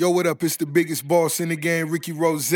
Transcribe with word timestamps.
Yo, 0.00 0.08
what 0.08 0.26
up? 0.26 0.42
It's 0.42 0.56
the 0.56 0.64
biggest 0.64 1.06
boss 1.06 1.40
in 1.40 1.50
the 1.50 1.56
game, 1.56 1.90
Ricky 1.90 2.12
Rose. 2.12 2.54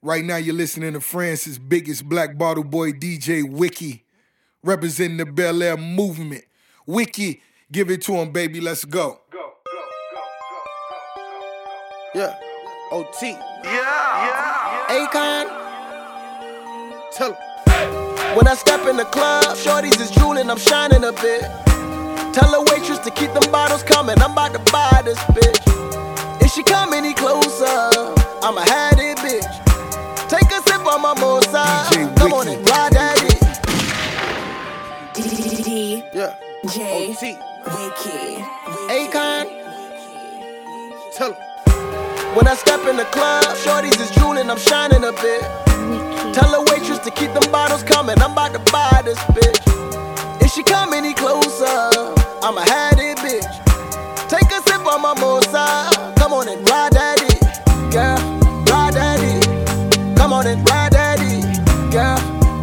Right 0.00 0.24
now, 0.24 0.36
you're 0.36 0.54
listening 0.54 0.92
to 0.92 1.00
France's 1.00 1.58
biggest 1.58 2.08
black 2.08 2.38
bottle 2.38 2.62
boy, 2.62 2.92
DJ 2.92 3.42
Wiki, 3.42 4.04
representing 4.62 5.16
the 5.16 5.26
Bel 5.26 5.60
Air 5.60 5.76
movement. 5.76 6.44
Wiki, 6.86 7.42
give 7.72 7.90
it 7.90 8.00
to 8.02 8.12
him, 8.12 8.30
baby. 8.30 8.60
Let's 8.60 8.84
go. 8.84 9.22
Yeah. 12.14 12.38
OT. 12.92 13.30
Yeah, 13.30 13.40
yeah. 13.64 15.08
Akon. 15.08 15.46
Tell 17.10 17.32
'em. 17.32 18.36
When 18.36 18.46
I 18.46 18.54
step 18.54 18.86
in 18.86 18.96
the 18.96 19.06
club, 19.06 19.56
shorties 19.56 20.00
is 20.00 20.12
drooling, 20.12 20.48
I'm 20.48 20.58
shining 20.58 21.02
a 21.02 21.10
bit. 21.10 21.42
Tell 22.32 22.52
the 22.52 22.64
waitress 22.70 23.00
to 23.00 23.10
keep 23.10 23.32
them 23.32 23.50
bottles 23.50 23.82
coming, 23.82 24.22
I'm 24.22 24.30
about 24.30 24.52
to 24.52 24.60
buy 24.70 25.02
this 25.04 25.18
bitch. 25.34 25.58
If 26.52 26.56
she 26.56 26.64
come 26.64 26.92
any 26.92 27.14
closer, 27.14 27.64
I'ma 28.42 28.60
have 28.60 28.98
it, 28.98 29.16
bitch. 29.24 30.28
Take 30.28 30.52
a 30.52 30.60
sip 30.68 30.84
on 30.84 31.00
my 31.00 31.14
moza. 31.14 31.64
DJ 31.88 32.14
Come 32.18 32.34
on 32.34 32.46
and 32.46 32.68
ride 32.68 32.92
that 32.92 33.22
it. 33.24 33.40
D 35.14 36.04
Yeah. 36.12 36.34
J. 36.68 37.08
Wiki. 37.08 38.44
Akon. 38.92 39.48
Tell 41.16 41.30
'em. 41.30 41.36
When 42.34 42.46
I 42.46 42.54
step 42.54 42.86
in 42.86 42.98
the 42.98 43.06
club, 43.06 43.44
shorties 43.64 43.98
is 43.98 44.10
drooling, 44.10 44.50
I'm 44.50 44.58
shining 44.58 45.04
a 45.04 45.12
bit. 45.12 45.42
Tell 46.34 46.50
the 46.50 46.60
waitress 46.70 46.98
to 47.06 47.10
keep 47.12 47.32
them 47.32 47.50
bottles 47.50 47.82
coming, 47.82 48.20
I'm 48.20 48.32
about 48.32 48.52
to 48.52 48.58
buy 48.70 49.00
this 49.02 49.20
bitch. 49.36 49.62
If 50.42 50.52
she 50.52 50.62
come 50.62 50.92
any 50.92 51.14
closer, 51.14 52.12
I'ma 52.42 52.60
have 52.60 52.98
it, 52.98 53.16
bitch. 53.24 53.48
Take 54.28 54.52
a 54.52 54.60
sip 54.68 54.84
on 54.84 55.00
my 55.00 55.14
moza. 55.14 55.91
And 56.52 56.68
ride 56.68 56.92
it, 56.94 57.40
girl. 57.90 58.18
Ride 58.68 59.20
it. 59.22 60.16
Come 60.18 60.34
on 60.34 60.46
and 60.46 60.68
ride 60.68 60.92
it, 60.92 61.90
girl. 61.90 62.18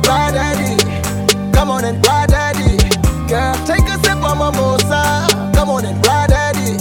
Ride 0.06 0.36
it. 0.60 1.54
Come 1.56 1.72
on 1.72 1.84
and 1.84 2.06
ride 2.06 2.30
it, 2.32 3.28
girl. 3.28 3.56
Take 3.66 3.90
a 3.90 3.98
sip 4.04 4.22
on 4.22 4.38
my 4.38 4.52
moza. 4.52 5.56
Come 5.56 5.72
on 5.72 5.86
and 5.86 6.06
ride 6.06 6.30
it, 6.32 6.80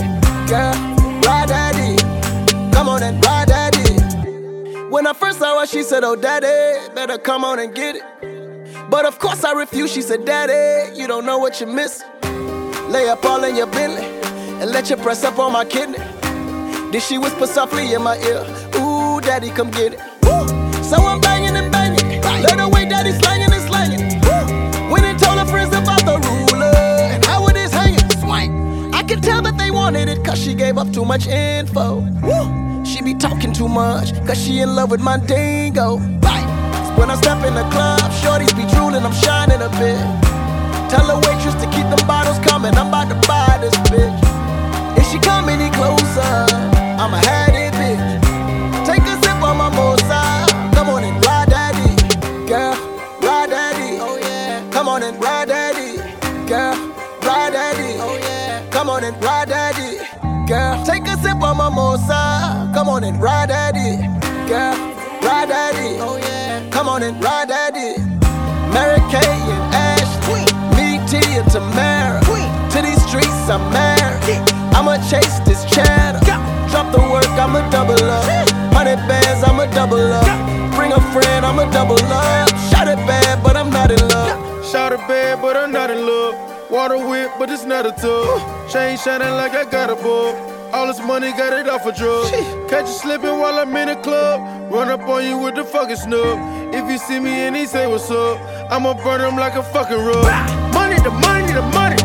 girl. 0.51 0.75
Ride 1.23 1.77
it. 1.77 2.75
Come 2.75 2.91
on 2.91 3.03
and 3.03 3.25
ride 3.25 3.49
it. 3.51 4.91
When 4.91 5.07
I 5.07 5.15
first 5.15 5.39
saw 5.39 5.61
her, 5.61 5.67
she 5.67 5.83
said, 5.83 6.05
Oh, 6.05 6.15
daddy, 6.15 6.93
better 6.95 7.17
come 7.17 7.43
on 7.43 7.59
and 7.59 7.75
get 7.75 7.97
it. 7.97 8.91
But 8.91 9.07
of 9.07 9.19
course 9.19 9.45
I 9.45 9.53
refused. 9.53 9.95
She 9.95 10.03
said, 10.03 10.27
Daddy, 10.27 10.95
you 10.95 11.07
don't 11.07 11.25
know 11.25 11.39
what 11.39 11.59
you're 11.59 11.73
missing. 11.73 12.07
Lay 12.91 13.09
up 13.09 13.25
all 13.25 13.43
in 13.45 13.57
your 13.57 13.67
belly 13.67 14.05
and 14.61 14.71
let 14.73 14.91
you 14.91 14.97
press 14.99 15.25
up 15.25 15.39
on 15.39 15.53
my 15.53 15.65
kidney. 15.65 15.99
Then 16.91 17.03
she 17.03 17.19
whisper 17.19 17.47
softly 17.47 17.93
in 17.93 18.03
my 18.03 18.17
ear, 18.17 18.45
Ooh, 18.77 19.21
daddy, 19.21 19.51
come 19.51 19.71
get 19.71 19.93
it. 19.93 20.01
So 20.83 20.97
I'm 20.97 21.21
banging 21.21 21.55
and 21.55 21.71
banging. 21.71 22.23
Let 22.43 22.57
the 22.57 22.67
way 22.67 22.89
daddy 22.89 23.13
slanging 23.13 23.53
and 23.53 23.63
slanging. 23.69 24.21
Went 24.91 25.05
and 25.05 25.19
told 25.19 25.39
her 25.39 25.45
friends 25.45 25.77
about 25.77 26.07
the 26.07 26.17
ruler 26.17 26.75
and 27.13 27.23
how 27.27 27.47
it 27.49 27.57
is 27.57 27.71
hanging. 27.73 28.09
Swing. 28.19 28.95
I 28.95 29.03
could 29.03 29.23
tell 29.23 29.43
that 29.43 29.59
they 29.59 29.71
wanted 29.71 30.09
it 30.09 30.25
cause 30.25 30.43
she 30.43 30.55
gave 30.55 30.79
up 30.79 30.91
too 30.91 31.05
much 31.05 31.27
info. 31.27 32.01
She 32.85 33.03
be 33.03 33.13
talking 33.13 33.53
too 33.53 33.69
much 33.69 34.15
cause 34.27 34.43
she 34.43 34.61
in 34.61 34.75
love 34.75 34.91
with 34.91 35.01
my 35.01 35.19
dingo. 35.19 35.99
When 36.97 37.11
I 37.11 37.17
step 37.17 37.45
in 37.45 37.55
the 37.55 37.69
club, 37.71 38.01
shorties 38.25 38.57
be 38.57 38.65
drooling, 38.75 39.05
I'm 39.05 39.13
shining 39.13 39.61
a 39.61 39.69
bit. 39.77 40.01
Tell 40.89 41.07
the 41.07 41.17
waitress 41.29 41.55
to 41.63 41.69
keep 41.71 41.87
them 41.95 42.07
bottles 42.09 42.39
coming, 42.39 42.75
I'm 42.75 42.89
about 42.89 43.09
to 43.11 43.29
buy 43.29 43.59
this 43.61 43.75
bitch. 43.93 44.19
If 44.99 45.07
she 45.13 45.19
come 45.19 45.49
any 45.49 45.71
closer, 45.77 46.78
a 61.69 61.75
sip 61.75 61.75
on 61.75 61.75
my 61.75 61.81
moza. 61.81 62.75
Come 62.75 62.89
on 62.89 63.05
and 63.05 63.21
ride 63.21 63.49
daddy, 63.49 63.97
girl. 64.49 64.77
Ride 65.23 65.49
daddy, 65.49 65.99
oh 66.01 66.17
yeah. 66.17 66.69
Come 66.71 66.89
on 66.89 67.03
and 67.03 67.23
ride 67.23 67.49
daddy. 67.49 68.01
Mary 68.73 69.01
Kay 69.11 69.25
and 69.25 69.75
Ashley, 69.75 70.45
me, 70.77 70.99
T, 71.09 71.17
and 71.37 71.51
Tamara. 71.51 72.21
To 72.73 72.83
these 72.83 73.03
streets, 73.07 73.49
I'm 73.49 73.61
married. 73.73 74.43
I'ma 74.75 74.97
chase 75.09 75.41
this 75.41 75.65
cheddar. 75.65 76.21
Drop 76.71 76.93
the 76.93 77.01
work, 77.01 77.27
I'ma 77.39 77.69
double 77.71 77.95
up. 77.95 78.51
Hundred 78.73 79.01
bands, 79.09 79.43
I'ma 79.43 79.67
double 79.75 80.13
up. 80.13 80.75
Bring 80.77 80.93
a 80.93 81.01
friend, 81.13 81.45
I'ma 81.45 81.71
double 81.71 81.99
up. 81.99 82.49
Shot 82.71 82.89
it 82.89 83.01
bad, 83.09 83.43
but 83.43 83.57
I'm 83.57 83.71
not 83.71 83.91
in 83.91 84.01
love. 84.09 84.65
Shot 84.71 84.93
it 84.93 85.01
bad, 85.09 85.41
but 85.41 85.57
I'm 85.57 85.73
not 85.73 85.91
in 85.91 86.07
love. 86.07 86.35
Water 86.71 86.99
whip, 86.99 87.33
but 87.39 87.51
it's 87.51 87.65
not 87.65 87.87
a 87.87 87.93
tub. 87.93 88.71
Chain 88.71 88.99
shining 88.99 89.35
like 89.35 89.53
I 89.53 89.65
got 89.65 89.91
a 89.91 89.97
bulb. 89.97 90.48
All 90.73 90.87
this 90.87 91.01
money 91.01 91.33
got 91.33 91.53
it 91.53 91.69
off 91.69 91.87
a 91.87 91.93
drug. 91.93 92.31
Catch 92.69 92.87
you 92.87 92.93
slipping 92.93 93.39
while 93.39 93.59
I'm 93.59 93.75
in 93.75 93.89
the 93.89 93.97
club. 93.97 94.71
Run 94.71 94.89
up 94.91 95.09
on 95.09 95.25
you 95.25 95.39
with 95.39 95.55
the 95.55 95.65
fucking 95.65 95.97
snub. 95.97 96.75
If 96.75 96.91
you 96.91 96.99
see 96.99 97.19
me 97.19 97.31
and 97.31 97.57
he 97.57 97.65
say 97.65 97.87
what's 97.87 98.11
up, 98.11 98.39
I'ma 98.71 98.93
burn 98.95 99.23
him 99.23 99.37
like 99.37 99.55
a 99.55 99.63
fucking 99.63 99.97
rug. 99.97 100.25
Money, 100.75 100.97
the 101.01 101.11
money, 101.11 101.53
the 101.53 101.63
money. 101.73 101.97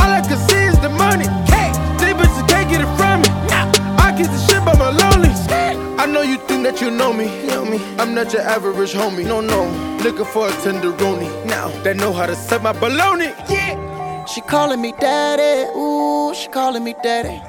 All 0.00 0.10
I 0.10 0.20
can 0.26 0.38
see 0.48 0.64
is 0.64 0.78
the 0.80 0.88
money. 0.88 1.26
These 2.00 2.14
bitches 2.18 2.48
can't 2.48 2.68
get 2.68 2.80
it 2.80 2.90
from 2.98 3.22
me. 3.22 3.28
I 3.96 4.12
get 4.16 4.26
the 4.26 4.38
shit 4.46 4.64
by 4.64 4.74
my 4.76 4.90
lonely. 4.90 5.30
I 5.96 6.06
know 6.06 6.22
you 6.22 6.38
think 6.48 6.64
that 6.64 6.80
you 6.80 6.90
know 6.90 7.12
me. 7.12 7.46
Know 7.46 7.64
me. 7.64 7.78
I'm 7.98 8.12
not 8.12 8.32
your 8.32 8.42
average 8.42 8.92
homie. 8.92 9.24
No, 9.24 9.40
no. 9.40 9.64
Looking 10.02 10.24
for 10.24 10.48
a 10.48 10.50
tenderoni. 10.50 11.46
Now 11.46 11.68
they 11.82 11.94
know 11.94 12.12
how 12.12 12.26
to 12.26 12.34
set 12.34 12.60
my 12.62 12.72
baloney. 12.72 13.32
Yeah. 13.48 14.24
She 14.26 14.40
calling 14.40 14.80
me 14.80 14.92
daddy, 14.98 15.70
ooh, 15.76 16.34
she 16.34 16.48
calling 16.48 16.82
me 16.82 16.94
daddy. 17.02 17.40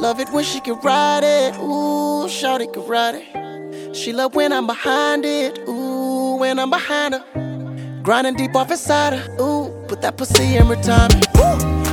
Love 0.00 0.18
it 0.18 0.30
when 0.30 0.42
she 0.42 0.60
can 0.60 0.80
ride 0.80 1.22
it, 1.22 1.54
ooh, 1.58 2.24
shawty 2.26 2.72
can 2.72 2.86
ride 2.86 3.16
it. 3.16 3.94
She 3.94 4.14
love 4.14 4.34
when 4.34 4.50
I'm 4.50 4.66
behind 4.66 5.26
it, 5.26 5.58
ooh, 5.68 6.36
when 6.36 6.58
I'm 6.58 6.70
behind 6.70 7.12
her. 7.12 8.00
Grinding 8.02 8.34
deep 8.34 8.56
off 8.56 8.70
inside 8.70 9.12
her, 9.12 9.36
ooh, 9.38 9.68
put 9.88 10.00
that 10.00 10.16
pussy 10.16 10.56
in 10.56 10.68
retirement. 10.68 11.26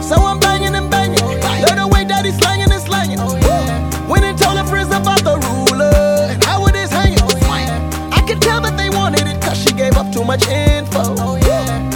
So 0.02 0.16
I'm 0.16 0.40
banging 0.40 0.74
and 0.74 0.90
banging, 0.90 1.20
let 1.20 1.76
the 1.76 1.86
way 1.86 2.06
daddy 2.06 2.32
slanging 2.32 2.72
and 2.72 2.82
slanging. 2.82 3.20
Woo! 3.20 4.10
Went 4.10 4.24
and 4.24 4.38
told 4.38 4.58
her 4.58 4.64
friends 4.64 4.96
about 4.96 5.26
the 5.26 5.36
ruler 5.36 6.32
and 6.32 6.42
how 6.46 6.66
it 6.68 6.76
is 6.76 6.90
hanging. 6.90 7.20
I 7.20 8.24
could 8.26 8.42
tell 8.42 8.62
that 8.62 8.78
they 8.78 8.90
wanted 8.90 9.28
it 9.28 9.42
cause 9.42 9.62
she 9.62 9.74
gave 9.74 9.98
up 9.98 10.14
too 10.14 10.24
much 10.24 10.48
info. 10.48 11.14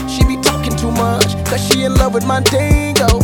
She 0.10 0.26
be 0.26 0.36
talking 0.42 0.76
too 0.76 0.92
much 0.92 1.32
cause 1.46 1.66
she 1.66 1.84
in 1.86 1.96
love 1.96 2.14
with 2.14 2.28
my 2.28 2.42
dingo. 2.42 3.21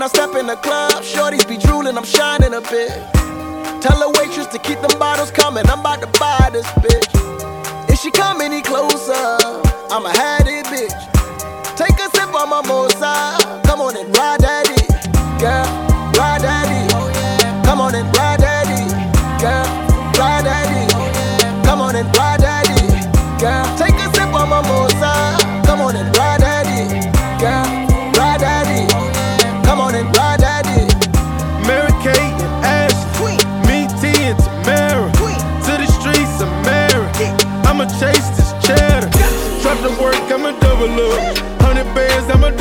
When 0.00 0.08
I 0.08 0.12
step 0.14 0.34
in 0.34 0.46
the 0.46 0.56
club, 0.56 1.02
shorties 1.02 1.46
be 1.46 1.58
drooling, 1.58 1.94
I'm 1.98 2.06
shining 2.06 2.54
a 2.54 2.62
bit. 2.62 2.88
Tell 3.84 4.00
the 4.00 4.08
waitress 4.16 4.46
to 4.46 4.58
keep 4.58 4.80
them 4.80 4.98
bottles 4.98 5.30
coming, 5.30 5.68
I'm 5.68 5.80
about 5.80 6.00
to 6.00 6.06
buy 6.18 6.48
this 6.50 6.64
bitch. 6.80 7.90
If 7.90 7.98
she 8.00 8.10
come 8.10 8.40
any 8.40 8.62
closer, 8.62 9.12
I'ma 9.92 10.08
have 10.08 10.29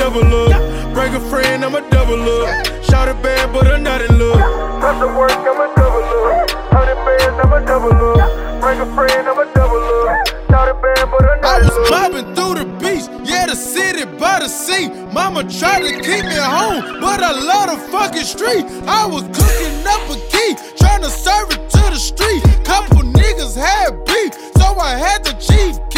double 0.10 0.54
up. 0.54 0.94
Break 0.94 1.14
a 1.14 1.20
friend, 1.30 1.64
I'ma 1.64 1.82
double 1.90 2.22
up. 2.42 2.84
Shout 2.84 3.08
it 3.08 3.22
bad, 3.22 3.54
but 3.54 3.68
I'm 3.68 3.84
not 3.84 4.02
in 4.02 4.18
love. 4.18 4.40
Drop 4.82 5.00
the 5.00 5.08
work, 5.08 5.32
I'ma 5.32 5.74
double 5.76 6.04
up. 6.26 6.50
Hundred 6.74 7.00
bands, 7.06 7.40
I'ma 7.44 7.60
double 7.60 7.94
up. 7.94 8.62
Break 8.62 8.80
a 8.80 8.86
friend, 8.96 9.26
double 9.54 10.10
up. 10.10 10.28
Shout 10.50 10.68
it 10.68 10.82
bad, 10.82 11.12
but 11.12 11.30
I'm 11.30 11.42
not 11.42 11.46
I 11.46 11.60
was 11.60 11.90
mobbing 11.92 12.34
through 12.34 12.56
the 12.58 12.66
beach, 12.82 13.06
yeah, 13.30 13.46
the 13.46 13.56
city 13.56 14.06
by 14.18 14.40
the 14.40 14.48
sea. 14.48 14.90
Mama 15.14 15.44
tried 15.44 15.82
to 15.82 15.94
keep 16.02 16.26
me 16.26 16.38
home, 16.38 17.00
but 17.00 17.22
I 17.22 17.32
love 17.32 17.70
the 17.70 17.78
fucking 17.92 18.24
street. 18.24 18.66
I 18.88 19.06
was 19.06 19.24
cooking 19.38 19.86
up 19.86 20.04
a 20.10 20.18
key, 20.34 20.56
trying 20.78 21.04
to 21.04 21.10
serve 21.10 21.52
it 21.52 21.70
to 21.70 21.84
the 21.94 22.00
street. 22.00 22.42
Couple 22.66 23.04
niggas 23.04 23.56
had 23.56 24.04
beef, 24.06 24.34
so 24.58 24.66
I 24.80 24.98
had 24.98 25.20
chief 25.40 25.78
keep. 25.78 25.89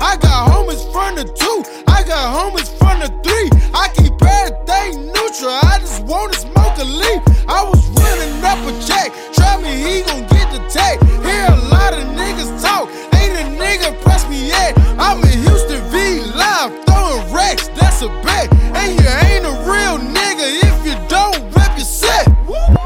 I 0.00 0.16
got 0.16 0.50
homies 0.50 0.84
from 0.92 1.16
the 1.16 1.24
two, 1.24 1.64
I 1.88 2.02
got 2.04 2.24
homies 2.36 2.70
from 2.78 3.00
the 3.00 3.08
three. 3.24 3.48
I 3.74 3.88
keep 3.96 4.14
everything 4.22 5.06
neutral, 5.12 5.56
I 5.62 5.78
just 5.80 6.04
wanna 6.04 6.34
smoke 6.34 6.76
a 6.78 6.84
leaf. 6.84 7.22
I 7.48 7.62
was 7.64 7.80
running 8.00 8.44
up 8.44 8.60
a 8.66 8.72
check, 8.86 9.12
try 9.32 9.56
me, 9.60 9.72
he 9.76 10.02
gon' 10.02 10.26
get 10.28 10.50
the 10.52 10.60
tech. 10.68 11.00
Hear 11.24 11.46
a 11.48 11.60
lot 11.68 11.92
of 11.94 12.04
niggas 12.16 12.60
talk, 12.60 12.88
ain't 13.14 13.36
a 13.36 13.44
nigga 13.56 14.00
press 14.02 14.28
me 14.28 14.48
yet. 14.48 14.76
I'm 14.98 15.22
in 15.24 15.38
Houston 15.44 15.82
V 15.90 16.20
live, 16.34 16.72
throwing 16.86 17.32
racks, 17.32 17.68
that's 17.68 18.02
a 18.02 18.08
bet. 18.22 18.52
And 18.76 18.98
you 18.98 19.06
ain't 19.28 19.44
a 19.44 19.54
real 19.64 19.98
nigga 19.98 20.46
if 20.68 20.76
you 20.86 20.94
don't 21.08 21.40
rep 21.54 21.76
your 21.76 21.86
set. 21.86 22.26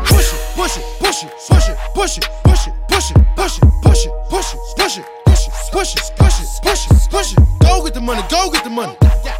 Push 0.06 0.32
it, 0.32 0.40
push 0.54 0.76
it, 0.76 0.84
push 1.00 1.22
it, 1.24 1.30
push 1.46 1.68
it, 1.68 1.76
push 1.94 2.18
it, 2.18 2.28
push 2.44 2.66
it, 2.66 2.74
push 2.88 3.10
it, 3.10 3.24
push 3.36 3.58
it, 3.58 3.64
push 3.82 4.04
it, 4.06 4.12
push 4.30 4.54
it, 4.54 4.60
push 4.76 4.98
it, 4.98 5.04
push 5.24 5.46
it, 5.46 5.52
push 5.72 5.94
it, 5.96 6.12
push 6.16 6.26
it 6.26 6.29
push 6.70 6.86
it, 6.86 7.10
push 7.10 7.32
it. 7.32 7.38
Go 7.60 7.84
get 7.84 7.94
the 7.94 8.00
money, 8.00 8.22
go 8.30 8.50
get 8.50 8.62
the 8.64 8.70
money. 8.70 8.96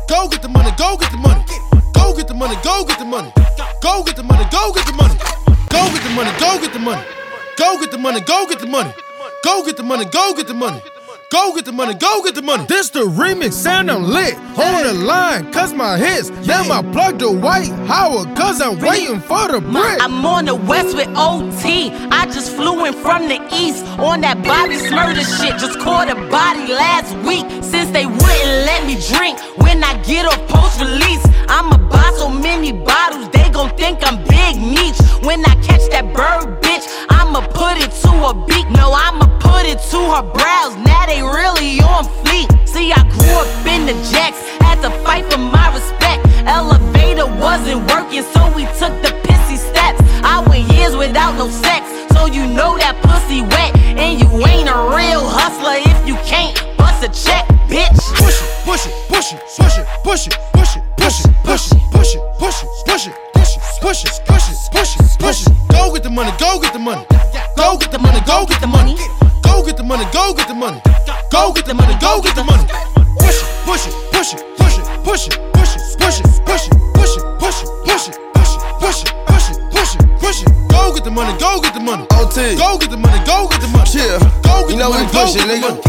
Go 0.08 0.28
get 0.28 0.42
the 0.42 0.48
money, 0.48 0.70
go 0.76 0.96
get 0.96 1.10
the 1.10 1.16
money. 1.18 1.44
Go 1.92 2.14
get 2.14 2.26
the 2.26 2.34
money, 2.34 2.56
go 2.62 2.84
get 2.84 2.98
the 2.98 3.04
money. 3.04 3.32
Go 3.80 4.02
get 4.02 4.16
the 4.16 4.22
money, 4.24 4.44
go 4.50 4.72
get 4.74 4.86
the 4.86 4.92
money. 4.92 5.14
Go 5.70 5.82
get 5.92 6.02
the 6.02 6.10
money, 6.10 6.32
go 6.40 6.58
get 6.60 6.72
the 6.72 6.78
money. 6.78 7.04
Go 7.56 7.78
get 7.78 7.90
the 7.90 7.98
money, 7.98 8.20
go 8.20 8.46
get 8.46 8.58
the 8.58 8.66
money. 8.66 8.92
Go 9.44 9.64
get 9.64 9.76
the 9.76 9.82
money, 9.82 10.04
go 10.06 10.34
get 10.34 10.48
the 10.48 10.54
money. 10.54 10.80
This 12.66 12.90
the 12.90 13.04
remix, 13.06 13.52
sound 13.52 13.88
I'm 13.88 14.02
lit. 14.02 14.34
On 14.58 14.82
the 14.82 14.92
line, 14.92 15.52
cause 15.52 15.72
my 15.72 15.96
hits. 15.96 16.28
Then 16.44 16.68
I 16.72 16.82
plug 16.90 17.20
the 17.20 17.30
Dwight 17.30 17.68
Howard, 17.86 18.36
cause 18.36 18.60
I'm 18.60 18.80
waiting 18.80 19.20
for 19.20 19.46
the 19.46 19.60
brick. 19.60 20.02
I'm 20.02 20.26
on 20.26 20.46
the 20.46 20.56
west 20.56 20.96
with 20.96 21.06
OT. 21.16 21.92
I 22.10 22.26
just 22.26 22.50
flew 22.56 22.84
in 22.84 22.94
from 22.94 23.28
the 23.28 23.38
east 23.54 23.86
on 24.00 24.22
that 24.22 24.42
body 24.42 24.74
murder 24.90 25.22
shit. 25.22 25.54
Just 25.60 25.78
caught 25.78 26.10
a 26.10 26.16
body 26.30 26.72
last 26.72 27.14
week 27.24 27.46
since 27.62 27.92
they 27.92 28.06
wouldn't 28.06 28.54
let 28.66 28.84
me 28.86 28.98
drink. 29.14 29.38
When 29.62 29.84
I 29.84 30.02
get 30.02 30.26
off 30.26 30.42
post 30.48 30.80
release, 30.80 31.24
I'ma 31.46 31.76
buy 31.88 32.10
so 32.18 32.28
many 32.28 32.72
bottles, 32.72 33.30
they 33.30 33.49
gon' 33.60 33.76
think 33.76 33.98
I'm 34.08 34.16
Big 34.24 34.56
Meech. 34.56 34.96
When 35.20 35.44
I 35.44 35.54
catch 35.60 35.84
that 35.92 36.08
bird, 36.16 36.62
bitch, 36.64 36.88
I'ma 37.10 37.44
put 37.52 37.76
it 37.76 37.92
to 38.04 38.12
her 38.24 38.36
beak. 38.48 38.64
No, 38.72 38.88
I'ma 38.88 39.28
put 39.36 39.68
it 39.68 39.76
to 39.92 40.00
her 40.16 40.24
brows. 40.24 40.72
Now 40.80 41.04
they 41.04 41.20
really 41.20 41.76
on 41.84 42.08
fleek. 42.24 42.48
See, 42.64 42.88
I 42.90 43.04
grew 43.12 43.36
up 43.36 43.52
in 43.68 43.84
the 43.84 43.96
jacks, 44.08 44.40
had 44.64 44.80
to 44.80 44.90
fight 45.04 45.28
for 45.30 45.36
my 45.36 45.68
respect. 45.76 46.24
Elevator 46.48 47.28
wasn't 47.36 47.84
working, 47.92 48.24
so 48.32 48.48
we 48.56 48.64
took 48.80 48.96
the 49.04 49.12
pissy 49.28 49.60
steps. 49.60 50.00
I 50.24 50.40
went 50.48 50.64
years 50.72 50.96
without 50.96 51.36
no 51.36 51.50
sex, 51.50 51.84
so 52.16 52.26
you 52.32 52.46
know 52.48 52.80
that 52.80 52.96
pussy 53.04 53.42
wet. 53.42 53.76
And 54.00 54.16
you 54.20 54.28
ain't 54.48 54.72
a 54.72 54.80
real 54.96 55.28
hustler 55.28 55.84
if 55.84 55.98
you 56.08 56.16
can't 56.24 56.56
bust 56.78 57.04
a 57.04 57.12
check, 57.12 57.44
bitch. 57.68 58.00
Push 58.16 58.40
it, 58.40 58.48
push 58.64 58.86
it, 58.88 58.94
push 59.12 59.32
it, 59.34 59.40
push 59.52 59.76
it, 59.76 59.86
push 60.02 60.26
it, 60.28 60.34
push 60.54 60.76
it, 60.76 60.82
push 61.00 61.24
it, 61.24 61.32
push 61.44 61.72
it, 61.72 61.80
push 61.92 62.14
it, 62.14 62.20
push 62.38 62.62
it, 62.62 62.70
push 62.84 63.06
it, 63.06 63.14
push 63.32 63.56
it, 63.56 63.60
push 63.80 64.04
it, 64.04 64.20
push 64.26 64.48
it, 64.50 64.70
push 64.70 64.96
it, 64.96 65.18
push 65.18 65.46
it. 65.46 65.52
Go 65.72 65.92
get 65.92 66.02
the 66.02 66.10
money, 66.10 66.32
go 66.38 66.60
get 66.60 66.72
the 66.72 66.78
money. 66.78 67.04
Go 67.56 67.76
get 67.78 67.90
the 67.90 67.98
money, 67.98 68.20
go 68.26 68.46
get 68.46 68.60
the 68.60 68.66
money. 68.66 68.96
Go 69.42 69.64
get 69.64 69.76
the 69.76 69.82
money, 69.82 70.04
go 70.12 70.34
get 70.34 70.48
the 70.48 70.54
money. 70.54 70.80
Go 71.30 71.52
get 71.52 71.66
the 71.66 71.74
money, 71.74 71.94
go 72.00 72.20
get 72.22 72.34
the 72.36 72.44
money. 72.44 72.64
Push 73.18 73.40
it, 73.40 73.48
push 73.66 73.86
it, 73.86 73.94
push 74.12 74.34
it, 74.34 74.40
push 74.58 74.76
it, 74.78 74.84
push 75.04 75.26
it, 75.26 75.38
push 75.54 75.74
it, 75.74 75.86
push 75.98 76.20
it, 76.20 76.26
push 76.46 76.66
it, 76.66 76.74
push 76.94 77.16
it, 77.16 77.24
push 77.40 77.58
it, 77.60 77.74
push 77.84 78.06
it, 78.06 78.20
push 78.30 78.52
it, 78.54 78.60
push 78.80 79.02
it, 79.02 79.12
push 79.26 79.50
it, 79.50 79.58
push 79.70 79.94
it, 79.94 80.20
push 80.20 80.42
it. 80.42 80.48
Go 80.68 80.92
get 80.94 81.04
the 81.04 81.10
money, 81.10 81.32
go 81.38 81.60
get 81.60 81.74
the 81.74 81.80
money. 81.80 82.04
OT. 82.12 82.56
Go 82.56 82.78
get 82.78 82.90
the 82.90 82.96
money, 82.96 83.18
go 83.26 83.48
get 83.48 83.60
the 83.60 83.68
money. 83.68 83.90
Yeah. 83.94 84.18
Go 84.44 84.66
get 84.68 84.70
You 84.70 84.76
the 84.76 84.84
know 84.84 84.90
money, 84.90 85.06
we 85.06 85.12
get 85.12 85.32
the 85.32 85.44
nigga. 85.48 85.60
money. 85.60 85.80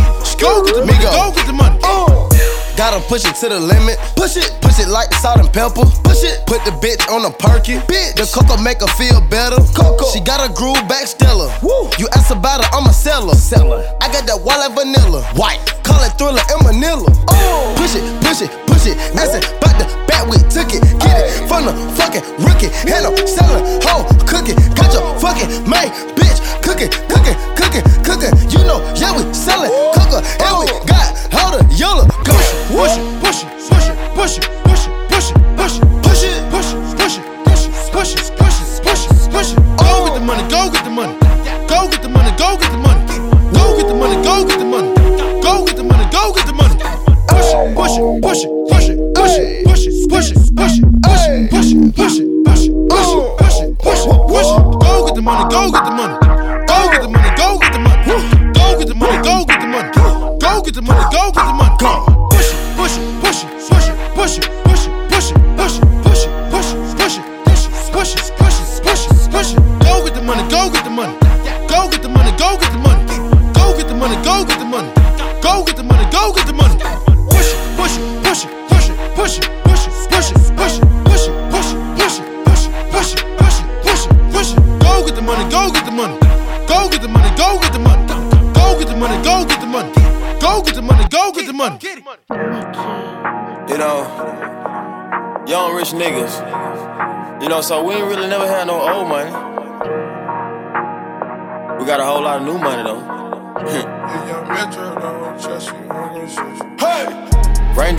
Go 0.41 0.63
get 0.65 0.75
the 0.75 0.85
money, 0.85 1.03
go 1.03 1.31
get 1.35 1.45
the 1.47 1.53
money. 1.53 1.79
Oh. 1.83 2.30
Gotta 2.77 2.99
push 3.07 3.25
it 3.25 3.35
to 3.43 3.49
the 3.49 3.59
limit. 3.59 3.99
Push 4.15 4.37
it, 4.37 4.47
push 4.61 4.79
it 4.79 4.87
like 4.87 5.13
salt 5.19 5.39
and 5.39 5.51
pepper. 5.51 5.85
Push 6.03 6.23
it, 6.23 6.45
put 6.47 6.63
the 6.65 6.71
bitch 6.81 7.03
on 7.11 7.25
a 7.25 7.31
perky. 7.31 7.77
Bitch, 7.85 8.15
the 8.15 8.25
cocoa 8.31 8.57
make 8.61 8.81
her 8.81 8.91
feel 8.95 9.21
better. 9.29 9.59
Coco, 9.75 10.07
she 10.09 10.19
got 10.19 10.39
a 10.41 10.51
groove 10.53 10.81
back 10.87 11.05
stellar. 11.05 11.51
Woo, 11.61 11.91
you 11.99 12.07
ask 12.15 12.31
about 12.31 12.63
her, 12.63 12.69
I'm 12.73 12.87
a 12.87 12.93
seller. 12.93 13.35
Seller, 13.35 13.83
I 14.01 14.07
got 14.11 14.25
that 14.25 14.39
white 14.41 14.59
like 14.59 14.73
vanilla. 14.73 15.21
White, 15.35 15.61
call 15.83 16.01
it 16.01 16.15
thriller 16.17 16.41
in 16.41 16.59
Manila. 16.63 17.11
Oh, 17.29 17.75
push 17.77 17.93
it, 17.93 18.03
push 18.23 18.41
it, 18.41 18.51
push 18.65 18.87
it. 18.87 18.97
Asking 19.13 19.45
about 19.61 19.75
the 19.77 19.85
bat, 20.07 20.25
we 20.25 20.39
took 20.49 20.71
it. 20.71 20.81
Get 21.03 21.15
it 21.21 21.29
from 21.45 21.67
the 21.67 21.73
fucking 21.99 22.23
rookie. 22.41 22.71
And 22.87 23.03
I'm 23.03 23.15
selling, 23.27 23.83
hoe, 23.83 24.07
cooking. 24.25 24.57
Got 24.73 24.95
your 24.95 25.05
fucking 25.19 25.49
main 25.67 25.91
bitch 26.17 26.39
cooking, 26.63 26.89
cooking, 27.11 27.37
cooking, 27.53 27.85
cooking. 28.01 28.33
You 28.49 28.63
know, 28.65 28.79
yeah, 28.95 29.13
we 29.13 29.27
selling 29.33 29.69
cooker. 29.93 30.23
And 30.41 30.53
we 30.57 30.65
got 30.87 31.01
the 31.51 31.75
yellow. 31.75 32.07
Come 32.23 32.35
on, 32.35 32.50
Push 32.81 32.97
it, 32.97 33.21
push 33.21 33.43
it, 33.43 33.49
push 33.69 33.87
it, 33.89 33.95
push 34.15 34.37
it, 34.37 34.49
push 34.65 34.87
it, 34.87 34.95
push 35.05 35.29
it, 35.29 35.37
push 35.55 35.77
it, 35.77 36.01
push 36.01 36.23
it. 36.23 36.49
push 36.49 36.73
it, 36.73 36.73
push 36.73 36.73
it, 36.73 37.29
push 37.45 37.67
it, 37.67 37.91
push 37.93 38.15
it, 38.15 38.33
push 38.39 38.57
it, 38.57 38.81
push 38.81 39.05
it, 39.05 39.31
push 39.31 39.51
it. 39.53 39.57
Go 39.77 40.05
get 40.07 40.15
the 40.15 40.25
money, 40.25 40.41
go 40.49 40.71
get 40.71 40.83
the 40.83 40.89
money. 40.89 41.13
Go 41.69 41.87
get 41.87 42.01
the 42.01 42.09
money, 42.09 42.31
go 42.39 42.57
get 42.57 42.71
the 42.71 42.79
money. 42.79 42.90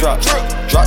Drop 0.02 0.18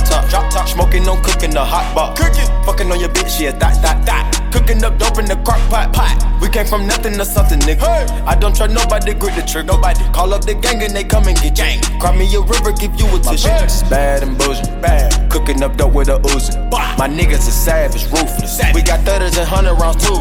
top, 0.04 0.28
drop 0.28 0.50
top, 0.52 0.68
smoking 0.68 1.08
on 1.08 1.22
cooking 1.22 1.50
the 1.50 1.64
hot 1.64 1.88
pot, 1.94 2.18
cooking, 2.18 2.44
fucking 2.66 2.92
on 2.92 3.00
your 3.00 3.08
bitch, 3.08 3.40
yeah, 3.40 3.50
that, 3.52 3.80
that, 3.80 4.04
that. 4.04 4.52
Cooking 4.52 4.84
up 4.84 4.98
dope 4.98 5.16
in 5.18 5.24
the 5.24 5.36
crock 5.36 5.56
pot, 5.70 5.90
pot. 5.94 6.20
We 6.42 6.50
came 6.50 6.66
from 6.66 6.86
nothing 6.86 7.14
to 7.14 7.24
something, 7.24 7.58
nigga. 7.60 7.80
Hey. 7.80 8.04
I 8.26 8.34
don't 8.34 8.54
trust 8.54 8.74
nobody, 8.74 9.14
grip 9.14 9.34
the 9.34 9.40
trigger. 9.40 9.72
Nobody 9.72 10.04
call 10.12 10.34
up 10.34 10.44
the 10.44 10.52
gang 10.52 10.82
and 10.82 10.92
they 10.94 11.02
come 11.02 11.28
and 11.28 11.36
get 11.40 11.56
gang. 11.56 11.80
Cry 11.98 12.14
me 12.14 12.28
a 12.36 12.42
river, 12.42 12.72
give 12.72 12.92
you 13.00 13.08
a 13.08 13.18
tissue. 13.20 13.48
bitch. 13.48 13.64
It's 13.64 13.82
bad 13.88 14.22
and 14.22 14.36
bullshit, 14.36 14.68
bad. 14.82 15.30
Cooking 15.30 15.62
up 15.62 15.78
dope 15.78 15.94
with 15.94 16.08
a 16.08 16.18
Uzi. 16.20 16.52
My 16.98 17.08
niggas 17.08 17.48
are 17.48 17.56
savage, 17.56 18.04
ruthless. 18.12 18.60
We 18.74 18.82
got 18.82 19.00
thudders 19.00 19.38
and 19.38 19.48
hundred 19.48 19.80
rounds 19.80 20.04
too. 20.04 20.20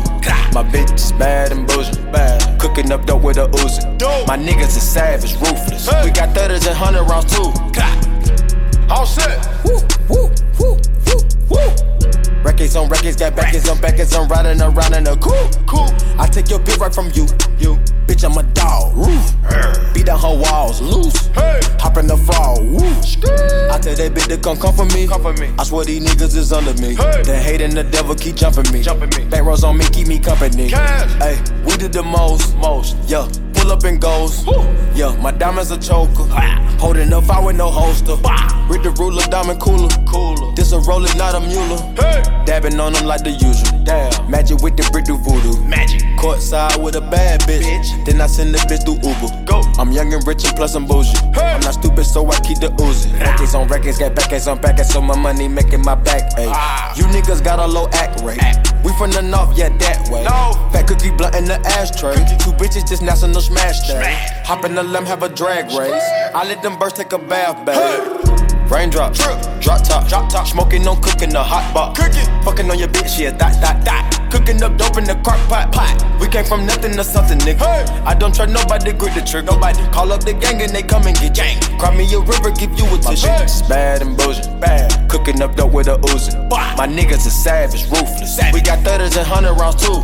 My 0.56 0.64
bitch 0.64 0.96
is 0.96 1.12
bad 1.12 1.52
and 1.52 1.68
bullshit, 1.68 2.00
bad. 2.14 2.60
Cooking 2.62 2.94
up 2.94 3.06
dope 3.06 3.24
with 3.24 3.36
a 3.36 3.48
Uzi. 3.60 3.84
My 4.26 4.38
niggas 4.38 4.78
are 4.80 4.88
savage, 4.88 5.36
ruthless. 5.36 5.92
We 6.04 6.12
got 6.12 6.34
thudders 6.34 6.66
and 6.66 6.78
hundred 6.78 7.04
rounds 7.04 7.28
too. 7.36 7.52
All 8.90 9.06
set. 9.06 9.40
Woo, 9.64 9.80
woo, 10.10 10.32
woo, 10.60 10.78
woo, 11.08 11.20
woo. 11.50 11.86
Records 12.44 12.76
on 12.76 12.88
records, 12.90 13.16
got 13.16 13.36
backers 13.36 13.68
on 13.68 13.80
backers, 13.82 14.14
I'm 14.14 14.28
riding 14.28 14.62
around 14.62 14.94
in 14.94 15.08
a 15.08 15.18
cool, 15.18 15.50
cool. 15.66 15.90
I 16.20 16.28
take 16.28 16.50
your 16.50 16.60
bitch 16.60 16.78
right 16.78 16.94
from 16.94 17.08
you, 17.16 17.26
you. 17.58 17.80
Bitch, 18.06 18.24
I'm 18.24 18.38
a 18.38 18.44
dog, 18.54 18.96
roof. 18.96 19.34
Beat 19.96 20.06
down 20.06 20.20
her 20.20 20.38
walls, 20.38 20.80
loose. 20.80 21.28
Hey. 21.28 21.60
Hop 21.80 21.98
in 21.98 22.06
the 22.06 22.16
fall, 22.18 22.62
woo. 22.62 22.86
I 23.72 23.80
tell 23.80 23.96
that 23.96 24.14
bitch 24.14 24.28
to 24.28 24.38
come 24.38 24.58
come 24.58 24.76
for 24.76 24.86
me. 24.86 25.08
Come 25.08 25.24
for 25.24 25.34
me. 25.34 25.52
I 25.58 25.64
swear 25.64 25.86
these 25.86 26.06
niggas 26.06 26.36
is 26.36 26.54
under 26.54 26.80
me. 26.80 26.94
Hey. 26.94 27.24
The 27.24 27.36
hate 27.36 27.62
and 27.62 27.74
the 27.74 27.84
devil 27.84 28.14
keep 28.14 28.36
jumping 28.36 28.72
me. 28.72 28.84
Jumping 28.84 29.10
me. 29.18 29.28
Back 29.28 29.44
rows 29.44 29.64
on 29.64 29.78
me, 29.78 29.86
keep 29.92 30.08
me 30.08 30.20
company. 30.20 30.70
Hey, 30.70 31.42
we 31.66 31.76
did 31.78 31.94
the 31.94 32.04
most, 32.04 32.56
most. 32.58 32.96
Yeah, 33.10 33.28
pull 33.66 33.72
up 33.74 33.84
and 33.84 34.00
goes. 34.00 34.46
Yeah, 34.96 35.16
my 35.22 35.32
diamonds 35.32 35.72
a 35.72 35.78
choker. 35.78 36.26
Holding 36.78 37.12
up, 37.14 37.30
I 37.30 37.44
with 37.44 37.56
no 37.56 37.70
holster. 37.72 38.16
With 38.70 38.84
the 38.84 38.94
ruler, 38.98 39.24
diamond 39.28 39.60
cooler. 39.60 39.90
Cooler. 40.06 40.54
This 40.56 40.72
a 40.72 40.80
roller, 40.80 41.14
not 41.16 41.36
a 41.36 41.40
mule. 41.40 41.78
Hey. 41.98 42.22
Dabbing 42.46 42.80
on 42.80 42.94
them 42.94 43.06
like 43.06 43.24
the 43.24 43.32
usual. 43.32 43.84
Damn. 43.84 44.30
Magic 44.30 44.62
with 44.62 44.78
the 44.78 44.88
brick 44.92 45.06
do 45.06 45.18
voodoo. 45.18 45.62
Magic. 45.64 46.02
Courtside 46.18 46.82
with 46.82 46.96
a 46.96 47.02
bad 47.02 47.42
bitch. 47.42 47.64
Bitch. 47.64 48.06
Then 48.06 48.22
I 48.22 48.28
send 48.28 48.54
the 48.54 48.60
bitch 48.60 48.86
through 48.86 49.02
Uber. 49.02 49.46
Go. 49.46 49.62
I'm 49.80 49.92
young 49.92 50.14
and 50.14 50.26
rich 50.28 50.46
and 50.46 50.56
plus 50.56 50.76
I'm 50.76 50.86
bougie. 50.86 51.18
Hey. 51.34 51.54
I'm 51.54 51.62
not 51.62 51.74
stupid, 51.74 52.06
so 52.06 52.26
I 52.30 52.40
keep 52.42 52.60
the 52.60 52.70
Uzi. 52.78 53.20
Records 53.20 53.56
on 53.56 53.68
records, 53.68 53.98
got 53.98 54.16
backers 54.16 54.48
on 54.48 54.60
backers, 54.62 54.90
so 54.90 55.02
my 55.02 55.18
money 55.18 55.48
making 55.48 55.82
my 55.82 55.96
back. 55.96 56.32
Ah. 56.38 56.94
You 56.96 57.06
niggas 57.06 57.44
got 57.44 57.60
a 57.60 57.66
low 57.66 57.88
act 57.94 58.22
rate. 58.22 58.40
We 58.86 58.94
from 59.00 59.10
the 59.10 59.22
north, 59.24 59.58
yeah, 59.58 59.70
that 59.70 60.10
way. 60.10 60.24
No. 60.24 60.54
Fat 60.72 60.88
cookie 60.88 61.10
blunt 61.10 61.36
in 61.36 61.46
the 61.46 61.60
ashtray. 61.66 62.14
Two 62.38 62.52
bitches 62.54 62.88
just 62.88 63.02
national 63.02 63.42
smash 63.42 63.88
day. 63.88 63.96
Smash. 63.96 64.46
Hop 64.46 64.64
in 64.64 64.76
the 64.76 64.84
limb, 64.84 65.06
have 65.06 65.24
a 65.24 65.30
drag 65.30 65.66
race. 65.72 66.04
I 66.36 66.46
let 66.48 66.62
them 66.62 66.78
birds 66.78 66.94
take 66.94 67.12
a 67.12 67.18
bath. 67.18 67.66
Raindrop, 67.66 68.25
drip, 68.70 69.62
drop 69.62 69.84
top, 69.84 70.08
drop 70.08 70.30
top. 70.30 70.48
Smoking 70.48 70.88
on 70.88 71.02
cooking 71.02 71.30
the 71.30 71.44
hot 71.44 71.74
pot. 71.74 71.96
Cooking, 71.96 72.26
fucking 72.44 72.70
on 72.70 72.80
your 72.80 72.90
bitch, 72.90 73.20
yeah, 73.20 73.32
that, 73.32 73.62
that, 73.62 73.84
that. 73.86 74.30
Cooking 74.32 74.62
up 74.64 74.78
dope 74.78 74.98
in 74.98 75.06
the 75.06 75.16
crock 75.24 75.40
pot, 75.48 75.72
pot. 75.72 75.96
We 76.20 76.28
came 76.28 76.46
from 76.46 76.66
nothing 76.66 76.94
to 76.94 77.04
something, 77.04 77.38
nigga. 77.40 77.60
Hey. 77.60 77.86
I 78.04 78.14
don't 78.14 78.34
trust 78.34 78.52
nobody, 78.52 78.92
grip 78.92 79.14
the 79.14 79.22
trigger. 79.22 79.52
Nobody 79.52 79.82
call 79.92 80.12
up 80.12 80.24
the 80.24 80.34
gang 80.34 80.62
and 80.62 80.72
they 80.72 80.84
come 80.84 81.08
and 81.08 81.16
get 81.18 81.36
gang. 81.36 81.60
Cry 81.80 81.96
me 81.96 82.04
a 82.14 82.20
river, 82.20 82.52
give 82.52 82.72
you 82.78 82.86
a 82.86 82.98
tissue. 82.98 83.28
My 83.28 83.38
bitch 83.38 83.46
is 83.46 83.62
bad 83.64 84.02
and 84.02 84.18
bullshit, 84.18 84.60
bad. 84.60 85.10
Cooking 85.10 85.42
up 85.42 85.56
dope 85.56 85.72
with 85.72 85.88
a 85.88 85.98
Uzi. 86.12 86.34
My 86.50 86.88
niggas 86.88 87.26
are 87.26 87.30
savage, 87.30 87.84
ruthless. 87.90 88.40
We 88.52 88.62
got 88.62 88.80
thudders 88.84 89.16
and 89.16 89.28
hundred 89.28 89.54
rounds 89.54 89.82
too. 89.82 90.02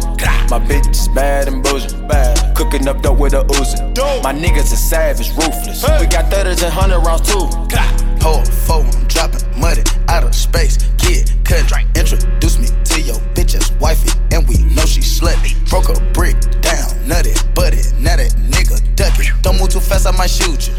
My 0.49 0.59
bitch 0.59 0.89
is 0.89 1.07
bad 1.09 1.47
and 1.47 1.63
bullshit, 1.63 2.07
bad. 2.07 2.55
Cooking 2.55 2.87
up 2.87 3.01
dope 3.01 3.19
with 3.19 3.33
a 3.33 3.43
Uzi. 3.43 4.23
My 4.23 4.33
niggas 4.33 4.71
are 4.71 4.77
savage, 4.77 5.29
ruthless. 5.31 5.83
We 5.99 6.07
got 6.07 6.31
thudders 6.31 6.61
and 6.63 6.71
hundred 6.71 6.99
rounds 6.99 7.27
too. 7.27 8.10
Hold 8.21 8.47
four, 8.47 8.85
I'm 8.85 9.07
dropping 9.07 9.41
money 9.59 9.81
out 10.07 10.23
of 10.23 10.35
space. 10.35 10.77
Kid, 10.99 11.31
cut, 11.43 11.65
introduce 11.95 12.59
me 12.59 12.67
to 12.85 13.01
your 13.01 13.17
bitch's 13.33 13.71
wifey, 13.79 14.11
and 14.31 14.47
we 14.47 14.57
know 14.75 14.85
she 14.85 15.01
slutty. 15.01 15.57
Broke 15.69 15.89
a 15.89 15.99
brick 16.13 16.39
down, 16.61 16.87
nutty, 17.07 17.33
butty, 17.55 17.81
now 17.99 18.17
that 18.17 18.35
nigga 18.37 18.77
duck 18.95 19.17
it. 19.17 19.31
Don't 19.41 19.59
move 19.59 19.69
too 19.69 19.79
fast, 19.79 20.05
I 20.05 20.11
might 20.11 20.29
shoot 20.29 20.67
you. 20.67 20.73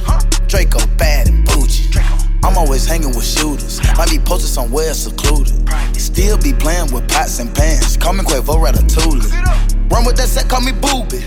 Draco 0.47 0.87
bad 0.97 1.29
and 1.29 1.45
bougie. 1.45 1.91
I'm 2.45 2.59
always 2.59 2.87
hanging 2.87 3.15
with 3.15 3.25
shooters. 3.25 3.81
Might 3.97 4.11
be 4.11 4.19
posted 4.19 4.51
somewhere 4.51 4.95
secluded. 4.95 5.55
Still 5.99 6.37
be 6.37 6.53
playing 6.53 6.93
with 6.93 7.09
pots 7.09 7.39
and 7.39 7.55
pans. 7.55 7.97
Call 7.97 8.13
me 8.13 8.21
Quavo 8.25 8.59
Ratatouille. 8.59 9.73
Run 9.91 10.05
with 10.05 10.17
that 10.17 10.29
set, 10.29 10.49
call 10.49 10.61
me 10.61 10.73
booby. 10.73 11.21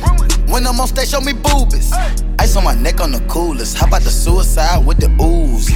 When 0.52 0.66
I'm 0.66 0.80
on 0.80 0.88
stage, 0.88 1.10
show 1.10 1.22
me 1.22 1.34
boobies. 1.34 1.94
Ice 2.40 2.56
on 2.56 2.64
my 2.64 2.76
neck 2.76 3.00
on 3.00 3.12
the 3.12 3.22
coolest. 3.28 3.78
How 3.78 3.88
about 3.88 4.02
the 4.02 4.10
suicide 4.10 4.86
with 4.86 4.98
the 4.98 5.10
ooze? 5.22 5.70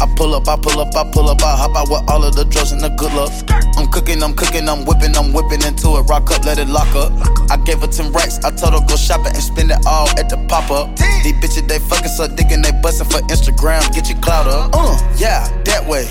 I 0.00 0.06
pull 0.16 0.34
up, 0.34 0.48
I 0.48 0.56
pull 0.56 0.80
up, 0.80 0.94
I 0.96 1.04
pull 1.12 1.28
up, 1.28 1.42
I 1.42 1.56
hop 1.56 1.76
out 1.76 1.88
with 1.88 2.10
all 2.10 2.24
of 2.24 2.34
the 2.34 2.44
drugs 2.44 2.72
and 2.72 2.80
the 2.80 2.88
good 2.96 3.12
luck. 3.12 3.30
I'm 3.76 3.90
cooking, 3.92 4.22
I'm 4.22 4.34
cooking, 4.34 4.68
I'm 4.68 4.84
whipping, 4.84 5.16
I'm 5.16 5.32
whipping 5.32 5.62
into 5.62 5.96
it. 6.00 6.08
Rock 6.08 6.30
up, 6.32 6.44
let 6.44 6.58
it 6.58 6.68
lock 6.68 6.88
up. 6.96 7.12
I 7.50 7.56
gave 7.64 7.80
her 7.80 7.86
10 7.86 8.12
racks, 8.12 8.38
I 8.44 8.50
told 8.50 8.72
her 8.72 8.80
go 8.88 8.96
shopping 8.96 9.36
and 9.36 9.44
spend 9.44 9.70
it 9.70 9.78
all 9.86 10.08
at 10.18 10.28
the 10.28 10.38
pop 10.48 10.70
up. 10.70 10.96
These 11.22 11.36
bitches, 11.44 11.68
they 11.68 11.78
fucking 11.78 12.08
so 12.08 12.26
dick 12.28 12.52
and 12.52 12.64
they 12.64 12.72
bustin' 12.80 13.08
for 13.08 13.20
Instagram. 13.28 13.84
Get 13.92 14.08
your 14.08 14.18
clout 14.20 14.48
up. 14.48 14.63
Uh, 14.72 14.96
yeah, 15.16 15.48
that 15.64 15.84
way. 15.86 16.04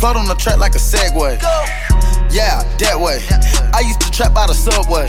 Float 0.00 0.16
on 0.16 0.26
the 0.26 0.34
track 0.34 0.58
like 0.58 0.74
a 0.74 0.78
Segway. 0.78 1.40
Yeah, 2.30 2.62
that 2.78 2.98
way. 2.98 3.22
I 3.72 3.80
used 3.80 4.00
to 4.00 4.10
trap 4.10 4.34
by 4.34 4.46
the 4.46 4.54
subway. 4.54 5.06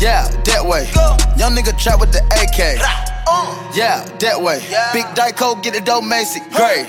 Yeah, 0.00 0.28
that 0.44 0.64
way. 0.64 0.88
Young 1.36 1.54
nigga 1.54 1.78
trap 1.78 2.00
with 2.00 2.12
the 2.12 2.24
AK. 2.32 2.80
Yeah, 3.76 4.04
that 4.20 4.40
way. 4.40 4.60
Big 4.92 5.04
Dyco, 5.14 5.62
get 5.62 5.74
it 5.74 5.84
dough, 5.84 6.00
Macy. 6.00 6.40
Gray. 6.54 6.88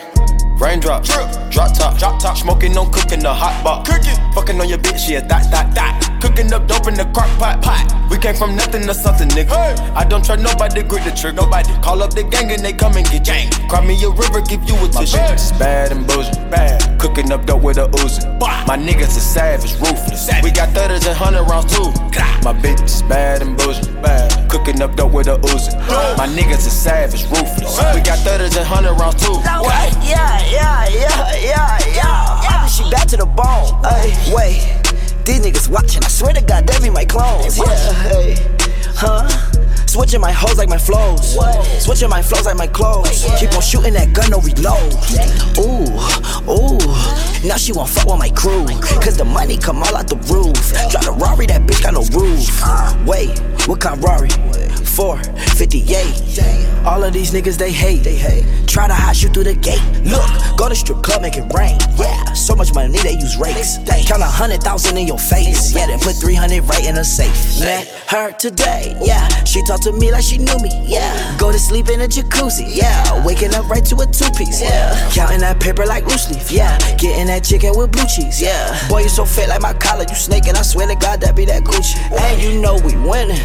Raindrop, 0.57 1.03
drip, 1.03 1.27
drop 1.51 1.77
top, 1.77 1.97
drop 1.97 2.21
top. 2.21 2.38
Smoking 2.38 2.77
on 2.77 2.89
cooking 2.91 3.19
the 3.19 3.33
hot 3.33 3.62
box, 3.62 3.89
Cooking, 3.89 4.15
fucking 4.33 4.62
on 4.62 4.69
your 4.69 4.77
bitch, 4.77 5.09
yeah, 5.09 5.19
that, 5.19 5.51
that, 5.51 5.75
that. 5.75 6.04
Cooking 6.25 6.51
up 6.53 6.67
dope 6.67 6.88
in 6.88 6.96
the 6.96 7.05
crock 7.13 7.29
pot, 7.38 7.62
pot. 7.62 7.86
We 8.10 8.17
came 8.17 8.34
from 8.34 8.55
nothing 8.55 8.82
to 8.88 8.96
something, 8.96 9.29
nigga. 9.29 9.53
Hey. 9.53 9.75
I 9.94 10.03
don't 10.03 10.25
trust 10.25 10.41
nobody, 10.41 10.82
grip 10.82 11.03
the 11.03 11.12
trigger. 11.12 11.38
Nobody 11.46 11.72
call 11.86 12.01
up 12.01 12.15
the 12.15 12.24
gang 12.24 12.50
and 12.51 12.65
they 12.65 12.74
come 12.74 12.98
and 12.98 13.05
get 13.05 13.25
gang. 13.25 13.51
Cry 13.70 13.86
me 13.86 13.94
a 14.03 14.10
river, 14.10 14.41
give 14.41 14.63
you 14.65 14.74
a 14.74 14.89
tissue. 14.89 15.17
My 15.17 15.29
bitch 15.29 15.36
is 15.36 15.51
bad 15.53 15.91
and 15.91 16.08
bullshit, 16.08 16.50
bad. 16.50 17.00
Cooking 17.00 17.32
up 17.32 17.46
dope 17.46 17.62
with 17.62 17.77
a 17.77 17.88
Uzi. 18.01 18.25
My 18.65 18.75
niggas 18.75 19.15
are 19.15 19.22
savage, 19.22 19.74
ruthless. 19.77 20.25
Savage. 20.25 20.44
We 20.44 20.50
got 20.50 20.70
thudders 20.74 21.05
and 21.05 21.15
hundred 21.15 21.44
rounds 21.44 21.70
too. 21.72 21.94
My 22.41 22.53
bitch 22.58 22.82
is 22.84 23.03
bad 23.03 23.44
and 23.44 23.55
bullshit, 23.55 23.94
bad. 24.01 24.50
Cooking 24.50 24.82
up 24.82 24.96
dope 24.96 25.13
with 25.13 25.27
a 25.27 25.38
Uzi. 25.38 25.77
My 26.17 26.25
niggas 26.25 26.65
are 26.65 26.74
savage, 26.74 27.24
ruthless. 27.29 27.77
We 27.94 28.01
got 28.01 28.17
thudders 28.25 28.58
and 28.58 28.65
hundred 28.65 28.98
rounds 28.98 29.22
too. 29.22 29.38
Yeah, 29.46 30.41
yeah, 30.50 30.89
yeah, 30.89 31.36
yeah, 31.38 31.79
yeah. 31.94 32.65
She 32.65 32.82
back 32.89 33.08
to 33.10 33.17
the 33.17 33.27
bone. 33.27 33.77
Ay, 33.86 34.10
wait. 34.34 34.85
These 35.25 35.39
niggas 35.41 35.67
watching, 35.70 36.03
I 36.03 36.08
swear 36.08 36.34
to 36.34 36.41
God, 36.41 36.67
they 36.67 36.79
be 36.79 36.91
my 36.91 37.03
clones. 37.03 37.58
Yeah, 37.58 37.94
hey, 38.03 38.36
huh? 38.94 39.27
Switching 39.96 40.20
my 40.20 40.34
hoes 40.34 40.58
like 40.58 40.68
my 40.68 40.78
flows. 40.78 41.38
Switching 41.82 42.10
my 42.10 42.22
flows 42.22 42.46
like 42.46 42.58
my 42.58 42.68
clothes. 42.68 43.24
Keep 43.40 43.54
on 43.54 43.62
shooting 43.62 43.94
that 43.94 44.12
gun, 44.12 44.30
no 44.30 44.42
reload. 44.42 44.92
Ooh, 45.58 45.88
ooh. 46.52 46.78
Now 47.48 47.56
she 47.56 47.72
won't 47.72 47.90
fuck 47.90 48.08
with 48.08 48.20
my 48.20 48.28
crew. 48.28 48.66
Cause 49.00 49.16
the 49.16 49.24
money 49.24 49.58
come 49.58 49.82
all 49.82 49.96
out 49.96 50.10
the 50.10 50.18
roof. 50.28 50.74
Drive 50.92 51.06
the 51.06 51.14
Rari, 51.14 51.46
that 51.46 51.62
bitch 51.62 51.82
got 51.82 51.94
no 51.94 52.04
roof. 52.12 52.46
Wait, 53.08 53.40
what 53.70 53.80
kind 53.80 54.04
Rari? 54.04 54.28
458. 54.84 56.86
All 56.86 57.04
of 57.04 57.14
these 57.14 57.32
niggas 57.32 57.58
they 57.58 57.72
hate. 57.72 58.04
They 58.04 58.16
hate. 58.16 58.46
Try 58.68 58.88
to 58.88 58.94
hide 58.94 59.18
you 59.18 59.30
through 59.30 59.46
the 59.46 59.56
gate. 59.56 59.82
Look, 60.04 60.30
go 60.58 60.68
to 60.70 60.75
strip 60.75 61.02
club, 61.04 61.22
make 61.22 61.38
it 61.38 61.52
rain. 61.54 61.78
Yeah, 61.98 62.34
so 62.34 62.56
much 62.56 62.74
money 62.74 62.98
they 63.00 63.14
use 63.14 63.38
rakes. 63.38 63.78
Count 64.06 64.22
a 64.22 64.25
hundred 64.25 64.62
thousand 64.62 64.98
in 64.98 65.08
your 65.08 65.18
face. 65.18 65.74
Yeah, 65.74 65.88
then 65.88 66.00
put 66.00 66.16
300 66.16 66.62
right 66.64 66.86
in 66.86 66.98
a 66.98 67.04
safe. 67.04 67.60
Met 67.62 67.88
her 68.08 68.32
today. 68.34 68.96
Yeah, 69.02 69.28
she 69.46 69.64
talked 69.64 69.85
to 69.86 69.92
me 69.94 70.12
like 70.12 70.24
she 70.24 70.39
knew 70.39 70.58
me. 70.60 70.70
Yeah, 70.84 71.38
go 71.38 71.51
to 71.51 71.60
sleep 71.60 71.89
in 71.89 72.01
a 72.01 72.08
jacuzzi. 72.08 72.65
Yeah, 72.68 73.24
waking 73.24 73.54
up 73.54 73.70
right 73.70 73.86
to 73.86 73.96
a 73.98 74.06
two 74.08 74.30
piece. 74.32 74.62
Yeah, 74.62 75.10
counting 75.13 75.42
that 75.42 75.60
paper 75.60 75.86
like 75.86 76.06
loose 76.06 76.27
leaf. 76.32 76.51
Yeah, 76.51 76.75
getting 76.98 77.27
that 77.27 77.44
chicken 77.44 77.74
with 77.77 77.92
blue 77.92 78.06
cheese. 78.08 78.42
Yeah, 78.42 78.89
boy, 78.89 79.04
you 79.04 79.10
so 79.10 79.25
fit 79.25 79.48
like 79.48 79.62
my 79.62 79.74
collar. 79.74 80.06
You 80.10 80.15
snaking, 80.15 80.56
I 80.56 80.63
swear 80.63 80.88
to 80.88 80.96
God, 80.96 81.22
that 81.22 81.36
be 81.36 81.46
that 81.46 81.63
Gucci. 81.63 82.01
And 82.12 82.42
you 82.42 82.60
know 82.60 82.75
we 82.84 82.96
winning. 82.98 83.38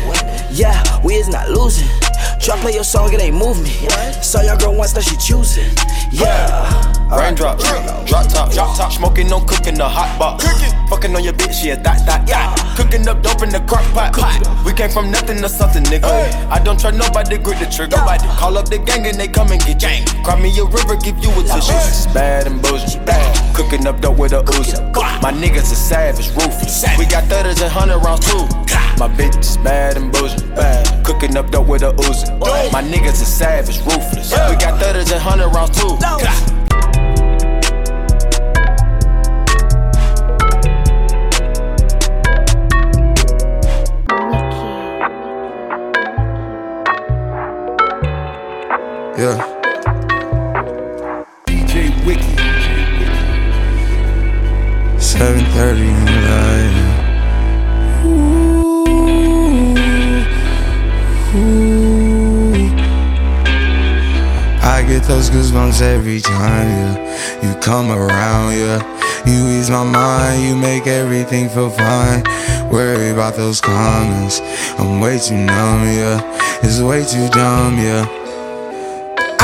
Yeah, 0.50 0.80
we 1.04 1.16
is 1.16 1.28
not 1.28 1.50
losing. 1.50 1.88
Try 2.40 2.58
play 2.60 2.72
your 2.72 2.84
song, 2.84 3.12
it 3.12 3.20
ain't 3.20 3.36
move 3.36 3.62
me. 3.62 3.70
Saw 4.22 4.40
your 4.40 4.56
girl 4.56 4.74
once, 4.74 4.94
that 4.94 5.04
she 5.04 5.16
choosing. 5.18 5.68
Yeah. 6.10 6.56
Raindrop, 7.10 7.58
drop 7.58 8.06
drop 8.06 8.26
top, 8.28 8.52
drop 8.52 8.76
top. 8.76 8.92
Smoking 8.92 9.28
no 9.28 9.40
cooking 9.40 9.74
the 9.74 9.88
hot 9.88 10.18
box. 10.18 10.44
Fucking 10.88 11.14
on 11.14 11.22
your 11.22 11.34
bitch, 11.34 11.64
yeah, 11.64 11.76
that, 11.76 12.06
that, 12.06 12.28
yeah. 12.28 12.54
Cooking 12.76 13.06
up 13.06 13.22
dope 13.22 13.42
in 13.42 13.50
the 13.50 13.60
crock 13.60 13.84
pot. 13.92 14.10
We 14.64 14.72
came 14.72 14.90
from 14.90 15.10
nothing 15.10 15.38
to 15.42 15.48
something, 15.48 15.82
nigga. 15.84 16.06
I 16.50 16.58
don't 16.62 16.78
trust 16.78 16.96
nobody, 16.96 17.38
grip 17.38 17.58
the 17.58 17.66
trigger. 17.66 17.96
Nobody 17.96 18.26
call 18.38 18.58
up 18.58 18.68
the 18.68 18.78
gang 18.78 19.06
and 19.06 19.18
they 19.18 19.28
come 19.28 19.50
and 19.52 19.60
get 19.62 19.80
gang. 19.80 20.06
Cry 20.24 20.40
me 20.40 20.50
a 20.58 20.64
river, 20.64 20.96
give 20.96 21.18
you 21.18 21.30
a 21.30 21.42
tissue. 21.42 21.72
It's 21.72 22.06
bad 22.08 22.46
and 22.46 22.60
bullshit, 22.62 23.04
bad. 23.06 23.54
Cooking 23.54 23.86
up 23.86 24.00
dope 24.00 24.18
with 24.18 24.32
a 24.32 24.42
Uzi. 24.42 24.80
My 25.22 25.32
niggas 25.32 25.72
are 25.72 25.82
savage, 25.90 26.28
ruthless. 26.30 26.84
We 26.98 27.06
got 27.06 27.24
thudders 27.24 27.60
and 27.60 27.72
hundred 27.72 27.98
rounds 27.98 28.26
too. 28.26 28.46
My 28.98 29.08
bitch 29.08 29.38
is 29.38 29.56
bad 29.58 29.96
and 29.96 30.12
bullshit, 30.12 30.54
bad. 30.54 31.04
Cooking 31.04 31.36
up 31.36 31.50
dope 31.50 31.68
with 31.68 31.82
a 31.82 31.92
Uzi. 31.92 32.38
My 32.72 32.82
niggas 32.82 33.22
are 33.22 33.32
savage, 33.40 33.78
ruthless. 33.80 34.32
We 34.32 34.56
got 34.56 34.80
thudders 34.80 35.10
and 35.10 35.20
hundred 35.20 35.48
rounds 35.48 35.78
too. 35.78 35.96
Yeah. 49.20 49.36
DJ 51.44 51.92
Wiki. 52.06 52.36
7:30 54.96 55.88
in 55.92 56.04
the 56.06 56.18
night. 56.32 56.76
Ooh, 58.06 58.86
ooh. 61.36 62.64
I 64.62 64.82
get 64.88 65.02
those 65.02 65.28
goosebumps 65.28 65.82
every 65.82 66.22
time, 66.22 66.68
yeah. 66.80 66.96
You 67.42 67.54
come 67.60 67.90
around, 67.90 68.54
yeah. 68.54 68.80
You 69.26 69.48
ease 69.58 69.68
my 69.68 69.84
mind, 69.84 70.42
you 70.44 70.56
make 70.56 70.86
everything 70.86 71.50
feel 71.50 71.68
fine. 71.68 72.22
Worry 72.72 73.10
about 73.10 73.34
those 73.34 73.60
comments. 73.60 74.40
I'm 74.78 74.98
way 74.98 75.18
too 75.18 75.36
numb, 75.36 75.84
yeah. 75.84 76.22
It's 76.62 76.80
way 76.80 77.04
too 77.04 77.28
dumb, 77.28 77.76
yeah. 77.76 78.19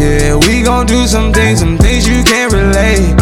Yeah, 0.00 0.36
we 0.46 0.62
gon' 0.62 0.86
do 0.86 1.06
some 1.06 1.30
things, 1.30 1.60
some 1.60 1.76
things 1.76 2.08
you 2.08 2.24
can't 2.24 2.50
relate. 2.50 3.12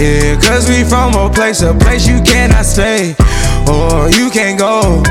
Yeah, 0.00 0.40
cause 0.40 0.66
we 0.66 0.82
from 0.82 1.12
a 1.14 1.28
place, 1.28 1.60
a 1.60 1.74
place 1.74 2.06
you 2.08 2.22
cannot 2.22 2.64
stay. 2.64 3.14
Or 3.68 4.08
you 4.08 4.30
can't 4.30 4.58
go, 4.58 5.02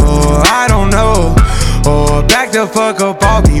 or 0.00 0.40
I 0.48 0.64
don't 0.68 0.88
know. 0.88 1.36
Or 1.84 2.22
back 2.26 2.50
the 2.52 2.66
fuck 2.66 3.00
up 3.02 3.22
off 3.22 3.46
me. 3.46 3.60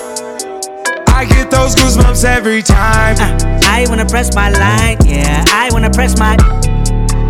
I 1.51 1.53
get 1.53 1.75
those 1.75 1.75
goosebumps 1.75 2.23
every 2.23 2.61
time. 2.61 3.15
Uh, 3.19 3.59
I 3.65 3.85
wanna 3.89 4.05
press 4.05 4.33
my 4.35 4.49
line, 4.49 4.97
yeah. 5.05 5.43
I 5.49 5.69
wanna 5.71 5.89
press 5.89 6.17
my. 6.17 6.37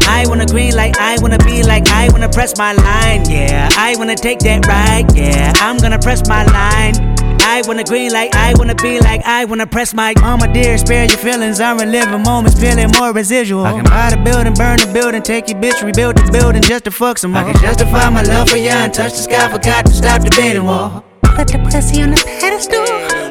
I 0.08 0.26
wanna 0.28 0.46
green 0.46 0.76
like 0.76 0.98
I 1.00 1.18
wanna 1.22 1.38
be 1.40 1.64
like 1.64 1.88
I 1.88 2.10
wanna 2.12 2.30
press 2.30 2.58
my 2.58 2.74
line, 2.74 3.30
yeah. 3.30 3.70
I 3.78 3.96
wanna 3.98 4.16
take 4.16 4.40
that 4.40 4.68
ride, 4.68 5.16
yeah. 5.16 5.54
I'm 5.58 5.78
gonna 5.78 6.00
press 6.00 6.28
my 6.28 6.44
line. 6.46 6.94
I 7.42 7.64
wanna 7.66 7.84
green 7.84 8.12
like 8.12 8.36
I 8.36 8.54
wanna 8.58 8.76
be 8.76 9.00
like 9.00 9.26
I 9.26 9.46
wanna 9.46 9.66
press 9.66 9.94
my 9.94 10.14
mama 10.20 10.52
dear, 10.54 10.78
spare 10.78 11.06
your 11.06 11.18
feelings. 11.18 11.60
I'm 11.60 11.78
reliving 11.78 12.22
moments, 12.24 12.60
feeling 12.60 12.92
more 13.00 13.14
residual. 13.14 13.66
I 13.66 13.74
can 13.74 13.86
buy 13.86 14.12
the 14.12 14.18
building, 14.18 14.54
burn 14.54 14.80
the 14.80 14.92
building, 14.94 15.22
take 15.22 15.50
your 15.50 15.60
bitch, 15.60 15.84
rebuild 15.84 16.18
the 16.18 16.32
building 16.32 16.62
just 16.62 16.84
to 16.86 16.92
fuck 16.92 17.18
some 17.18 17.32
more. 17.32 17.44
I 17.44 17.52
can 17.52 17.62
justify 17.62 18.10
my 18.10 18.22
love 18.24 18.50
for 18.50 18.58
you 18.58 18.70
and 18.70 18.94
touch 18.94 19.14
the 19.14 19.24
sky, 19.24 19.50
forgot 19.50 19.86
to 19.88 19.94
stop 19.94 20.22
the 20.22 20.30
bidding 20.36 20.66
wall. 20.66 21.04
Put 21.24 21.48
the 21.48 21.58
pussy 21.72 22.04
on 22.04 22.12
the 22.12 22.18
pedestal. 22.40 23.31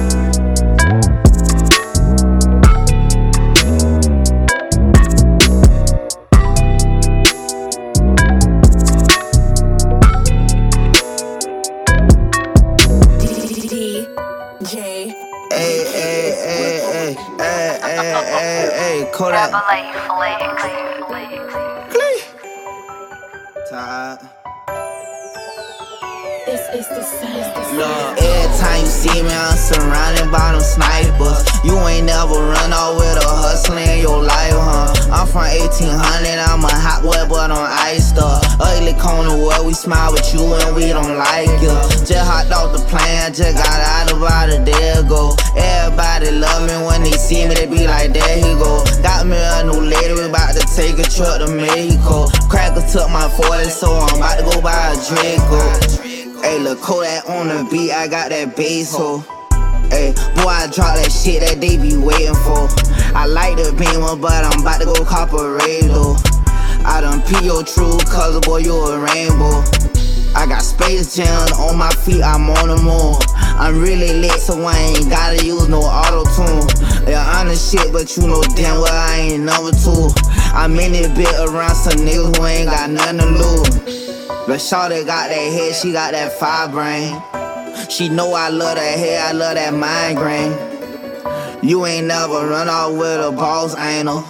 Hey, 19.21 19.27
Kodak. 19.27 19.51
Tired. 23.69 24.19
This 26.45 26.61
is 26.73 26.87
the 26.89 27.03
sound. 27.03 27.77
Look, 27.77 28.17
every 28.17 28.57
time 28.59 28.81
you 28.81 28.87
see 28.87 29.21
me, 29.21 29.29
I'm 29.29 29.55
surrounded 29.57 30.31
by 30.31 30.51
them 30.51 30.61
snipers. 30.61 31.45
You 31.63 31.77
ain't 31.87 32.07
never 32.07 32.33
run 32.33 32.73
off 32.73 32.97
with 32.97 33.23
a 33.23 33.27
hustler 33.27 33.77
in 33.77 34.01
your 34.01 34.23
life, 34.23 34.53
huh? 34.57 34.91
I'm 35.13 35.27
from 35.27 35.45
1800, 35.45 36.39
I'm 36.39 36.63
a 36.63 36.71
hot 36.73 37.03
boy, 37.03 37.23
but 37.29 37.51
on 37.51 37.67
ice 37.69 38.09
stuff. 38.09 38.40
Ugly 38.61 38.93
corner 39.01 39.33
where 39.33 39.63
we 39.63 39.73
smile 39.73 40.13
with 40.13 40.33
you 40.33 40.45
and 40.45 40.75
we 40.75 40.93
don't 40.93 41.17
like 41.17 41.49
you. 41.65 41.73
Just 42.05 42.13
hopped 42.29 42.53
off 42.53 42.69
the 42.77 42.81
plane, 42.85 43.33
just 43.33 43.57
got 43.57 43.81
out 43.81 44.13
about 44.13 44.53
a 44.53 44.63
day 44.63 44.93
ago. 45.01 45.33
Everybody 45.57 46.29
love 46.29 46.69
me 46.69 46.77
when 46.85 47.01
they 47.01 47.17
see 47.17 47.47
me, 47.47 47.55
they 47.55 47.65
be 47.65 47.87
like, 47.87 48.13
there 48.13 48.37
he 48.37 48.53
go. 48.61 48.85
Got 49.01 49.25
me 49.25 49.37
a 49.37 49.65
new 49.65 49.81
lady, 49.81 50.13
we 50.13 50.29
about 50.29 50.53
to 50.53 50.61
take 50.77 51.01
a 51.01 51.05
trip 51.09 51.41
to 51.41 51.49
Mexico. 51.49 52.29
Cracker 52.53 52.85
took 52.85 53.09
my 53.09 53.25
40, 53.33 53.65
so 53.73 53.89
I'm 53.97 54.21
about 54.21 54.37
to 54.37 54.45
go 54.45 54.61
buy 54.61 54.93
a 54.93 54.97
Draco. 55.09 56.41
Hey, 56.45 56.59
look, 56.59 56.81
Kodak 56.81 57.27
on 57.29 57.49
the 57.49 57.67
beat, 57.69 57.91
I 57.91 58.07
got 58.07 58.29
that 58.29 58.55
bass, 58.55 58.93
ho. 58.93 59.25
Hey, 59.89 60.13
boy, 60.37 60.53
I 60.53 60.69
drop 60.71 60.95
that 61.01 61.11
shit 61.11 61.41
that 61.41 61.59
they 61.59 61.77
be 61.77 61.97
waiting 61.97 62.37
for. 62.45 62.69
I 63.17 63.25
like 63.25 63.57
the 63.57 63.73
beamer, 63.73 64.15
but 64.15 64.45
I'm 64.45 64.61
about 64.61 64.79
to 64.79 64.85
go 64.85 65.03
cop 65.03 65.33
a 65.33 65.51
radio. 65.65 66.15
I 66.85 67.01
done 67.01 67.21
pee 67.23 67.45
your 67.45 67.63
true 67.63 67.97
color, 68.09 68.39
boy, 68.41 68.59
you 68.59 68.73
a 68.73 68.99
rainbow. 68.99 69.63
I 70.33 70.45
got 70.47 70.61
space 70.61 71.15
jam 71.15 71.27
on 71.59 71.77
my 71.77 71.91
feet, 71.91 72.23
I'm 72.23 72.49
on 72.49 72.69
the 72.69 72.77
moon. 72.77 73.15
I'm 73.59 73.79
really 73.79 74.13
lit, 74.13 74.39
so 74.39 74.59
I 74.63 74.75
ain't 74.77 75.09
gotta 75.09 75.45
use 75.45 75.67
no 75.67 75.81
auto 75.81 76.23
tune. 76.35 76.67
Yeah, 77.07 77.23
honest 77.37 77.71
shit, 77.71 77.91
but 77.91 78.15
you 78.17 78.27
know 78.27 78.41
damn 78.55 78.81
well 78.81 78.87
I 78.91 79.17
ain't 79.17 79.43
number 79.43 79.71
two. 79.71 80.09
I'm 80.53 80.79
in 80.79 80.95
it 80.95 81.13
bit 81.15 81.33
around 81.39 81.75
some 81.75 82.05
niggas 82.05 82.37
who 82.37 82.45
ain't 82.45 82.69
got 82.69 82.89
nothing 82.89 83.19
to 83.19 83.25
lose. 83.25 83.91
But 84.47 84.57
Shawty 84.59 85.05
got 85.05 85.29
that 85.29 85.35
head, 85.35 85.75
she 85.75 85.91
got 85.91 86.13
that 86.13 86.33
fire 86.33 86.67
brain. 86.69 87.21
She 87.89 88.09
know 88.09 88.33
I 88.33 88.49
love 88.49 88.75
that 88.75 88.97
hair, 88.97 89.23
I 89.23 89.31
love 89.33 89.55
that 89.55 89.73
migraine. 89.73 90.53
You 91.61 91.85
ain't 91.85 92.07
never 92.07 92.47
run 92.47 92.67
off 92.67 92.93
with 92.93 93.25
a 93.25 93.31
boss 93.31 93.77
anal. 93.77 94.23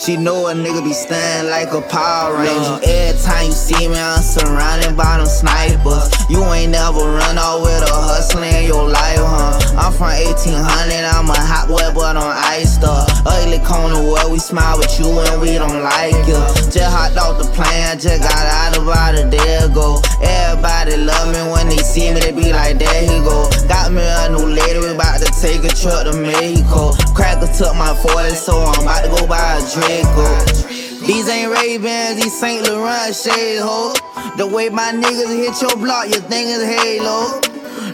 She 0.00 0.16
know 0.16 0.46
a 0.48 0.54
nigga 0.54 0.82
be 0.82 0.94
standing 0.94 1.50
like 1.50 1.74
a 1.74 1.82
Power 1.82 2.38
Ranger. 2.40 2.80
Every 2.88 3.20
time 3.20 3.46
you 3.46 3.52
see 3.52 3.86
me, 3.86 4.00
I'm 4.00 4.22
surrounded 4.22 4.96
by 4.96 5.18
them 5.18 5.26
snipers. 5.26 6.08
You 6.30 6.42
ain't 6.54 6.72
never 6.72 7.04
run 7.04 7.36
off 7.36 7.60
with 7.60 7.84
a 7.84 7.92
hustler 7.92 8.44
in 8.44 8.64
your 8.64 8.88
life, 8.88 9.20
huh? 9.20 9.60
I'm 9.76 9.92
from 9.92 10.16
1800, 10.16 10.56
I'm 11.04 11.28
a 11.28 11.36
hot 11.36 11.68
boy, 11.68 11.84
but 11.92 12.16
on 12.16 12.32
ice 12.32 12.76
stuff. 12.76 13.19
Ugly 13.26 13.60
corner 13.66 14.00
where 14.00 14.28
we 14.28 14.38
smile 14.38 14.78
with 14.78 14.98
you 14.98 15.08
and 15.08 15.40
we 15.40 15.58
don't 15.58 15.82
like 15.82 16.16
you. 16.24 16.40
Just 16.72 16.88
hopped 16.88 17.16
off 17.18 17.36
the 17.36 17.44
plane, 17.52 17.98
just 18.00 18.22
got 18.22 18.46
out 18.46 18.78
about 18.78 19.14
a 19.14 19.28
day 19.28 19.56
ago. 19.60 20.00
Everybody 20.22 20.96
love 20.96 21.28
me 21.28 21.40
when 21.52 21.68
they 21.68 21.82
see 21.84 22.12
me, 22.12 22.20
they 22.20 22.32
be 22.32 22.52
like, 22.52 22.78
there 22.78 23.02
he 23.02 23.20
go. 23.20 23.48
Got 23.68 23.92
me 23.92 24.00
a 24.00 24.28
new 24.32 24.48
lady, 24.48 24.78
we 24.80 24.94
about 24.94 25.20
to 25.20 25.28
take 25.36 25.60
a 25.64 25.72
trip 25.72 26.08
to 26.08 26.16
Mexico. 26.16 26.96
Cracker 27.12 27.50
took 27.52 27.76
my 27.76 27.92
40, 28.00 28.30
so 28.30 28.56
I'm 28.56 28.82
about 28.82 29.04
to 29.04 29.10
go 29.12 29.26
buy 29.26 29.58
a 29.58 29.62
Draco. 29.68 30.70
These 31.04 31.28
ain't 31.28 31.52
Ray-Bans, 31.52 32.22
these 32.22 32.38
Saint 32.38 32.68
Laurent 32.68 33.14
shades, 33.14 33.60
ho. 33.60 33.92
The 34.36 34.46
way 34.46 34.68
my 34.68 34.92
niggas 34.92 35.28
hit 35.36 35.60
your 35.60 35.76
block, 35.76 36.06
you 36.08 36.20
think 36.24 36.48
it's 36.48 36.64
Halo. 36.64 37.40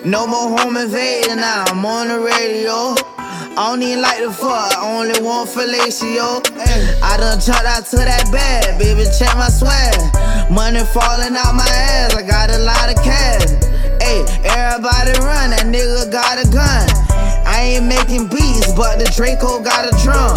No 0.04 0.26
more 0.26 0.58
home 0.58 0.76
invading, 0.76 1.36
now 1.36 1.64
I'm 1.66 1.84
on 1.84 2.08
the 2.08 2.20
radio. 2.20 2.94
I 3.58 3.70
don't 3.70 3.82
even 3.82 4.02
like 4.02 4.20
the 4.20 4.30
fuck, 4.30 4.76
only 4.84 5.18
want 5.24 5.48
fellatio. 5.48 6.44
I 7.00 7.16
done 7.16 7.40
jumped 7.40 7.64
out 7.64 7.86
to 7.86 7.96
that 7.96 8.28
bed, 8.30 8.78
baby, 8.78 9.08
check 9.16 9.32
my 9.32 9.48
swag. 9.48 9.96
Money 10.52 10.84
falling 10.92 11.32
out 11.32 11.56
my 11.56 11.64
ass, 11.64 12.12
I 12.14 12.20
got 12.20 12.52
a 12.52 12.58
lot 12.60 12.92
of 12.92 13.00
cash. 13.00 13.48
Hey, 14.04 14.20
everybody 14.44 15.16
run, 15.24 15.56
that 15.56 15.64
nigga 15.64 16.12
got 16.12 16.36
a 16.36 16.44
gun. 16.52 16.84
I 17.48 17.80
ain't 17.80 17.86
making 17.86 18.28
beats, 18.28 18.74
but 18.76 18.98
the 18.98 19.10
Draco 19.16 19.64
got 19.64 19.88
a 19.88 19.92
drum. 20.04 20.36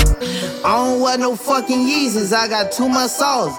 I 0.64 0.80
don't 0.80 1.02
wear 1.02 1.18
no 1.18 1.36
fucking 1.36 1.78
Yeezys, 1.78 2.32
I 2.32 2.48
got 2.48 2.72
too 2.72 2.88
much 2.88 3.12
sauce. 3.12 3.52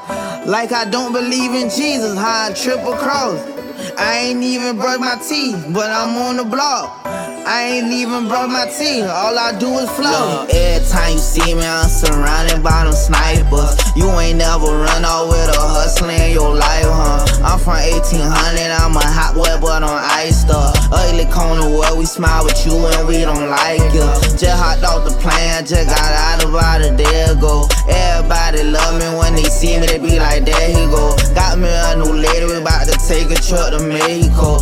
Like 0.49 0.73
I 0.73 0.89
don't 0.89 1.13
believe 1.13 1.53
in 1.53 1.69
Jesus, 1.69 2.17
how 2.17 2.49
I 2.49 2.55
triple 2.55 2.95
cross. 2.95 3.60
I 3.99 4.31
ain't 4.31 4.43
even 4.43 4.77
brush 4.77 4.99
my 4.99 5.17
teeth, 5.17 5.67
but 5.73 5.91
I'm 5.91 6.17
on 6.17 6.37
the 6.37 6.45
block. 6.45 7.01
I 7.07 7.81
ain't 7.81 7.93
even 7.93 8.29
brush 8.29 8.49
my 8.49 8.69
teeth, 8.69 9.09
all 9.09 9.37
I 9.39 9.57
do 9.59 9.67
is 9.81 9.91
flow. 9.97 10.47
Every 10.53 10.87
time 10.89 11.15
you 11.15 11.19
see 11.19 11.55
me, 11.55 11.65
I'm 11.65 11.89
surrounded 11.89 12.63
by 12.63 12.85
them 12.85 12.93
snipers. 12.93 13.75
You 13.97 14.07
ain't 14.21 14.39
never 14.39 14.69
run 14.69 15.05
off 15.05 15.33
with 15.33 15.49
a 15.49 15.59
hustler 15.59 16.13
in 16.13 16.33
your 16.37 16.55
life, 16.55 16.87
huh? 16.87 17.25
I'm 17.41 17.59
from 17.59 17.81
1800, 17.81 18.21
I'm 18.69 18.93
a 18.95 19.01
hot 19.01 19.35
boy, 19.35 19.57
but 19.61 19.83
on 19.83 19.99
ice 20.21 20.45
stuff. 20.45 20.77
Ugly 20.93 21.27
corner 21.33 21.65
where 21.65 21.97
we 21.97 22.05
smile 22.05 22.45
with 22.45 22.61
you 22.67 22.77
and 22.77 23.09
we 23.09 23.25
don't 23.25 23.49
like 23.49 23.81
you. 23.97 24.05
Just 24.37 24.61
hopped 24.61 24.85
off 24.85 25.09
the 25.09 25.15
plane, 25.19 25.65
just 25.65 25.89
got 25.89 26.13
out 26.13 26.45
about 26.45 26.85
a 26.85 26.93
day 26.93 27.33
ago. 27.33 27.65
Everybody 27.89 28.69
love 28.69 29.01
me 29.01 29.09
when 29.17 29.35
they 29.35 29.49
see 29.49 29.81
me, 29.81 29.87
they 29.89 29.99
be 29.99 30.21
like, 30.21 30.45
there 30.45 30.69
he 30.69 30.85
go. 30.93 31.17
Got 31.33 31.59
me 31.59 31.73
a 31.73 31.97
new 31.97 32.13
lady, 32.13 32.45
we 32.45 32.61
about 32.61 32.85
to 32.87 32.95
take 33.09 33.33
a 33.33 33.39
trip 33.41 33.70
to 33.71 33.81
Mexico. 33.87 34.61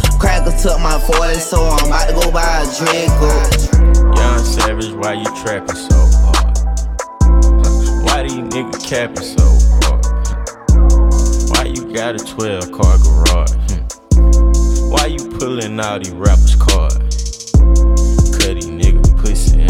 Took 0.59 0.81
my 0.81 0.99
40, 0.99 1.35
so 1.35 1.63
I'm 1.63 1.87
about 1.87 2.09
to 2.09 2.15
go 2.15 2.33
buy 2.33 2.43
a 2.43 2.67
Draco. 2.77 3.31
Oh. 3.31 4.13
Young 4.17 4.39
Savage, 4.39 4.93
why 4.93 5.13
you 5.13 5.25
trapping 5.37 5.77
so 5.77 5.95
hard? 6.19 6.59
Why 8.03 8.25
these 8.25 8.33
niggas 8.33 8.85
capping 8.85 9.23
so 9.23 9.47
hard? 9.79 10.05
Why 11.51 11.71
you 11.71 11.95
got 11.95 12.17
a 12.17 12.25
12 12.25 12.73
car 12.73 12.99
garage? 12.99 13.53
Why 14.91 15.07
you 15.07 15.31
pulling 15.39 15.79
all 15.79 16.01
these 16.01 16.11
rappers' 16.11 16.57
cards? 16.57 17.53
Cut 18.33 18.55
these 18.57 18.67
nigga 18.67 19.17
pussy 19.19 19.61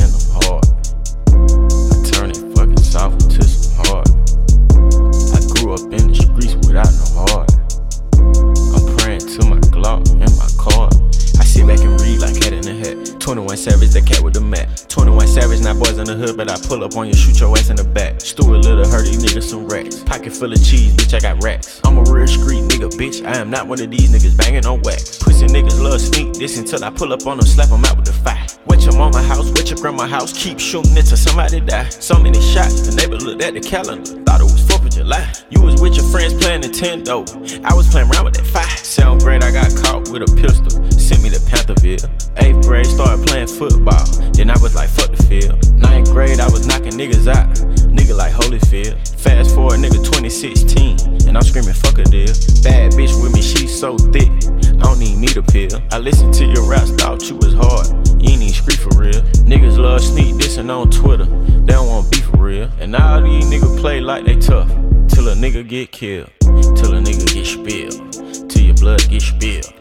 the 16.08 16.16
hood, 16.16 16.36
but 16.36 16.50
I 16.50 16.56
pull 16.66 16.82
up 16.82 16.96
on 16.96 17.06
you, 17.06 17.14
shoot 17.14 17.38
your 17.38 17.56
ass 17.56 17.70
in 17.70 17.76
the 17.76 17.84
back. 17.84 18.20
Stuart 18.20 18.64
Little, 18.64 18.88
hurt 18.88 19.04
these 19.04 19.22
niggas 19.22 19.44
some 19.44 19.68
racks. 19.68 20.02
Pocket 20.02 20.32
full 20.32 20.52
of 20.52 20.58
cheese, 20.58 20.94
bitch, 20.96 21.14
I 21.14 21.20
got 21.20 21.42
racks. 21.42 21.80
I'm 21.84 21.98
a 21.98 22.02
real 22.02 22.26
street 22.26 22.64
nigga, 22.64 22.90
bitch. 22.96 23.24
I 23.24 23.36
am 23.36 23.50
not 23.50 23.68
one 23.68 23.80
of 23.80 23.90
these 23.90 24.10
niggas 24.10 24.36
banging 24.36 24.66
on 24.66 24.82
wax. 24.82 25.18
Pussy 25.18 25.46
niggas 25.46 25.80
love 25.80 26.00
sneak 26.00 26.34
this 26.34 26.58
until 26.58 26.82
I 26.84 26.90
pull 26.90 27.12
up 27.12 27.26
on 27.26 27.38
them, 27.38 27.46
slap 27.46 27.68
them 27.68 27.84
out 27.84 27.96
with 27.96 28.06
the 28.06 28.12
fire. 28.12 28.46
Wet 28.66 28.82
your 28.82 28.96
mama 28.96 29.22
house, 29.22 29.50
wet 29.52 29.70
your 29.70 29.78
grandma 29.78 30.06
house, 30.06 30.32
keep 30.32 30.58
shooting 30.58 30.96
until 30.96 31.16
somebody 31.16 31.60
die. 31.60 31.88
So 31.88 32.18
many 32.18 32.40
shots, 32.40 32.88
the 32.88 32.94
neighbor 32.96 33.16
looked 33.16 33.42
at 33.42 33.54
the 33.54 33.60
calendar, 33.60 34.10
thought 34.24 34.40
it 34.40 34.44
was 34.44 34.67
4th 35.08 35.32
of 35.32 35.32
July. 35.32 35.32
You 35.50 35.62
was 35.62 35.80
with 35.80 35.96
your 35.96 36.06
friends 36.10 36.34
playing 36.34 36.62
Nintendo, 36.62 37.24
I 37.64 37.74
was 37.74 37.88
playing 37.88 38.10
around 38.10 38.24
with 38.24 38.34
that 38.34 38.46
fire. 38.46 38.76
Seventh 38.76 39.24
grade, 39.24 39.42
I 39.42 39.50
got 39.50 39.74
caught 39.82 40.10
with 40.10 40.22
a 40.22 40.36
pistol, 40.36 40.70
sent 40.90 41.22
me 41.22 41.30
to 41.30 41.40
Pantherville. 41.40 42.04
Eighth 42.36 42.66
grade, 42.66 42.86
started 42.86 43.26
playing 43.26 43.48
football, 43.48 44.04
then 44.32 44.50
I 44.50 44.58
was 44.60 44.74
like, 44.74 44.88
fuck 44.88 45.10
the 45.10 45.22
field. 45.24 45.56
Ninth 45.74 46.10
grade, 46.12 46.40
I 46.40 46.48
was 46.50 46.66
knocking 46.66 46.92
niggas 46.92 47.28
out, 47.28 47.48
nigga 47.88 48.16
like 48.16 48.32
Holyfield. 48.32 48.96
Fast 49.20 49.54
forward, 49.54 49.80
nigga 49.80 50.04
2016, 50.04 51.28
and 51.28 51.36
I'm 51.36 51.42
screaming, 51.42 51.74
fuck 51.74 51.98
a 51.98 52.04
deal. 52.04 52.32
Bad 52.62 52.92
bitch 52.92 53.14
with 53.22 53.32
me, 53.32 53.42
she 53.42 53.66
so 53.66 53.96
thick, 53.96 54.30
I 54.78 54.84
don't 54.84 54.98
need 54.98 55.18
me 55.18 55.28
to 55.28 55.42
pill. 55.42 55.80
I 55.90 55.98
listened 55.98 56.34
to 56.34 56.44
your 56.44 56.68
raps, 56.68 56.90
thought 56.92 57.28
you 57.28 57.36
was 57.36 57.54
hard, 57.54 57.88
you 58.20 58.36
ain't 58.36 58.42
even 58.42 58.54
scream 58.54 58.78
for 58.78 58.94
real. 59.00 59.22
Niggas 59.48 59.78
love 59.78 60.02
sneak 60.02 60.36
dissing 60.36 60.70
on 60.70 60.90
Twitter, 60.90 61.24
they 61.24 61.72
don't 61.72 61.88
want 61.88 62.10
beef 62.10 62.26
for 62.26 62.44
real. 62.44 62.70
And 62.78 62.94
all 62.94 63.22
these 63.22 63.44
niggas 63.46 63.80
play 63.80 64.00
like 64.00 64.24
they 64.24 64.36
tough, 64.36 64.68
till 65.08 65.28
a 65.28 65.34
nigga 65.34 65.66
get 65.66 65.90
killed, 65.92 66.30
till 66.40 66.94
a 66.94 67.00
nigga 67.00 67.26
get 67.34 67.46
spilled, 67.46 68.48
till 68.48 68.62
your 68.62 68.74
blood 68.74 69.00
get 69.08 69.22
spilled. 69.22 69.72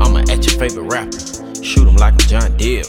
I'ma 0.00 0.20
at 0.30 0.44
your 0.46 0.58
favorite 0.58 0.90
rapper, 0.92 1.18
shoot 1.62 1.86
him 1.86 1.96
like 1.96 2.14
I'm 2.14 2.18
John 2.28 2.56
Deere. 2.56 2.84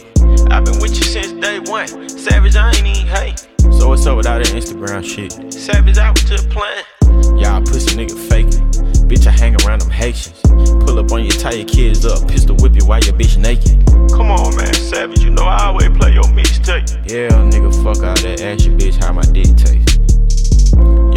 I've 0.50 0.66
been 0.66 0.80
with 0.80 0.96
you 0.98 1.04
since 1.04 1.32
day 1.34 1.60
one, 1.60 1.88
Savage, 2.10 2.56
I 2.56 2.70
ain't 2.70 2.86
even 2.86 3.08
hate. 3.08 3.48
So 3.74 3.90
what's 3.90 4.06
up 4.06 4.18
with 4.18 4.28
all 4.28 4.38
that 4.40 4.48
Instagram 4.48 5.04
shit? 5.04 5.54
Savage, 5.54 5.98
out 5.98 6.20
was 6.20 6.30
just 6.30 6.50
playing. 6.50 6.84
Y'all 7.38 7.62
pussy 7.62 7.96
nigga 7.96 8.18
faking. 8.30 8.68
Bitch, 9.08 9.26
I 9.26 9.32
hang 9.32 9.56
around 9.64 9.82
them 9.82 9.90
Haitians. 9.90 10.42
Pull 10.84 11.00
up 11.00 11.12
on 11.12 11.24
you, 11.24 11.32
tie 11.32 11.54
your 11.54 11.68
kids 11.68 12.06
up, 12.06 12.28
pistol 12.28 12.56
whip 12.58 12.76
you 12.76 12.86
while 12.86 13.00
your 13.02 13.16
bitch 13.16 13.38
naked. 13.38 13.86
Come 14.12 14.32
on, 14.32 14.56
man, 14.56 14.74
Savage, 14.74 15.24
you 15.24 15.30
know 15.30 15.44
I 15.44 15.68
always 15.68 15.90
play 15.90 16.14
your 16.14 16.24
mixtape. 16.24 16.90
Yeah, 17.10 17.30
nigga, 17.30 17.72
fuck 17.84 18.04
all 18.04 18.16
that 18.16 18.42
ask 18.42 18.66
your 18.66 18.78
bitch 18.78 19.02
how 19.04 19.14
my 19.14 19.22
dick 19.22 19.56
taste. 19.56 19.97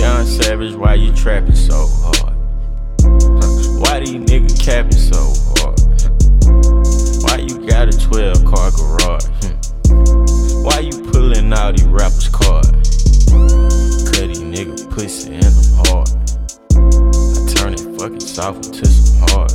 Young 0.00 0.24
Savage, 0.24 0.74
why 0.76 0.94
you 0.94 1.12
trapping 1.14 1.54
so 1.54 1.86
hard? 2.00 2.34
Why 3.78 4.00
these 4.00 4.14
niggas 4.14 4.58
capping 4.58 4.92
so 4.92 5.34
hard? 5.60 5.76
Why 7.22 7.36
you 7.44 7.66
got 7.66 7.92
a 7.92 7.98
12 8.08 8.46
car 8.46 8.70
garage? 8.70 9.26
Why 10.64 10.78
you 10.78 11.04
pulling 11.12 11.52
all 11.52 11.72
these 11.72 11.84
rappers' 11.84 12.30
cards? 12.30 13.04
Cut 14.08 14.28
these 14.28 14.40
nigga 14.40 14.88
pussy 14.88 15.34
in 15.34 15.44
I'm 15.44 15.84
hard. 15.84 16.08
I 17.36 17.52
turn 17.52 17.74
it 17.74 17.84
fucking 18.00 18.20
soft 18.20 18.68
into 18.68 18.86
some 18.86 19.28
hard. 19.28 19.52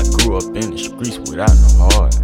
I 0.00 0.02
grew 0.16 0.38
up 0.38 0.48
in 0.56 0.70
the 0.70 0.78
streets 0.78 1.18
without 1.28 1.52
no 1.60 1.92
heart. 1.92 2.16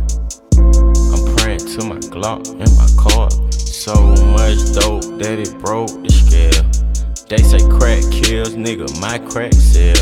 I'm 1.13 1.37
praying 1.37 1.61
to 1.61 1.85
my 1.85 1.97
Glock 2.09 2.49
and 2.49 2.73
my 2.79 2.89
car. 2.97 3.29
So 3.53 3.93
much 4.33 4.73
dope 4.73 5.05
that 5.21 5.39
it 5.39 5.53
broke 5.59 5.93
the 6.03 6.09
scale. 6.09 6.76
They 7.29 7.39
say 7.39 7.59
crack 7.69 8.03
kills, 8.13 8.55
nigga, 8.55 9.01
my 9.01 9.19
crack 9.19 9.53
sell. 9.53 9.97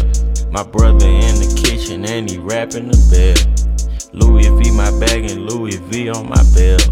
My 0.50 0.62
brother 0.62 1.06
in 1.06 1.34
the 1.40 1.62
kitchen 1.64 2.04
and 2.04 2.28
he 2.30 2.36
rapping 2.36 2.88
the 2.88 3.00
bell. 3.08 3.40
Louis 4.12 4.48
V 4.48 4.70
my 4.72 4.90
bag 5.00 5.30
and 5.30 5.50
Louis 5.50 5.76
V 5.76 6.10
on 6.10 6.28
my 6.28 6.42
belt. 6.54 6.84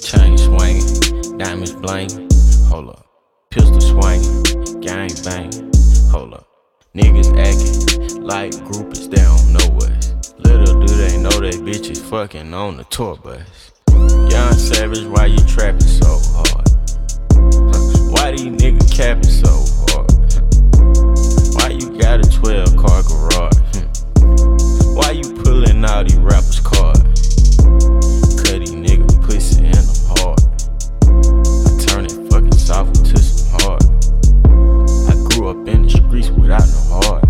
Chain 0.00 0.38
swinging, 0.38 1.36
diamonds 1.36 1.74
blinging. 1.74 2.24
Hold 2.68 2.88
up, 2.88 3.06
pistol 3.50 3.80
swinging, 3.82 4.80
gang 4.80 5.10
banging. 5.22 5.70
Hold 6.10 6.32
up, 6.32 6.48
niggas 6.94 7.36
acting 7.36 8.24
like 8.24 8.52
groupies, 8.52 9.10
they 9.10 9.20
don't 9.20 9.52
know 9.52 9.86
us. 9.86 10.34
Little 10.38 10.86
do 10.86 10.94
they 10.94 11.18
know 11.18 11.38
they 11.38 11.50
bitches 11.50 12.00
fucking 12.00 12.54
on 12.54 12.78
the 12.78 12.84
tour 12.84 13.16
bus. 13.16 13.72
Young 14.32 14.54
Savage, 14.54 15.04
why 15.04 15.26
you 15.26 15.38
trapping 15.46 15.80
so 15.82 16.18
hard? 16.32 16.66
Why 18.26 18.32
these 18.32 18.46
niggas 18.46 18.92
capping 18.92 19.22
so 19.22 19.62
hard? 19.86 20.10
Why 21.54 21.68
you 21.68 21.96
got 21.96 22.18
a 22.18 22.28
12 22.28 22.76
car 22.76 23.04
garage? 23.04 23.54
Why 24.96 25.12
you 25.12 25.32
pulling 25.44 25.84
all 25.84 26.02
these 26.02 26.16
rappers' 26.16 26.58
cards? 26.58 27.56
Cut 28.42 28.58
these 28.58 28.72
nigga 28.72 29.06
pussy 29.22 29.66
and 29.66 29.78
I'm 29.78 30.18
hard. 30.18 30.40
I 31.06 31.84
turn 31.86 32.06
it 32.06 32.28
fucking 32.28 32.58
soft 32.58 32.96
some 33.06 33.60
hard. 33.60 33.84
I 35.06 35.14
grew 35.30 35.50
up 35.50 35.68
in 35.68 35.82
the 35.82 35.90
streets 35.90 36.30
without 36.30 36.66
no 36.66 36.80
heart. 36.98 37.24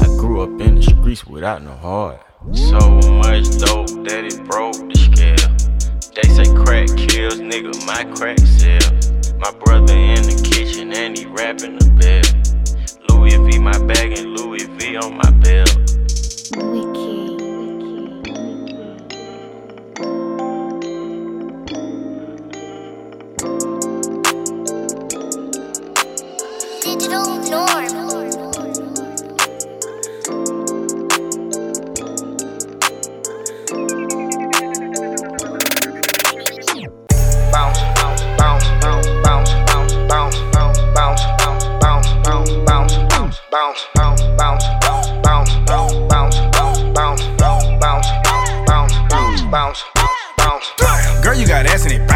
I 0.00 0.06
grew 0.16 0.40
up 0.40 0.58
in 0.58 0.76
the 0.76 0.82
streets 0.82 1.26
without 1.26 1.62
no 1.62 1.74
heart. 1.74 2.22
So 2.54 2.78
much 3.20 3.44
dope 3.58 3.92
that 4.08 4.24
it 4.24 4.42
broke 4.46 4.76
the 4.88 4.96
scale. 4.96 5.50
They 6.14 6.28
say 6.30 6.50
crack 6.64 6.88
kills, 6.96 7.40
nigga, 7.40 7.84
my 7.84 8.04
crack 8.14 8.38
sell. 8.38 9.15
My 9.38 9.50
brother 9.64 9.94
in 9.94 10.22
the 10.22 10.48
kitchen 10.50 10.92
and 10.92 11.16
he 11.16 11.26
rapping 11.26 11.78
the 11.78 11.90
bell. 12.00 12.22
Louis 13.08 13.36
V 13.36 13.58
my 13.58 13.78
bag 13.86 14.18
and 14.18 14.38
Louis 14.38 14.64
V 14.64 14.96
on 14.96 15.16
my 15.16 15.30
belt. 15.42 15.76
Digital 26.82 27.26
norm. 27.50 27.85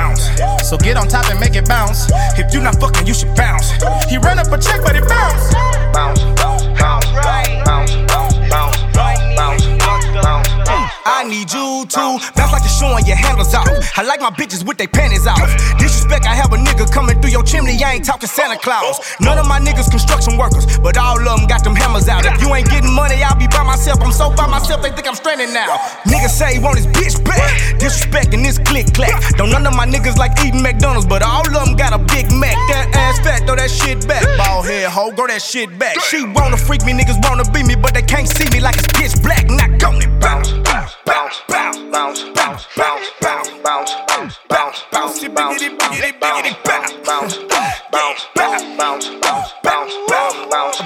Bounce. 0.00 0.24
So 0.68 0.76
get 0.78 0.96
on 0.96 1.08
top 1.08 1.28
and 1.30 1.38
make 1.40 1.56
it 1.56 1.68
bounce. 1.68 2.08
If 2.40 2.52
you 2.54 2.60
not 2.60 2.80
fucking, 2.80 3.06
you 3.06 3.14
should 3.14 3.34
bounce. 3.34 3.70
He 4.08 4.16
run 4.18 4.38
up 4.38 4.48
a 4.48 4.58
check, 4.58 4.80
but 4.82 4.96
it 4.96 5.06
bounce. 5.08 5.54
Bounce, 5.92 6.22
bounce, 6.40 6.64
bounce, 6.80 7.06
bounce, 7.68 7.92
bounce, 8.10 8.34
bounce, 8.50 8.76
bounce, 9.36 9.66
bounce, 9.84 10.06
bounce. 10.24 10.92
I 11.04 11.24
need 11.28 11.52
you 11.52 11.70
like 11.92 12.36
you're 12.36 12.49
showing 12.80 13.04
your 13.04 13.20
handles 13.20 13.52
off. 13.52 13.68
I 13.98 14.02
like 14.02 14.20
my 14.24 14.30
bitches 14.30 14.64
with 14.64 14.78
their 14.78 14.88
panties 14.88 15.26
off. 15.26 15.52
Disrespect, 15.76 16.24
I 16.24 16.34
have 16.34 16.52
a 16.52 16.56
nigga 16.56 16.88
coming 16.90 17.20
through 17.20 17.30
your 17.36 17.44
chimney. 17.44 17.76
I 17.84 18.00
ain't 18.00 18.06
talking 18.06 18.28
Santa 18.28 18.56
Claus. 18.56 18.98
None 19.20 19.36
of 19.36 19.46
my 19.46 19.60
niggas 19.60 19.90
construction 19.90 20.38
workers, 20.38 20.64
but 20.78 20.96
all 20.96 21.20
of 21.20 21.24
them 21.24 21.46
got 21.46 21.62
them 21.62 21.76
hammers 21.76 22.08
out. 22.08 22.24
If 22.24 22.40
you 22.40 22.48
ain't 22.54 22.70
getting 22.70 22.94
money, 22.94 23.22
I'll 23.22 23.36
be 23.36 23.46
by 23.48 23.62
myself. 23.64 24.00
I'm 24.00 24.12
so 24.12 24.32
by 24.32 24.46
myself, 24.46 24.80
they 24.80 24.90
think 24.90 25.06
I'm 25.06 25.14
stranded 25.14 25.52
now. 25.52 25.76
Niggas 26.08 26.32
say 26.32 26.54
he 26.54 26.58
want 26.58 26.78
his 26.78 26.86
bitch 26.88 27.20
back. 27.24 27.52
Disrespecting 27.76 28.42
this 28.42 28.58
click 28.58 28.92
clack. 28.94 29.12
Don't 29.36 29.50
none 29.50 29.66
of 29.66 29.76
my 29.76 29.86
niggas 29.86 30.16
like 30.16 30.32
eating 30.44 30.62
McDonald's, 30.62 31.06
but 31.06 31.22
all 31.22 31.44
of 31.46 31.52
them 31.52 31.76
got 31.76 31.92
a 31.92 31.98
Big 31.98 32.32
Mac. 32.32 32.56
That 32.72 32.88
ass 32.94 33.18
fat, 33.20 33.44
throw 33.46 33.56
that 33.56 33.70
shit 33.70 34.08
back. 34.08 34.24
Ball 34.38 34.62
head, 34.62 34.88
hoe, 34.88 35.12
grow 35.12 35.26
that 35.26 35.42
shit 35.42 35.68
back. 35.78 36.00
She 36.00 36.24
wanna 36.24 36.56
freak 36.56 36.84
me, 36.84 36.92
niggas 36.92 37.20
wanna 37.28 37.44
be 37.52 37.62
me, 37.62 37.74
but 37.76 37.92
they 37.92 38.02
can't 38.02 38.28
see 38.28 38.48
me 38.50 38.60
like 38.60 38.76
it's 38.78 38.88
pitch 38.88 39.20
black. 39.22 39.44
Knock 39.50 39.82
on 39.84 40.00
it, 40.00 40.08
bounce, 40.20 40.52
bounce, 40.64 40.96
bounce, 41.04 41.42
bounce, 41.48 41.78
bounce, 41.92 42.22
bounce, 42.34 42.66
bounce, 42.76 43.10
bounce, 43.20 43.50
bounce, 43.64 43.94
bounce, 44.08 44.38
bounce, 44.48 44.84
bounce, 44.92 45.28
bounce, 45.28 45.28
bounce, 45.28 45.72
bounce, 45.80 46.56
bounce, 46.64 46.92
bounce, 47.04 47.36
bounce, 47.44 47.78
bounce, 47.92 48.26
bounce, 48.36 48.66
bounce, 48.78 49.50
bounce, 49.62 50.36
bounce, 50.46 50.78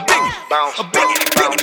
bounce, 0.51 0.83
bounce, 0.91 1.63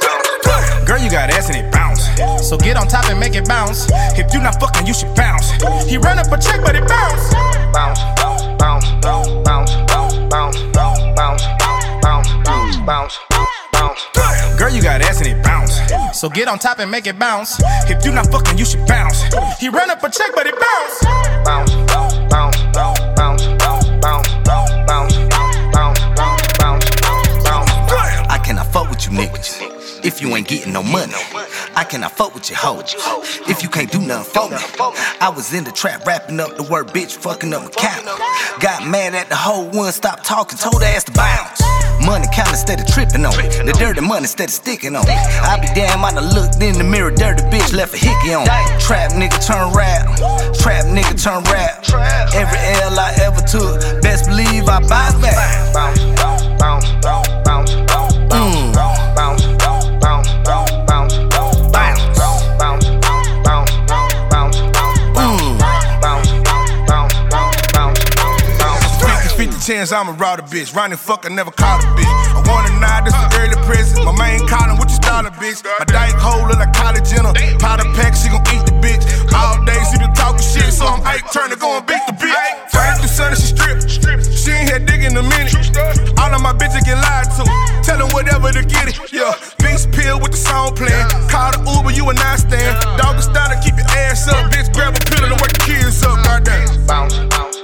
bounce. 0.00 0.84
Girl, 0.86 0.98
you 0.98 1.10
got 1.10 1.30
ass 1.30 1.48
and 1.48 1.56
it 1.56 1.72
bounce. 1.72 2.04
So 2.46 2.58
get 2.58 2.76
on 2.76 2.88
top 2.88 3.08
and 3.08 3.18
make 3.18 3.34
it 3.34 3.48
bounce. 3.48 3.86
If 4.18 4.32
you 4.34 4.40
not 4.40 4.60
fucking, 4.60 4.86
you 4.86 4.94
should 4.94 5.14
bounce. 5.14 5.50
He 5.88 5.96
run 5.96 6.18
up 6.18 6.26
a 6.26 6.38
check, 6.38 6.60
but 6.62 6.76
it 6.76 6.86
bounce. 6.86 7.32
Bounce, 7.72 8.00
bounce, 8.20 8.42
bounce, 8.58 8.88
bounce, 9.02 9.74
bounce, 9.88 10.14
bounce, 10.30 10.58
bounce, 10.74 11.00
bounce, 11.16 11.42
bounce, 12.02 12.28
bounce, 12.44 12.76
bounce. 12.86 13.33
Girl, 14.64 14.72
you 14.72 14.80
got 14.80 15.02
ass 15.02 15.18
and 15.18 15.26
it 15.26 15.44
bounce. 15.44 15.78
So 16.18 16.30
get 16.30 16.48
on 16.48 16.58
top 16.58 16.78
and 16.78 16.90
make 16.90 17.06
it 17.06 17.18
bounce. 17.18 17.60
If 17.86 18.02
you 18.02 18.12
not 18.12 18.32
fucking, 18.32 18.56
you 18.56 18.64
should 18.64 18.86
bounce. 18.86 19.22
He 19.60 19.68
run 19.68 19.90
up 19.90 20.02
a 20.02 20.08
check, 20.08 20.30
but 20.34 20.46
it 20.46 20.54
bounce. 20.58 21.04
Bounce, 21.44 21.74
bounce, 21.92 22.14
bounce, 22.32 22.56
bounce, 23.14 23.44
bounce, 23.60 23.86
bounce, 24.00 24.28
bounce, 24.46 24.78
bounce, 24.88 26.00
bounce, 26.16 26.40
bounce, 26.56 26.90
bounce. 26.96 28.30
I 28.30 28.40
cannot 28.42 28.72
fuck 28.72 28.88
with 28.88 29.04
you 29.04 29.12
niggas 29.12 30.02
if 30.02 30.22
you 30.22 30.34
ain't 30.34 30.48
getting 30.48 30.72
no 30.72 30.82
money. 30.82 31.12
I 31.76 31.84
cannot 31.84 32.12
fuck 32.12 32.34
with 32.34 32.48
you 32.48 32.56
hoes 32.56 32.94
if 33.46 33.62
you 33.62 33.68
can't 33.68 33.92
do 33.92 34.00
nothing 34.00 34.32
for 34.32 34.48
me. 34.48 34.56
I 35.20 35.28
was 35.28 35.52
in 35.52 35.64
the 35.64 35.72
trap 35.72 36.06
rapping 36.06 36.40
up 36.40 36.56
the 36.56 36.62
word 36.62 36.86
bitch, 36.86 37.16
fucking 37.16 37.52
up 37.52 37.64
my 37.64 37.68
count. 37.68 38.06
Got 38.60 38.88
mad 38.88 39.14
at 39.14 39.28
the 39.28 39.36
whole 39.36 39.68
one, 39.68 39.92
stopped 39.92 40.24
talking, 40.24 40.56
told 40.56 40.82
her 40.82 40.88
ass 40.88 41.04
to 41.04 41.12
bounce. 41.12 41.60
Money 42.04 42.28
count 42.32 42.50
instead 42.50 42.80
of 42.80 42.86
tripping 42.86 43.24
on 43.24 43.32
it. 43.40 43.64
The 43.64 43.72
dirty 43.72 44.00
money 44.00 44.28
instead 44.28 44.48
of 44.48 44.54
sticking 44.54 44.94
on 44.94 45.04
it. 45.08 45.16
I 45.40 45.58
be 45.60 45.68
damn, 45.74 46.04
I 46.04 46.12
done 46.12 46.28
looked 46.34 46.60
in 46.60 46.76
the 46.76 46.84
mirror, 46.84 47.10
dirty 47.10 47.42
bitch 47.48 47.72
left 47.72 47.94
a 47.94 47.98
hickey 47.98 48.34
on 48.34 48.44
it. 48.44 48.80
Trap 48.80 49.12
nigga 49.12 49.40
turn 49.40 49.72
rap, 49.72 50.04
trap 50.60 50.84
nigga 50.86 51.16
turn 51.16 51.42
rap. 51.48 51.84
Every 52.34 52.58
L 52.84 52.98
I 52.98 53.14
ever 53.24 53.40
took, 53.40 53.80
best 54.02 54.28
believe 54.28 54.68
I 54.68 54.80
bounce 54.86 55.16
back. 55.20 55.72
Bounce, 55.72 56.04
bounce, 56.20 56.44
bounce, 56.60 56.86
bounce, 57.02 57.02
bounce, 57.02 57.32
bounce, 57.44 57.70
bounce, 57.72 57.83
chance 69.64 69.92
rob 69.92 70.12
a 70.12 70.44
bitch. 70.44 70.76
Ronnie 70.76 70.96
fucker 70.96 71.32
never 71.32 71.50
caught 71.50 71.80
a 71.80 71.88
bitch. 71.96 72.04
I 72.36 72.44
wanna 72.44 72.68
know 72.84 73.00
this 73.00 73.16
is 73.16 73.28
early 73.40 73.56
present. 73.64 74.04
My 74.04 74.12
main 74.12 74.44
calling, 74.44 74.76
what 74.76 74.92
you 74.92 75.00
style 75.00 75.24
a 75.24 75.32
bitch? 75.32 75.64
My 75.64 75.88
dyke 75.88 76.20
hole 76.20 76.44
look 76.44 76.60
like 76.60 76.76
college 76.76 77.08
in 77.16 77.24
her. 77.24 77.32
Powder 77.56 77.88
pack, 77.96 78.12
she 78.12 78.28
gon' 78.28 78.44
eat 78.52 78.60
the 78.68 78.76
bitch. 78.84 79.00
All 79.32 79.56
day 79.64 79.80
she 79.88 79.96
been 79.96 80.12
talking 80.12 80.44
shit, 80.44 80.68
so 80.68 80.84
I'm 80.84 81.00
Ike 81.08 81.32
Turner 81.32 81.56
gon' 81.56 81.80
beat 81.88 82.04
the 82.04 82.12
bitch. 82.12 82.36
Friday 82.68 83.00
through 83.00 83.08
Sunday 83.08 83.40
she 83.40 83.56
strip. 83.56 84.20
She 84.20 84.52
ain't 84.52 84.68
here 84.68 84.84
digging 84.84 85.16
a 85.16 85.24
minute. 85.24 85.56
All 86.20 86.28
of 86.28 86.44
my 86.44 86.52
bitches 86.52 86.84
get 86.84 87.00
lied 87.00 87.32
to. 87.40 87.48
Tell 87.80 87.96
them 87.96 88.12
whatever 88.12 88.52
to 88.52 88.60
get 88.68 88.92
it. 88.92 89.00
Yeah, 89.16 89.32
beast 89.64 89.88
pill 89.96 90.20
with 90.20 90.36
the 90.36 90.40
song 90.44 90.76
playing. 90.76 91.08
Call 91.32 91.56
the 91.56 91.64
Uber, 91.64 91.96
you 91.96 92.04
a 92.04 92.12
nightstand. 92.12 93.00
Dog 93.00 93.16
is 93.16 93.24
starting 93.24 93.56
keep 93.64 93.80
your 93.80 93.88
ass 93.96 94.28
up. 94.28 94.52
Bitch, 94.52 94.68
grab 94.76 94.92
a 94.92 95.00
pill 95.08 95.24
and 95.24 95.40
wake 95.40 95.56
the 95.56 95.64
kids 95.64 96.04
up. 96.04 96.20
Goddamn. 96.20 96.84
Bounce, 96.84 97.16
bounce, 97.32 97.63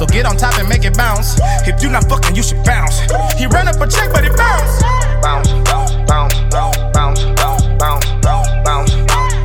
So 0.00 0.06
get 0.06 0.24
on 0.24 0.38
top 0.38 0.58
and 0.58 0.66
make 0.66 0.86
it 0.86 0.96
bounce. 0.96 1.38
If 1.68 1.82
you 1.82 1.90
not 1.90 2.08
fucking, 2.08 2.34
you 2.34 2.42
should 2.42 2.64
bounce. 2.64 3.00
He 3.36 3.44
run 3.44 3.68
up 3.68 3.76
a 3.76 3.86
check, 3.86 4.10
but 4.10 4.24
it 4.24 4.34
bounce. 4.34 4.82
Bounce, 5.20 5.52
bounce, 5.68 5.92
bounce, 6.08 6.34
bounce, 6.50 6.80
bounce, 6.96 7.22
bounce, 7.76 8.06
bounce, 8.24 8.56
bounce, 8.64 8.96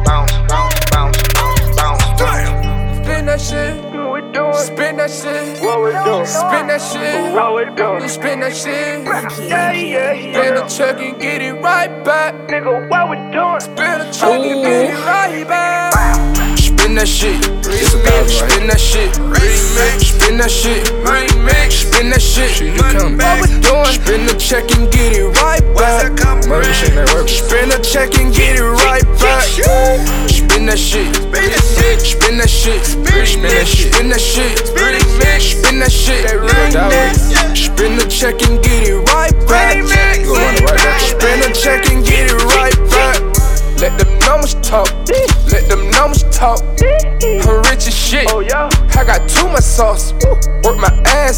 bounce, 0.08 0.32
bounce, 0.48 1.20
bounce, 1.36 1.76
bounce. 1.76 2.04
Spin 3.04 3.26
that 3.26 3.42
shit. 3.42 3.84
Spin 4.56 4.96
that 4.96 5.12
shit. 5.12 5.62
What 5.62 5.84
we 5.84 5.92
doing? 5.92 6.26
Spin 6.26 6.68
that 6.68 6.80
shit. 6.80 7.34
What 7.36 7.56
we 7.56 7.66
doing? 7.76 8.08
Spin 8.08 8.40
that 8.40 8.56
shit. 8.56 9.04
Yeah, 9.50 9.74
yeah, 9.74 10.14
yeah. 10.14 10.40
Spin 10.40 10.56
the 10.56 10.64
check 10.68 11.02
and 11.02 11.20
get 11.20 11.42
it 11.42 11.52
right 11.62 12.06
back. 12.06 12.34
Nigga, 12.48 12.88
what 12.90 13.10
we 13.10 13.18
doing? 13.18 13.60
Spin 13.60 14.00
the 14.00 14.10
check 14.10 14.40
and 14.40 14.64
get 14.64 14.90
it 14.90 15.06
right 15.06 15.46
back. 15.50 16.65
Spin 16.86 16.98
that 16.98 17.08
shit. 17.08 17.42
Spin 17.42 18.68
that 18.68 18.78
shit. 18.78 19.16
Spin 20.06 20.38
that 20.38 20.52
shit. 20.52 20.86
Spin 21.74 22.10
that 22.12 22.22
shit. 22.22 22.78
What 22.78 23.42
we 23.42 23.50
doing? 23.58 23.90
Spin 23.90 24.28
the 24.28 24.36
check 24.38 24.70
and 24.78 24.86
get 24.94 25.18
it 25.18 25.26
right 25.42 25.66
back. 25.74 26.14
Murder 26.48 26.72
shit 26.76 26.94
network. 26.94 27.28
Spin 27.28 27.70
the 27.70 27.80
check 27.82 28.14
and 28.22 28.32
get 28.32 28.60
it 28.60 28.70
right 28.86 29.02
back. 29.18 29.50
Spin 30.30 30.68
that 30.68 30.78
shit. 30.78 31.10
Spin 31.16 31.50
that 31.50 31.66
shit. 31.66 32.06
Spin 32.06 32.38
that 32.38 32.50
shit. 32.54 32.86
Spin 32.86 33.18
that 33.18 33.66
shit. 33.66 33.90
Spin 33.96 34.10
that 34.10 34.22
shit. 34.22 34.60
Spin 35.42 35.80
that 35.80 35.90
shit. 35.90 36.22
Spin 37.58 37.98
the 37.98 38.06
check 38.06 38.40
and 38.46 38.62
get 38.62 38.88
it 38.88 39.02
right 39.10 39.34
back. 39.50 39.82
Sauce. 49.76 50.15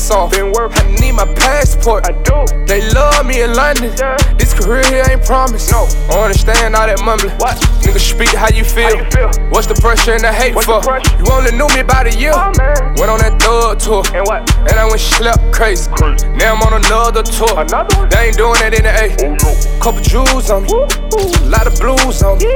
Ass 0.08 0.16
off. 0.16 0.32
Been 0.32 0.52
work. 0.54 0.72
I 0.76 0.92
need 1.00 1.14
my 1.14 1.26
passport. 1.36 2.08
I 2.08 2.12
do. 2.24 2.46
They 2.66 2.82
love 2.92 3.26
me 3.26 3.42
in 3.42 3.54
London. 3.54 3.92
This 4.38 4.54
career 4.54 4.84
here 4.86 5.04
ain't 5.10 5.26
promised. 5.26 5.72
No. 5.72 5.88
I 6.10 6.24
understand 6.24 6.76
all 6.76 6.88
that 6.88 7.04
mumbling. 7.04 7.36
What? 7.38 7.58
Nigga 7.84 8.00
speak 8.00 8.30
how 8.30 8.50
you 8.50 8.64
feel. 8.64 8.96
How 8.96 9.04
you 9.04 9.12
feel? 9.12 9.50
What's 9.50 9.68
the 9.68 9.76
pressure 9.76 10.14
and 10.14 10.24
the 10.24 10.32
hate 10.32 10.56
What's 10.56 10.68
for? 10.68 10.82
The 10.82 11.02
you 11.20 11.32
only 11.32 11.52
knew 11.52 11.68
me 11.76 11.82
about 11.82 12.08
a 12.08 12.14
year. 12.16 12.34
Oh. 12.36 12.52
Went 13.00 13.12
on 13.12 13.20
that 13.20 13.40
thug 13.40 13.80
tour. 13.80 14.04
And 14.16 14.26
what? 14.28 14.48
And 14.68 14.80
I 14.80 14.86
went 14.86 15.00
slept 15.00 15.44
crazy. 15.52 15.90
crazy. 15.92 16.28
Now 16.40 16.56
I'm 16.56 16.62
on 16.64 16.74
another 16.80 17.24
tour. 17.24 17.60
Another 17.60 17.96
one? 17.98 18.10
They 18.10 18.32
ain't 18.32 18.38
doing 18.38 18.60
that 18.64 18.74
in 18.74 18.84
the 18.84 18.94
A. 18.94 19.12
Oh, 19.24 19.36
no. 19.36 19.52
Couple 19.84 20.02
jewels 20.02 20.50
on 20.50 20.64
me. 20.64 20.72
A 20.72 21.48
lot 21.48 21.68
of 21.68 21.76
blues 21.80 22.24
on 22.24 22.38
me. 22.40 22.56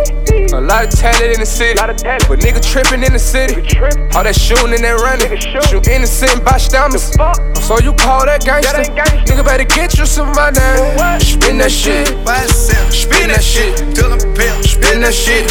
A 0.52 0.60
lot 0.60 0.86
of 0.86 0.92
talent 0.92 1.36
in 1.36 1.40
the 1.40 1.48
city. 1.48 1.80
But 1.80 2.40
nigga 2.40 2.62
tripping 2.64 3.04
in 3.04 3.14
the 3.14 3.20
city. 3.20 3.56
All 4.16 4.24
that 4.24 4.36
shooting 4.36 4.74
and 4.76 4.84
that 4.84 5.00
running. 5.00 5.32
Shoot 5.40 5.88
innocent 5.88 6.44
bystanders. 6.44 7.12
So 7.62 7.80
you 7.80 7.93
call 7.93 8.25
that 8.25 8.43
gangster? 8.43 8.84
Nigga 9.25 9.45
better 9.45 9.63
get 9.63 9.97
you 9.97 10.06
some 10.06 10.32
money. 10.36 10.60
Spin 11.23 11.58
that 11.60 11.71
shit. 11.71 12.08
Spin 12.91 13.30
that 13.30 13.43
shit. 13.43 13.77
Spin 13.77 15.01
that 15.01 15.13
shit. 15.13 15.49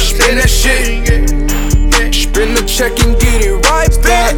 Spin 0.00 0.36
that 0.38 0.48
shit. 0.48 1.06
Spin 2.14 2.54
the 2.54 2.62
check 2.66 2.98
and 3.04 3.18
get 3.20 3.42
it 3.44 3.54
right 3.68 3.92
back. 4.02 4.34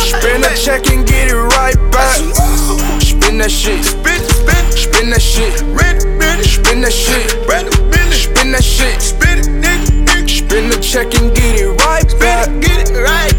Spin 0.00 0.40
the 0.42 0.52
check 0.56 0.86
and 0.90 1.06
get 1.06 1.28
it 1.28 1.36
right 1.36 1.76
back. 1.90 2.16
Spin 3.00 3.38
that 3.38 3.50
shit. 3.50 3.84
Spin, 3.84 4.20
spin, 4.20 4.64
spin 4.72 5.10
that 5.10 5.22
shit. 5.22 5.58
Spin 5.58 6.80
that 6.82 6.92
shit. 6.92 7.30
Spin 8.12 8.52
that 8.52 8.64
shit. 8.64 9.00
Spin 9.00 9.38
it. 9.38 9.44
Spin 10.28 10.68
the 10.68 10.78
check 10.80 11.14
and 11.20 11.34
get 11.34 11.60
it 11.60 11.68
right 11.84 12.08
back. 12.18 12.48
Get 12.60 12.90
it 12.90 12.96
right 12.96 13.29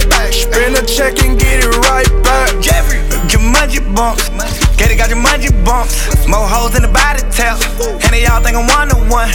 the 0.82 0.88
check 0.88 1.24
and 1.24 1.40
get 1.40 1.64
it 1.64 1.78
right 1.90 2.08
back. 2.24 2.50
Jeffrey, 2.62 3.00
your 3.30 3.42
mungie 3.54 3.84
bumps. 3.96 4.30
Get 4.78 4.92
it, 4.92 4.98
got 4.98 5.10
your 5.10 5.20
mungie 5.20 5.54
bumps. 5.64 6.10
More 6.28 6.48
hoes 6.48 6.76
in 6.76 6.82
the 6.82 6.88
body 6.88 7.22
tap. 7.32 7.62
And 7.82 8.12
they 8.12 8.26
all 8.26 8.42
think 8.42 8.58
I'm 8.58 8.68
one 8.68 8.90
to 8.90 8.98
one. 9.10 9.30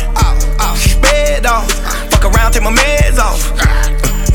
Sped 0.76 1.46
off. 1.46 1.70
Fuck 2.11 2.24
around, 2.24 2.52
take 2.52 2.62
my 2.62 2.72
meds 2.72 3.18
off. 3.18 3.86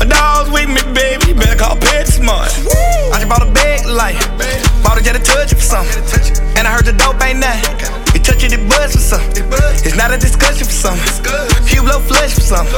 My 0.02 0.08
dog's 0.10 0.50
with 0.50 0.66
me, 0.66 0.82
baby. 0.90 1.30
You 1.30 1.34
better 1.38 1.54
call 1.54 1.78
PetSmart. 1.78 2.50
I 3.14 3.22
just 3.22 3.28
bought 3.30 3.46
a 3.46 3.50
bag 3.54 3.86
light. 3.86 4.18
Bought 4.82 4.98
a 4.98 5.00
jet 5.00 5.14
to 5.14 5.22
touch 5.22 5.52
it 5.52 5.62
for 5.62 5.78
something. 5.78 6.02
And 6.58 6.66
I 6.66 6.74
heard 6.74 6.90
the 6.90 6.92
dope 6.92 7.22
ain't 7.22 7.38
nothing. 7.38 7.78
You 8.10 8.18
touch 8.18 8.42
it, 8.42 8.50
it 8.50 8.66
buzz 8.66 8.98
for 8.98 8.98
something. 8.98 9.46
It's 9.86 9.94
not 9.94 10.10
a 10.10 10.18
discussion 10.18 10.66
for 10.66 10.74
something. 10.74 11.06
Few 11.70 11.86
blow 11.86 12.02
flush 12.02 12.34
for 12.34 12.42
something. 12.42 12.74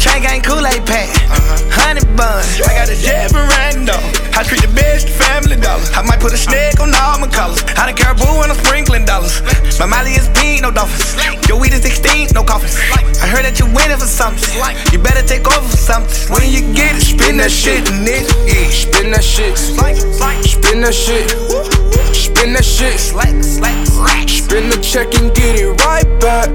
Chain 0.00 0.24
gang 0.24 0.40
Kool-Aid 0.40 0.88
pack. 0.88 1.12
Uh-huh. 1.28 1.84
Honey 1.84 2.00
bun. 2.16 2.40
I 2.64 2.72
got 2.72 2.88
a 2.88 2.96
jet 2.96 3.28
for 3.28 3.44
random. 3.60 4.00
I 4.32 4.48
treat 4.48 4.64
the 4.64 4.72
best 4.72 5.12
family 5.12 5.60
dollar. 5.60 5.84
I 5.92 6.00
might 6.08 6.20
put 6.24 6.32
a 6.32 6.40
snake 6.40 6.80
on 6.80 6.88
all 6.96 7.20
my 7.20 7.28
colors. 7.28 7.60
I 7.76 7.84
don't 7.84 8.00
care 8.00 8.16
boo 8.16 8.40
when 8.40 8.48
I'm 8.48 8.56
sprinkling 8.64 9.04
dollars. 9.04 9.44
My 9.76 9.84
Molly 9.84 10.16
is 10.16 10.32
pink, 10.32 10.62
no 10.62 10.72
dolphins. 10.72 11.20
Your 11.48 11.60
weed 11.60 11.72
is 11.72 11.82
16, 11.84 12.32
no 12.32 12.44
coffins. 12.44 12.80
I 13.20 13.28
heard 13.28 13.44
that 13.44 13.60
you 13.60 13.66
winning 13.66 13.98
for 14.00 14.08
something. 14.08 14.40
You 14.92 14.98
better 14.98 15.22
take 15.22 15.44
over 15.46 15.68
for 15.68 15.76
something. 15.76 16.13
When 16.30 16.48
you 16.50 16.62
get 16.72 16.96
it, 16.96 17.02
spin 17.02 17.36
that 17.38 17.50
shit, 17.50 17.84
nigga. 17.84 18.32
Yeah. 18.46 18.70
Spin 18.70 19.10
that 19.10 19.22
shit. 19.22 19.58
Spin 19.58 20.80
that 20.80 20.94
shit. 20.94 21.30
Spin 22.14 22.52
that 22.54 22.64
shit. 22.64 23.00
Spin 24.28 24.68
the 24.70 24.78
check 24.80 25.14
and 25.20 25.34
get 25.34 25.58
it 25.58 25.68
right 25.84 26.06
back. 26.20 26.48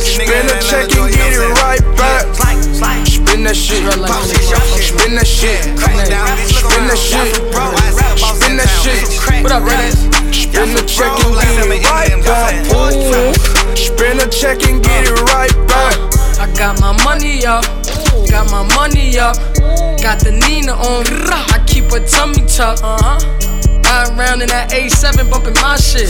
Spin 0.00 0.46
the 0.46 0.56
check 0.64 0.90
and 0.96 1.12
get 1.12 1.32
it 1.34 1.44
right 1.60 1.84
back. 1.96 2.24
Spin 3.06 3.44
that 3.44 3.54
shit. 3.54 3.84
Spin 4.82 5.14
that 5.14 5.26
shit. 5.26 5.62
Spin 5.68 6.86
that 6.86 6.96
shit. 6.96 7.34
Spin 8.16 8.56
that 8.56 8.68
shit. 8.82 9.42
What 9.42 9.52
up, 9.52 9.62
Red? 9.62 9.92
Spin 10.32 10.74
the 10.74 10.82
check 10.88 11.12
and 11.24 11.34
get 11.36 11.54
it 11.68 11.84
right 11.90 12.16
back. 12.24 12.64
Spin 13.76 14.16
the 14.18 14.26
check 14.32 14.62
and 14.68 14.82
get 14.82 15.04
it 15.06 15.20
right 15.32 15.54
back. 15.68 15.94
I 16.40 16.46
got 16.56 16.80
my 16.80 16.92
money 17.04 17.44
up, 17.44 17.64
got 18.38 18.50
my 18.52 18.76
money 18.76 19.18
up, 19.18 19.34
got 19.98 20.20
the 20.22 20.30
Nina 20.30 20.72
on. 20.72 21.04
I 21.26 21.64
keep 21.66 21.90
a 21.90 21.98
tummy 22.06 22.46
tuck. 22.46 22.78
Uh-huh. 22.82 23.18
Ride 24.14 24.42
in 24.42 24.48
that 24.48 24.70
A7 24.70 25.30
bumping 25.30 25.54
my 25.54 25.76
shit. 25.76 26.08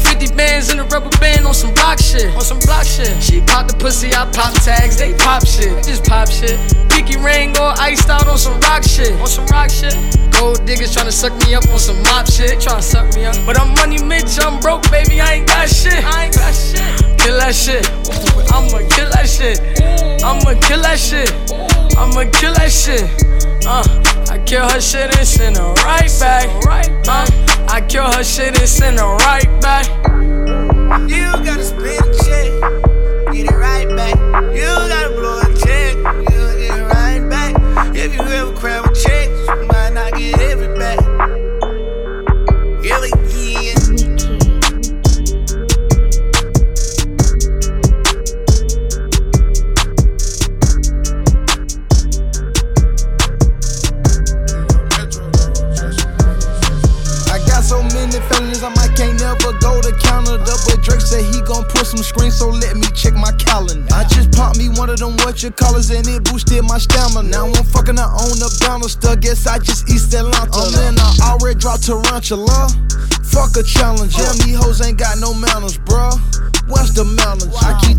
50 0.00 0.34
bands 0.36 0.72
in 0.72 0.80
a 0.80 0.84
rubber 0.84 1.10
band 1.18 1.46
on 1.46 1.54
some 1.54 1.72
block 1.72 1.98
shit. 1.98 2.34
On 2.34 2.42
some 2.42 2.58
block 2.60 2.84
shit. 2.84 3.22
She 3.22 3.40
pop 3.40 3.68
the 3.68 3.76
pussy, 3.78 4.10
I 4.12 4.28
pop 4.32 4.52
tags, 4.62 4.98
they 4.98 5.14
pop 5.14 5.46
shit. 5.46 5.84
Just 5.84 6.04
pop 6.04 6.28
shit. 6.28 6.85
Pinky 6.96 7.18
ring 7.18 7.54
all 7.58 7.74
iced 7.76 8.08
out 8.08 8.26
on 8.26 8.38
some 8.38 8.58
rock 8.60 8.82
shit. 8.82 9.12
On 9.20 9.26
some 9.26 9.44
rock 9.52 9.68
shit. 9.68 9.92
Gold 10.32 10.64
diggers 10.64 10.96
tryna 10.96 11.12
suck 11.12 11.36
me 11.44 11.54
up 11.54 11.68
on 11.68 11.78
some 11.78 12.02
mop 12.04 12.24
shit. 12.24 12.58
Tryna 12.58 12.82
suck 12.82 13.14
me 13.14 13.26
up. 13.26 13.36
But 13.44 13.60
I'm 13.60 13.74
money 13.74 14.02
Mitch, 14.02 14.40
I'm 14.40 14.58
broke, 14.60 14.90
baby. 14.90 15.20
I 15.20 15.34
ain't 15.34 15.46
got 15.46 15.68
shit. 15.68 15.92
I 15.92 16.24
ain't 16.24 16.34
got 16.34 16.54
shit. 16.54 16.80
Kill 17.20 17.36
that 17.36 17.54
shit. 17.54 17.84
I'ma 18.48 18.80
kill 18.88 19.10
that 19.12 19.28
shit. 19.28 19.60
I'ma 20.24 20.58
kill 20.64 20.80
that 20.80 20.98
shit. 20.98 21.28
I'ma 22.00 22.24
kill 22.32 22.54
that 22.54 22.72
shit. 22.72 23.04
Uh, 23.68 23.84
I 24.32 24.38
kill 24.46 24.66
her 24.66 24.80
shit 24.80 25.14
and 25.18 25.26
send 25.28 25.58
her 25.58 25.74
right 25.84 26.08
back. 26.18 26.48
Uh, 27.06 27.26
I 27.68 27.82
kill 27.82 28.04
her 28.04 28.24
shit 28.24 28.58
and 28.58 28.66
send 28.68 29.00
her 29.00 29.16
right 29.16 29.44
back. 29.60 29.84
You 31.10 31.28
gotta 31.44 31.64
spin 31.64 31.98
a 31.98 32.08
check, 32.24 32.48
get 33.34 33.52
it 33.52 33.56
right 33.56 33.88
back. 33.96 34.14
You 34.54 34.64
gotta 34.64 35.10
blow 35.14 35.40
a 35.40 35.50
check, 35.58 35.65
Drake 60.86 61.02
said 61.02 61.26
he 61.34 61.42
gon' 61.42 61.64
put 61.66 61.82
some 61.82 61.98
screens, 61.98 62.38
so 62.38 62.46
let 62.46 62.76
me 62.76 62.86
check 62.94 63.12
my 63.14 63.32
calendar. 63.42 63.82
I 63.90 64.06
just 64.06 64.30
popped 64.30 64.56
me 64.56 64.68
one 64.68 64.88
of 64.88 65.02
them 65.02 65.18
what 65.26 65.42
you 65.42 65.50
callers 65.50 65.90
and 65.90 66.06
it 66.06 66.22
boosted 66.22 66.62
my 66.62 66.78
stamina. 66.78 67.26
Now 67.26 67.50
I'm 67.50 67.66
fucking 67.74 67.96
her 67.98 68.06
on 68.06 68.38
the 68.38 68.46
banister, 68.62 69.16
guess 69.16 69.48
I 69.48 69.58
just 69.58 69.90
East 69.90 70.14
Atlanta. 70.14 70.46
Oh, 70.54 70.70
then 70.70 70.94
I 70.94 71.34
already 71.34 71.58
dropped 71.58 71.90
Tarantula. 71.90 72.70
Fuck 73.26 73.58
a 73.58 73.66
challenge, 73.66 74.14
damn 74.14 74.30
oh. 74.30 74.46
these 74.46 74.54
hoes 74.54 74.78
ain't 74.80 74.96
got 74.96 75.18
no 75.18 75.34
manners, 75.34 75.76
bruh. 75.76 76.14
What's 76.70 76.94
the 76.94 77.02
manners? 77.02 77.50
I 77.66 77.74
keep 77.82 77.98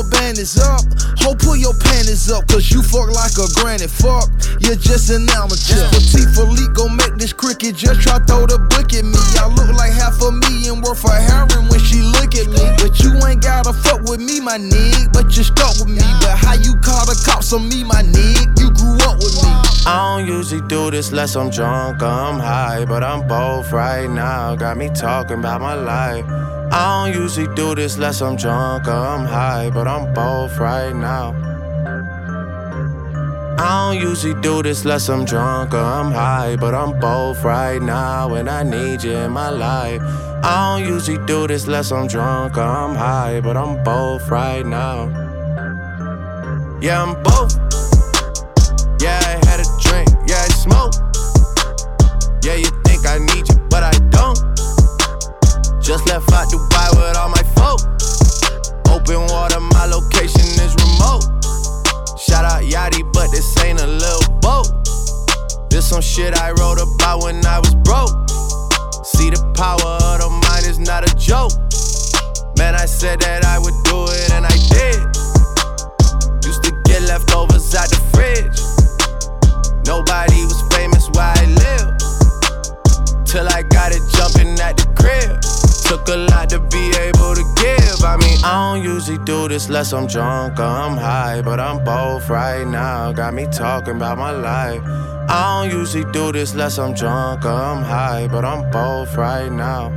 rubber 0.00 0.10
bandits 0.10 0.58
up. 0.58 0.82
Ho, 1.20 1.34
pull 1.34 1.56
your 1.56 1.74
panties 1.74 2.30
up, 2.30 2.46
cause 2.48 2.70
you 2.70 2.82
fuck 2.82 3.10
like 3.10 3.36
a 3.36 3.46
granny. 3.60 3.86
Fuck, 3.86 4.30
you're 4.60 4.76
just 4.76 5.10
an 5.10 5.28
amateur. 5.30 5.88
Patek 5.90 6.34
Philippe 6.34 6.72
gon' 6.72 6.96
make 6.96 7.16
this 7.16 7.32
cricket 7.32 7.76
just 7.76 8.00
try 8.00 8.18
throw 8.20 8.46
the 8.46 8.58
book 8.58 8.92
at 8.92 9.04
me. 9.04 9.18
I 9.38 9.48
look 9.48 9.68
like 9.76 9.92
half 9.92 10.20
a 10.22 10.32
million 10.32 10.80
worth 10.80 11.04
of 11.04 11.12
heroin 11.12 11.68
when 11.68 11.80
she 11.80 12.00
look 12.00 12.34
at 12.34 12.48
me. 12.48 12.64
But 12.78 13.00
you 13.00 13.12
ain't 13.26 13.42
gotta 13.42 13.72
fuck 13.72 14.02
with 14.08 14.20
me, 14.20 14.40
my 14.40 14.56
nig. 14.56 15.12
But 15.12 15.36
you 15.36 15.44
stuck 15.44 15.76
with 15.78 15.88
me. 15.88 16.04
But 16.20 16.38
how 16.38 16.54
you 16.54 16.76
call 16.80 17.06
the 17.06 17.16
cops 17.26 17.52
on 17.52 17.68
me, 17.68 17.84
my 17.84 18.02
nig? 18.02 18.48
You 18.58 18.70
grew 18.72 18.96
up 19.04 19.18
with 19.18 19.36
me. 19.42 19.50
I 19.86 20.16
don't 20.18 20.28
usually 20.28 20.60
do 20.68 20.90
this 20.90 21.10
unless 21.10 21.36
I'm 21.36 21.50
drunk 21.50 22.02
I'm 22.02 22.38
high, 22.38 22.84
but 22.84 23.02
I'm 23.02 23.26
both 23.26 23.72
right 23.72 24.08
now. 24.08 24.54
Got 24.54 24.76
me 24.76 24.90
talking 24.94 25.38
about 25.38 25.60
my 25.60 25.74
life. 25.74 26.59
I 26.72 27.10
don't 27.10 27.20
usually 27.20 27.52
do 27.56 27.74
this 27.74 27.96
unless 27.96 28.20
I'm 28.22 28.36
drunk 28.36 28.86
or 28.86 28.92
I'm 28.92 29.26
high, 29.26 29.70
but 29.70 29.88
I'm 29.88 30.14
both 30.14 30.56
right 30.58 30.94
now. 30.94 31.34
I 33.58 33.92
don't 33.92 34.00
usually 34.00 34.40
do 34.40 34.62
this 34.62 34.84
unless 34.84 35.08
I'm 35.08 35.24
drunk 35.24 35.74
or 35.74 35.78
I'm 35.78 36.12
high, 36.12 36.56
but 36.56 36.74
I'm 36.74 36.98
both 37.00 37.42
right 37.42 37.82
now, 37.82 38.34
and 38.34 38.48
I 38.48 38.62
need 38.62 39.02
you 39.02 39.12
in 39.12 39.32
my 39.32 39.50
life. 39.50 40.00
I 40.44 40.78
don't 40.78 40.88
usually 40.88 41.18
do 41.26 41.46
this 41.46 41.66
unless 41.66 41.90
I'm 41.90 42.06
drunk 42.06 42.56
or 42.56 42.62
I'm 42.62 42.94
high, 42.94 43.40
but 43.40 43.56
I'm 43.56 43.82
both 43.82 44.28
right 44.30 44.64
now. 44.64 45.08
Yeah, 46.80 47.02
I'm 47.02 47.20
both. 47.22 47.56
Yeah, 49.02 49.18
I 49.18 49.44
had 49.44 49.60
a 49.60 49.66
drink. 49.80 50.08
Yeah, 50.26 50.40
I 50.40 50.48
smoke. 50.48 51.09
Just 55.90 56.06
left 56.06 56.30
out 56.30 56.46
Dubai 56.46 56.88
with 56.94 57.16
all 57.18 57.30
my 57.30 57.42
folk. 57.58 57.80
Open 58.94 59.26
water, 59.26 59.58
my 59.58 59.86
location 59.86 60.46
is 60.62 60.72
remote. 60.86 61.26
Shout 62.16 62.44
out 62.44 62.62
Yachty, 62.62 63.02
but 63.12 63.32
this 63.32 63.58
ain't 63.64 63.82
a 63.82 63.88
little 63.88 64.38
boat. 64.38 64.70
This 65.68 65.88
some 65.88 66.00
shit 66.00 66.38
I 66.38 66.52
wrote 66.52 66.78
about 66.78 67.24
when 67.24 67.44
I 67.44 67.58
was 67.58 67.74
broke. 67.82 68.14
See 69.02 69.30
the 69.30 69.42
power 69.58 69.98
of 69.98 70.22
the 70.22 70.30
mind 70.30 70.66
is 70.70 70.78
not 70.78 71.02
a 71.02 71.12
joke. 71.18 71.50
Man, 72.56 72.76
I 72.76 72.86
said 72.86 73.18
that 73.22 73.44
I 73.44 73.58
would 73.58 73.74
do 73.82 74.06
it 74.14 74.30
and 74.30 74.46
I 74.46 74.56
did. 74.70 75.02
Used 76.46 76.62
to 76.70 76.72
get 76.86 77.02
leftovers 77.02 77.74
out 77.74 77.90
the 77.90 77.98
fridge. 78.14 78.62
Nobody 79.88 80.46
was 80.46 80.62
famous 80.70 81.10
where 81.10 81.34
I 81.34 81.46
live. 81.50 83.26
Till 83.26 83.48
I 83.48 83.64
got 83.64 83.90
it 83.90 84.02
jumping 84.14 84.54
at 84.60 84.76
the 84.76 84.86
crib. 84.94 85.49
Took 85.90 86.06
a 86.06 86.16
lot 86.16 86.48
to 86.50 86.60
be 86.60 86.92
able 87.02 87.34
to 87.34 87.42
give. 87.56 88.04
I 88.04 88.16
mean, 88.16 88.38
I 88.44 88.74
don't 88.74 88.84
usually 88.84 89.18
do 89.24 89.48
this 89.48 89.66
unless 89.66 89.92
I'm 89.92 90.06
drunk 90.06 90.60
or 90.60 90.62
I'm 90.62 90.96
high, 90.96 91.42
but 91.42 91.58
I'm 91.58 91.82
both 91.82 92.30
right 92.30 92.64
now. 92.64 93.10
Got 93.10 93.34
me 93.34 93.48
talking 93.50 93.96
about 93.96 94.16
my 94.16 94.30
life. 94.30 94.80
I 95.28 95.66
don't 95.68 95.76
usually 95.76 96.04
do 96.12 96.30
this 96.30 96.52
unless 96.52 96.78
I'm 96.78 96.94
drunk 96.94 97.44
or 97.44 97.48
I'm 97.48 97.82
high, 97.82 98.28
but 98.28 98.44
I'm 98.44 98.70
both 98.70 99.16
right 99.16 99.50
now. 99.50 99.90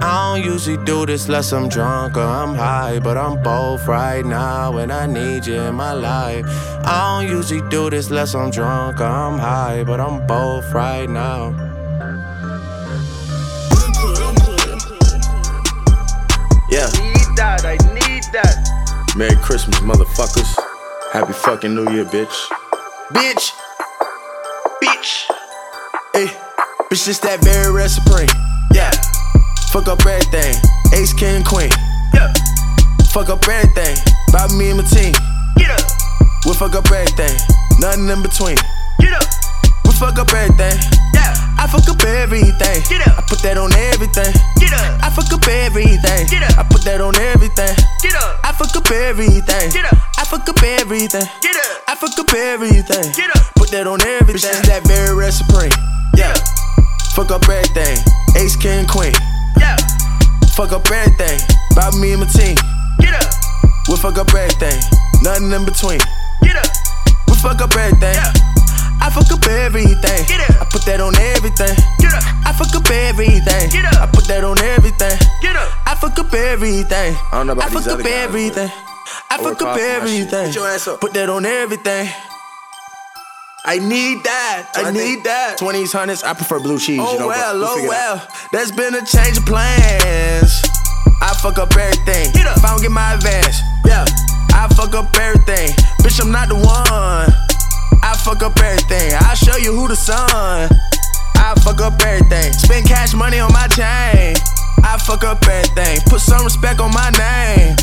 I 0.00 0.36
don't 0.36 0.50
usually 0.50 0.82
do 0.86 1.04
this 1.04 1.26
unless 1.26 1.52
I'm 1.52 1.68
drunk 1.68 2.16
or 2.16 2.22
I'm 2.22 2.54
high, 2.54 2.98
but 2.98 3.18
I'm 3.18 3.42
both 3.42 3.86
right 3.86 4.24
now, 4.24 4.78
and 4.78 4.90
I 4.90 5.04
need 5.06 5.44
you 5.44 5.60
in 5.60 5.74
my 5.74 5.92
life. 5.92 6.46
I 6.82 7.20
don't 7.20 7.30
usually 7.30 7.60
do 7.68 7.90
this 7.90 8.08
unless 8.08 8.34
I'm 8.34 8.50
drunk 8.50 9.00
or 9.02 9.04
I'm 9.04 9.38
high, 9.38 9.84
but 9.84 10.00
I'm 10.00 10.26
both 10.26 10.72
right 10.72 11.10
now. 11.10 11.54
Yeah. 16.76 16.92
Need 17.00 17.40
that, 17.40 17.64
I 17.64 17.80
need 17.96 18.24
that. 18.36 19.16
Merry 19.16 19.34
Christmas, 19.36 19.80
motherfuckers. 19.80 20.44
Happy 21.10 21.32
fucking 21.32 21.74
New 21.74 21.88
Year, 21.88 22.04
bitch. 22.04 22.36
Bitch. 23.16 23.56
Bitch. 24.84 25.24
Hey, 26.12 26.28
bitch, 26.92 27.08
it's 27.08 27.18
that 27.20 27.40
very 27.40 27.72
rare 27.72 27.88
supreme. 27.88 28.28
Yeah. 28.74 28.92
Fuck 29.72 29.88
up 29.88 30.04
everything. 30.04 30.52
Ace, 30.92 31.14
king, 31.16 31.42
queen. 31.44 31.72
Yeah. 32.12 32.28
Fuck 33.08 33.30
up 33.30 33.40
everything. 33.48 33.96
About 34.28 34.52
me 34.52 34.68
and 34.68 34.76
my 34.76 34.84
team. 34.84 35.16
Get 35.56 35.72
up. 35.72 35.80
We 36.44 36.52
fuck 36.52 36.76
up 36.76 36.92
everything. 36.92 37.40
Nothing 37.80 38.12
in 38.12 38.20
between. 38.20 38.60
Get 39.00 39.16
up. 39.16 39.24
We 39.88 39.96
fuck 39.96 40.18
up 40.18 40.28
everything. 40.28 40.76
I 41.66 41.68
fuck 41.68 41.88
up 41.90 42.04
everything. 42.06 42.78
Get 42.86 43.02
up. 43.02 43.18
I 43.18 43.22
put 43.26 43.42
that 43.42 43.58
on 43.58 43.74
everything. 43.90 44.30
Get 44.62 44.70
up. 44.70 45.02
I 45.02 45.10
fuck 45.10 45.26
up 45.34 45.42
everything. 45.50 46.30
Get 46.30 46.46
up. 46.46 46.54
I 46.54 46.62
put 46.62 46.86
that 46.86 47.02
on 47.02 47.18
everything. 47.18 47.74
Get 47.98 48.14
up. 48.14 48.38
I 48.46 48.54
fuck 48.54 48.70
up 48.78 48.86
everything. 48.86 49.74
Get 49.74 49.82
up. 49.82 49.98
I 50.14 50.22
fuck 50.22 50.46
up 50.46 50.62
everything. 50.62 51.26
Get 51.42 51.58
up. 51.58 51.82
I 51.90 51.98
fuck 51.98 52.14
up 52.22 52.30
everything. 52.30 53.10
Get 53.18 53.34
up. 53.34 53.42
Put 53.58 53.74
that 53.74 53.90
on 53.90 53.98
everything. 53.98 54.46
Bitch, 54.46 54.70
that 54.70 54.86
very 54.86 55.26
supreme. 55.34 55.74
Yeah. 56.14 56.38
Fuck 57.18 57.34
up 57.34 57.42
everything. 57.50 57.98
Ace, 58.38 58.54
king, 58.54 58.86
queen. 58.86 59.10
Yeah. 59.58 59.74
Fuck 60.54 60.70
up 60.70 60.86
everything. 60.86 61.42
About 61.74 61.98
me 61.98 62.14
and 62.14 62.22
my 62.22 62.30
team. 62.30 62.54
Get 63.02 63.10
up. 63.10 63.26
We 63.90 63.98
fuck 63.98 64.22
up 64.22 64.30
everything. 64.30 64.78
Nothing 65.18 65.50
in 65.50 65.66
between. 65.66 65.98
Get 66.46 66.62
up. 66.62 66.70
We 67.26 67.34
fuck 67.42 67.58
up 67.58 67.74
everything. 67.74 68.14
Yeah. 68.14 68.55
I 69.06 69.10
fuck 69.10 69.30
up 69.30 69.46
everything. 69.46 70.26
Get 70.26 70.42
up. 70.50 70.60
I 70.60 70.64
put 70.66 70.82
that 70.86 71.00
on 71.00 71.14
everything. 71.14 71.70
Get 72.02 72.10
up. 72.10 72.26
I 72.42 72.50
fuck 72.50 72.74
up 72.74 72.90
everything. 72.90 73.70
Get 73.70 73.86
up. 73.86 74.02
I 74.02 74.06
put 74.10 74.26
that 74.26 74.42
on 74.42 74.58
everything. 74.58 75.14
Get 75.40 75.54
up. 75.54 75.70
I 75.86 75.94
fuck 75.94 76.18
up 76.18 76.34
everything. 76.34 77.14
I 77.14 77.38
don't 77.38 77.46
know 77.46 77.52
about 77.52 77.66
I 77.66 77.68
these 77.70 77.86
fuck 77.86 78.00
up 78.00 78.02
guys, 78.02 78.26
everything. 78.26 78.66
I 79.30 79.38
work 79.38 79.62
fuck 79.62 79.62
up 79.62 79.78
hard 79.78 79.80
for 79.80 79.86
my 80.02 80.10
shit. 80.10 80.26
everything. 80.26 80.46
Get 80.50 80.54
your 80.56 80.66
ass 80.66 80.88
up. 80.88 81.00
Put 81.00 81.14
that 81.14 81.30
on 81.30 81.46
everything. 81.46 82.10
I 83.62 83.78
need 83.78 84.26
that. 84.26 84.74
I 84.74 84.90
need 84.90 85.22
that. 85.22 85.54
20s, 85.54 85.92
hundreds, 85.94 86.24
I 86.24 86.34
prefer 86.34 86.58
blue 86.58 86.78
cheese. 86.78 86.98
Oh 86.98 87.14
you 87.14 87.18
know, 87.20 87.28
well, 87.28 87.54
we'll 87.54 87.64
oh 87.64 87.74
figure 87.78 87.94
it 87.94 87.94
out. 87.94 88.18
well. 88.18 88.48
There's 88.50 88.72
been 88.74 88.94
a 88.94 89.06
change 89.06 89.38
of 89.38 89.46
plans. 89.46 90.50
I 91.22 91.30
fuck 91.38 91.58
up 91.62 91.70
everything. 91.70 92.34
Get 92.34 92.50
up. 92.50 92.58
If 92.58 92.64
I 92.64 92.74
don't 92.74 92.82
get 92.82 92.90
my 92.90 93.14
advance, 93.14 93.62
yeah. 93.86 94.02
I 94.50 94.66
fuck 94.74 94.98
up 94.98 95.14
everything. 95.14 95.70
Bitch, 96.02 96.18
I'm 96.18 96.32
not 96.34 96.50
the 96.50 96.58
one. 96.58 97.45
I 98.02 98.16
fuck 98.16 98.42
up 98.42 98.58
everything. 98.58 99.12
I'll 99.20 99.34
show 99.34 99.56
you 99.56 99.74
who 99.74 99.88
the 99.88 99.96
son. 99.96 100.68
I 101.36 101.54
fuck 101.62 101.80
up 101.80 102.00
everything. 102.02 102.52
Spend 102.52 102.86
cash 102.86 103.14
money 103.14 103.38
on 103.38 103.52
my 103.52 103.68
chain. 103.68 104.34
I 104.82 104.98
fuck 104.98 105.24
up 105.24 105.46
everything. 105.46 105.98
Put 106.06 106.20
some 106.20 106.44
respect 106.44 106.80
on 106.80 106.92
my 106.92 107.10
name. 107.10 107.76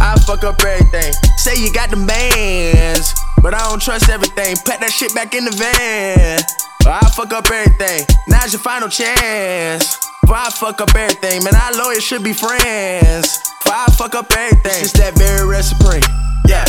I 0.00 0.18
fuck 0.26 0.44
up 0.44 0.62
everything. 0.64 1.12
Say 1.36 1.56
you 1.56 1.72
got 1.72 1.90
the 1.90 1.96
bands, 1.96 3.14
but 3.42 3.54
I 3.54 3.60
don't 3.68 3.80
trust 3.80 4.08
everything. 4.08 4.56
Pack 4.64 4.80
that 4.80 4.92
shit 4.92 5.14
back 5.14 5.34
in 5.34 5.44
the 5.44 5.52
van. 5.52 6.40
I 6.86 7.08
fuck 7.10 7.32
up 7.32 7.50
everything. 7.50 8.06
Now's 8.28 8.52
your 8.52 8.60
final 8.60 8.88
chance. 8.88 9.98
Before 10.22 10.36
I 10.36 10.50
fuck 10.50 10.80
up 10.80 10.94
everything, 10.94 11.44
man, 11.44 11.54
our 11.54 11.72
lawyers 11.76 12.04
should 12.04 12.24
be 12.24 12.32
friends. 12.32 13.38
Before 13.60 13.76
I 13.76 13.86
fuck 13.96 14.14
up 14.14 14.32
everything, 14.32 14.84
it's 14.84 14.92
that 14.92 15.16
very 15.16 15.62
supreme. 15.62 16.02
Yeah. 16.46 16.64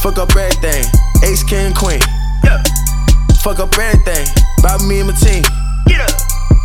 Fuck 0.00 0.18
up 0.18 0.34
everything. 0.34 0.84
Ace, 1.22 1.42
king, 1.42 1.72
queen. 1.74 2.00
Yeah. 2.44 2.62
Fuck 3.42 3.58
up 3.60 3.76
everything. 3.78 4.26
About 4.58 4.82
me 4.82 5.00
and 5.00 5.08
my 5.08 5.14
team. 5.14 5.42
Get 5.86 6.00
up. 6.00 6.10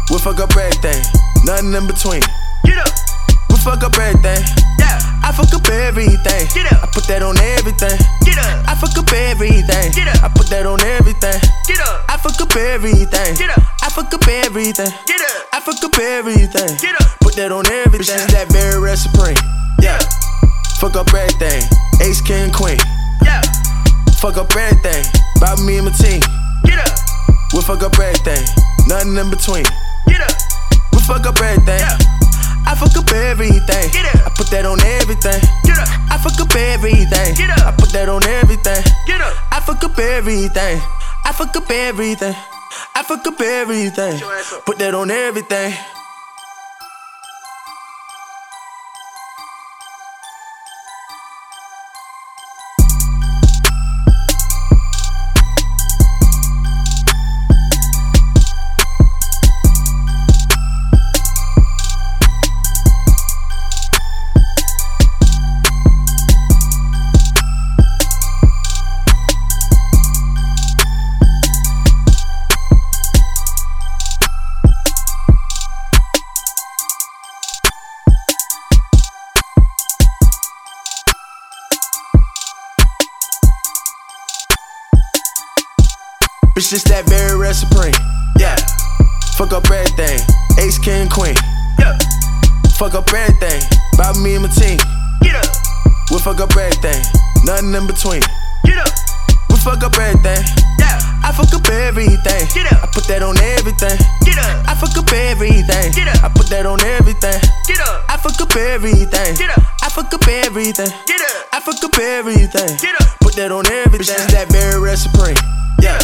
We 0.10 0.18
fuck 0.20 0.40
up 0.40 0.56
everything. 0.56 1.02
Nothing 1.46 1.74
in 1.74 1.88
between. 1.88 2.22
Get 2.66 2.78
up. 2.78 2.90
We 3.50 3.58
fuck 3.58 3.84
up 3.84 3.98
everything. 3.98 4.44
Yeah. 4.80 4.98
I 5.24 5.32
fuck 5.32 5.54
up 5.54 5.68
everything. 5.70 6.48
Get 6.54 6.72
up. 6.72 6.84
I 6.84 6.88
put 6.92 7.06
that 7.08 7.22
on 7.24 7.38
everything. 7.38 7.98
Get 8.26 8.38
up. 8.38 8.68
I 8.68 8.76
fuck 8.76 8.98
up 8.98 9.14
everything. 9.14 9.92
Get 9.94 10.08
up. 10.08 10.24
I 10.24 10.30
put 10.30 10.50
that 10.50 10.66
on 10.66 10.82
everything. 10.82 11.40
Get 11.68 11.80
up. 11.80 12.06
I 12.10 12.18
fuck 12.18 12.42
up 12.42 12.56
everything. 12.56 13.36
Get 13.38 13.50
up. 13.50 13.64
I 13.82 13.90
fuck 13.90 14.14
up 14.14 14.28
everything. 14.28 14.92
Get 15.06 15.22
up. 15.22 15.48
I 15.54 15.60
fuck 15.62 15.84
up 15.84 15.98
everything. 15.98 16.78
Get 16.78 16.96
up. 17.00 17.08
Put 17.22 17.36
that 17.36 17.52
on 17.52 17.66
everything. 17.72 18.18
Bitch, 18.18 18.32
that 18.32 18.52
very 18.52 18.80
red 18.82 18.98
supreme. 18.98 19.38
Yeah. 19.82 20.00
Fuck 20.80 20.96
up 20.96 21.14
everything. 21.14 21.62
Ace, 22.02 22.22
king, 22.22 22.52
queen. 22.52 22.78
Yeah. 23.24 23.42
Fuck 24.22 24.38
up 24.38 24.56
everything. 24.56 25.04
About 25.38 25.60
me 25.66 25.78
and 25.78 25.88
my 25.88 25.92
team. 25.98 26.22
Get 26.64 26.78
up. 26.78 26.94
We 27.54 27.62
fuck 27.62 27.82
up 27.82 27.98
everything. 27.98 28.46
Nothing 28.86 29.18
in 29.18 29.32
between. 29.32 29.66
Get 30.06 30.22
up. 30.22 30.38
We 30.94 31.00
fuck 31.02 31.26
up 31.26 31.42
everything. 31.42 31.80
Yeah. 31.82 31.98
I 32.70 32.76
fuck 32.78 32.96
up 32.96 33.12
everything. 33.12 33.90
Get 33.90 34.06
up. 34.14 34.28
I 34.28 34.30
put 34.38 34.52
that 34.52 34.68
on 34.68 34.80
everything. 34.80 35.42
Get 35.66 35.80
up. 35.80 35.90
I 36.14 36.20
fuck 36.22 36.40
up 36.40 36.56
everything. 36.56 37.34
Get 37.34 37.50
up. 37.50 37.66
I 37.66 37.72
put 37.76 37.90
that 37.94 38.10
on 38.10 38.24
everything. 38.24 38.84
Get 39.08 39.22
up. 39.22 39.34
I 39.52 39.60
fuck 39.60 39.84
up 39.84 39.98
everything. 39.98 40.78
I 41.26 41.32
fuck 41.34 41.58
up 41.58 41.72
everything. 41.72 42.36
I 42.94 43.02
fuck 43.02 43.26
up 43.26 43.42
everything. 43.42 44.20
your 44.20 44.34
ass 44.34 44.54
up. 44.54 44.68
Put 44.68 44.78
that 44.78 44.94
on 44.94 45.10
everything. 45.10 45.74
Up. 107.92 108.06
I 108.10 108.18
fuck 108.18 108.40
up 108.40 108.56
everything. 108.56 109.36
Get 109.36 109.52
up. 109.52 109.64
I 109.84 109.90
fuck 109.90 110.14
up 110.14 110.28
everything. 110.28 110.92
Get 111.06 111.22
up. 111.22 111.48
I 111.54 111.60
fuck 111.60 111.84
up 111.84 111.98
everything. 112.00 112.72
Get 112.80 112.96
up. 112.96 113.20
Put 113.20 113.36
that 113.36 113.52
on 113.52 113.68
everything. 113.68 114.16
Bitch, 114.16 114.32
that 114.32 114.48
very 114.52 114.96
supreme. 114.96 115.38
Yeah. 115.82 116.00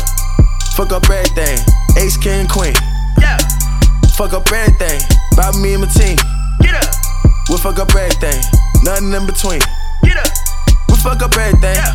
Fuck 0.76 0.92
up 0.92 1.08
everything. 1.10 1.58
Ace, 1.98 2.18
king, 2.18 2.48
queen. 2.48 2.76
Yeah. 3.20 3.38
Fuck 4.20 4.34
up 4.34 4.52
everything. 4.52 5.00
About 5.34 5.56
me 5.58 5.74
and 5.74 5.84
my 5.84 5.90
team. 5.90 6.18
Get 6.60 6.76
up. 6.76 6.92
We 7.50 7.58
fuck 7.58 7.80
up 7.80 7.94
everything. 7.96 8.40
Nothing 8.84 9.14
in 9.14 9.26
between. 9.26 9.64
Get 10.04 10.18
up. 10.20 10.32
We 10.90 10.96
fuck 11.00 11.22
up 11.24 11.36
everything. 11.38 11.78
Yeah. 11.78 11.94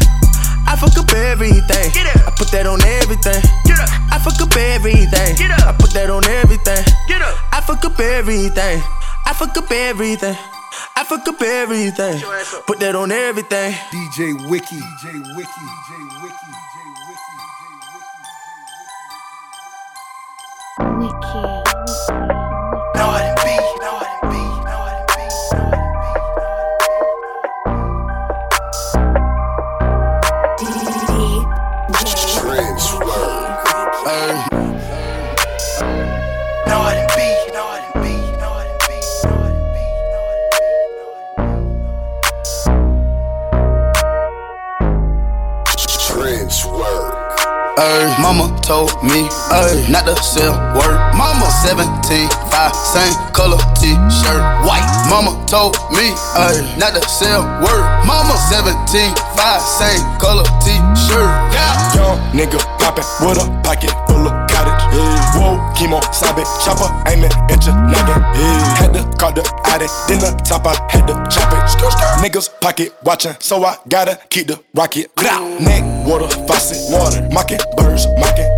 I 0.65 0.77
fuck 0.81 0.97
up 0.97 1.13
everything. 1.13 1.87
Get 1.93 2.09
up. 2.09 2.29
I 2.29 2.31
put 2.33 2.49
that 2.57 2.67
on 2.67 2.81
everything. 2.81 3.41
Get 3.69 3.77
up. 3.77 3.91
I 4.09 4.17
fuck 4.19 4.41
up 4.41 4.57
everything. 4.57 5.37
Get 5.37 5.53
up. 5.53 5.69
I 5.69 5.73
put 5.77 5.93
that 5.93 6.09
on 6.09 6.25
everything. 6.25 6.83
Get 7.09 7.21
up. 7.21 7.35
I 7.53 7.61
fuck 7.61 7.85
up 7.85 7.99
everything. 8.01 8.81
I 9.33 9.35
fuck 9.35 9.57
up 9.57 9.71
everything. 9.71 10.37
I 10.95 11.05
fuck 11.05 11.27
up 11.27 11.41
everything. 11.41 12.21
your 12.21 12.35
ass 12.35 12.53
up. 12.53 12.67
Put 12.67 12.81
that 12.81 12.95
on 12.95 13.11
everything. 13.11 13.73
DJ 13.89 14.35
Wiki. 14.51 14.77
DJ 14.77 15.35
Wiki. 15.35 15.49
DJ 15.89 16.23
Wiki. 16.23 16.53
Northern 20.79 21.01
B, 21.01 21.09
Northern 22.99 23.32
Mama 48.21 48.55
told 48.63 48.91
me 49.03 49.27
ay, 49.51 49.87
not 49.91 50.07
to 50.07 50.15
sell 50.23 50.55
word. 50.75 50.99
Mama 51.19 51.47
17, 51.67 52.29
5, 52.51 52.75
same 52.75 53.15
color 53.33 53.59
t-shirt, 53.75 54.43
white. 54.63 54.87
Mama 55.11 55.35
told 55.47 55.75
me 55.91 56.15
ay, 56.39 56.63
not 56.79 56.95
to 56.95 57.03
sell 57.09 57.43
word. 57.59 57.85
Mama 58.07 58.37
17, 58.51 59.15
5, 59.35 59.61
same 59.61 60.03
color 60.23 60.45
t-shirt. 60.63 61.31
Yeah. 61.51 61.95
Young 61.95 62.19
nigga 62.33 62.59
poppin' 62.79 63.05
with 63.21 63.43
a 63.43 63.47
pocket 63.67 63.91
full 64.07 64.27
of 64.27 64.35
cottage. 64.51 64.83
Yeah. 64.95 65.39
Whoa, 65.39 65.59
chemo, 65.75 65.99
sabe, 66.15 66.45
chopper, 66.65 66.89
aiming 67.11 67.33
at 67.51 67.67
your 67.67 67.75
noggin. 67.75 68.23
Yeah. 68.39 68.79
Had 68.79 68.93
to 68.95 69.03
call 69.19 69.33
the 69.33 69.43
addy, 69.67 69.87
then 70.07 70.21
the 70.21 70.31
top, 70.45 70.67
I 70.67 70.75
had 70.91 71.07
to 71.09 71.15
chop 71.29 71.53
it. 71.53 71.63
Niggas 72.23 72.49
pocket 72.61 72.95
watchin', 73.05 73.35
so 73.41 73.65
I 73.65 73.77
gotta 73.89 74.19
keep 74.31 74.47
the 74.47 74.63
rocket. 74.75 75.15
Mm. 75.17 75.61
Neck, 75.61 75.83
water, 76.05 76.29
faucet, 76.47 76.79
water, 76.93 77.23
mocking, 77.33 77.59
birds, 77.77 78.07
mocking. 78.19 78.51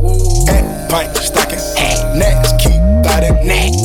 And 0.49 0.91
pint, 0.91 1.17
stocking, 1.17 1.63
next, 2.19 2.59
keep 2.61 2.81
biting. 3.03 3.37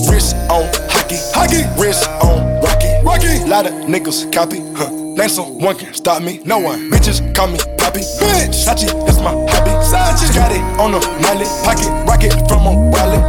Wrist 0.09 0.35
on 0.49 0.67
hockey, 0.89 1.17
hockey, 1.33 1.63
wrist 1.79 2.07
on 2.23 2.61
rocky, 2.61 2.89
rocky. 3.03 3.43
Lot 3.49 3.67
of 3.67 3.73
niggas 3.87 4.31
copy, 4.31 4.59
huh? 4.75 4.89
Think 5.19 5.31
someone 5.31 5.75
can 5.75 5.93
stop 5.93 6.23
me? 6.23 6.39
No 6.45 6.59
one. 6.59 6.89
Bitches 6.89 7.19
call 7.35 7.47
me 7.47 7.59
Poppy. 7.77 7.99
Bitch, 7.99 8.55
Sachi, 8.55 8.87
that's 9.05 9.19
my 9.19 9.31
hobby. 9.31 9.71
Sachi. 9.83 10.33
Got 10.33 10.53
it 10.53 10.61
on 10.79 10.91
the 10.93 10.99
Miley. 11.21 11.45
Pocket 11.65 11.89
rocket 12.07 12.31
from 12.47 12.65
a 12.65 12.89
wallet. 12.89 13.19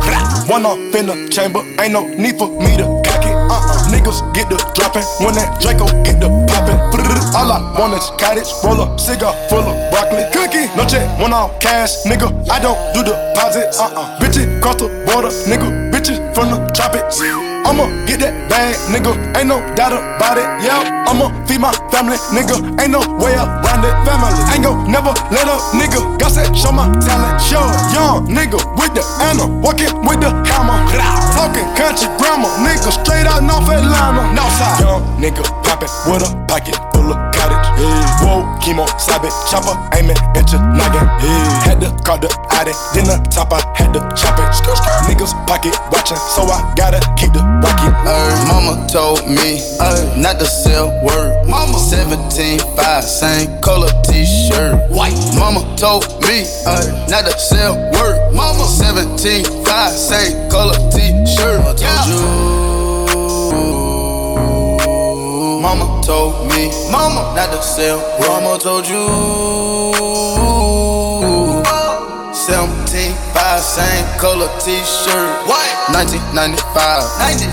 One 0.48 0.66
off 0.66 0.94
in 0.94 1.06
the 1.06 1.28
chamber. 1.32 1.60
Ain't 1.80 1.92
no 1.92 2.06
need 2.06 2.38
for 2.38 2.48
me 2.48 2.76
to. 2.76 3.09
Niggas 3.90 4.22
get 4.34 4.48
the 4.48 4.56
dropping 4.74 5.02
when 5.18 5.34
that 5.34 5.60
Draco 5.60 5.86
get 6.06 6.20
the 6.20 6.30
popping. 6.46 6.78
All 7.34 7.50
I 7.50 7.58
want 7.78 7.94
is 7.94 8.10
cottage. 8.18 8.50
Roll 8.64 8.80
up, 8.80 8.98
cigar 8.98 9.34
full 9.48 9.60
of 9.66 9.74
broccoli. 9.90 10.24
Cookie. 10.32 10.66
No 10.76 10.86
check, 10.86 11.06
one 11.20 11.32
off 11.32 11.58
cash. 11.60 12.02
Nigga, 12.06 12.30
I 12.50 12.58
don't 12.60 12.78
do 12.94 13.02
deposits. 13.02 13.78
Uh-uh. 13.78 14.18
Bitches 14.18 14.60
cross 14.62 14.76
the 14.76 14.88
border. 15.06 15.30
Nigga, 15.50 15.90
bitches 16.00 16.18
from 16.34 16.50
the 16.50 16.58
tropics. 16.72 17.20
I'ma 17.20 17.84
get 18.08 18.20
that 18.20 18.32
bag, 18.48 18.74
nigga. 18.88 19.12
Ain't 19.36 19.48
no 19.48 19.60
doubt 19.76 19.92
about 19.92 20.40
it. 20.40 20.48
Yeah, 20.64 21.04
I'ma 21.06 21.28
feed 21.44 21.60
my 21.60 21.72
family, 21.92 22.16
nigga. 22.32 22.56
Ain't 22.80 22.92
no 22.92 23.00
way 23.20 23.36
around 23.36 23.84
it. 23.84 23.92
Family, 24.08 24.32
ain't 24.52 24.64
gon' 24.64 24.90
never 24.90 25.12
let 25.30 25.46
up, 25.46 25.60
nigga. 25.76 26.00
Got 26.18 26.32
to 26.40 26.48
show 26.56 26.72
my 26.72 26.88
talent. 27.04 27.40
Show 27.40 27.62
young 27.92 28.26
nigga 28.26 28.58
with 28.80 28.96
the 28.96 29.04
Anna, 29.20 29.46
walking 29.60 29.92
with 30.02 30.20
the 30.20 30.32
hammer. 30.48 30.80
Talking 31.36 31.68
country 31.76 32.08
grammar, 32.16 32.50
nigga. 32.64 32.90
Straight 33.04 33.28
out 33.28 33.44
North 33.44 33.68
Atlanta. 33.68 34.32
Northside, 34.32 34.80
young 34.80 35.02
nigga 35.20 35.44
poppin' 35.62 35.92
with 36.08 36.24
a 36.24 36.30
pocket 36.48 36.76
full 36.92 37.12
of 37.12 37.29
Yeah. 37.80 38.20
Whoa, 38.20 38.44
chemo, 38.60 38.84
sabe, 39.00 39.32
chopper, 39.48 39.72
aiming 39.96 40.20
your 40.52 40.60
noggin. 40.76 41.06
Yeah. 41.24 41.64
Had 41.64 41.80
to 41.80 41.88
call 42.04 42.18
the 42.18 42.28
addy, 42.52 42.72
then 42.92 43.06
the 43.08 43.16
top 43.30 43.52
I 43.52 43.64
had 43.74 43.94
to 43.94 44.00
chop 44.12 44.36
it. 44.36 44.50
Niggas 45.08 45.32
pocket 45.46 45.74
watching, 45.90 46.18
so 46.18 46.42
I 46.42 46.74
gotta 46.76 47.00
keep 47.16 47.32
the 47.32 47.40
rocket. 47.40 47.94
Ay, 48.04 48.44
mama 48.48 48.86
told 48.88 49.24
me 49.26 49.62
ay, 49.80 50.14
not 50.20 50.38
to 50.40 50.46
sell 50.46 50.92
word. 51.04 51.46
Mama 51.48 51.78
17, 51.78 52.60
5, 52.76 53.04
same 53.04 53.60
color 53.60 53.88
t-shirt. 54.04 54.90
White. 54.90 55.16
Mama 55.38 55.64
told 55.76 56.04
me 56.22 56.44
ay, 56.66 57.06
not 57.08 57.24
to 57.24 57.38
sell 57.38 57.76
word. 57.96 58.34
Mama 58.34 58.66
17, 58.66 59.44
5, 59.64 59.92
same 59.92 60.50
color 60.50 60.76
t-shirt. 60.90 61.60
Mama 61.64 61.74
told 61.78 62.08
you. 62.08 62.59
Mama 65.60 66.00
told 66.02 66.48
me, 66.48 66.70
mama 66.90 67.34
not 67.36 67.52
to 67.52 67.60
sell. 67.62 68.00
Mama 68.20 68.58
told 68.58 68.88
you. 68.88 69.04
17, 72.32 73.12
5, 73.36 73.60
same 73.60 74.06
color 74.18 74.48
t-shirt. 74.58 75.28
White. 75.44 75.76
1995, 75.92 77.04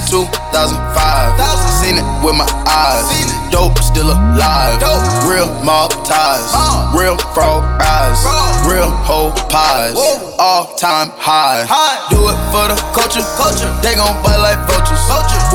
2005. 0.08 1.36
Seen 1.84 1.97
it 1.99 2.08
with 2.24 2.36
my 2.39 2.47
eyes. 2.64 3.37
Dope 3.52 3.78
still 3.80 4.12
alive. 4.12 4.80
Dope. 4.80 5.04
Real 5.30 5.50
mob 5.64 5.91
ties. 6.06 6.52
Uh. 6.54 6.91
Real 6.98 7.18
frog 7.34 7.64
eyes. 7.82 8.20
Real 8.68 8.91
whole 9.08 9.32
pies. 9.50 9.95
All 10.39 10.76
time 10.76 11.10
high. 11.16 11.66
Do 12.10 12.20
it 12.30 12.38
for 12.52 12.68
the 12.68 12.78
culture. 12.93 13.24
culture. 13.39 13.72
They 13.82 13.95
gon' 13.95 14.16
bite 14.22 14.38
like 14.43 14.60
vultures. 14.68 15.02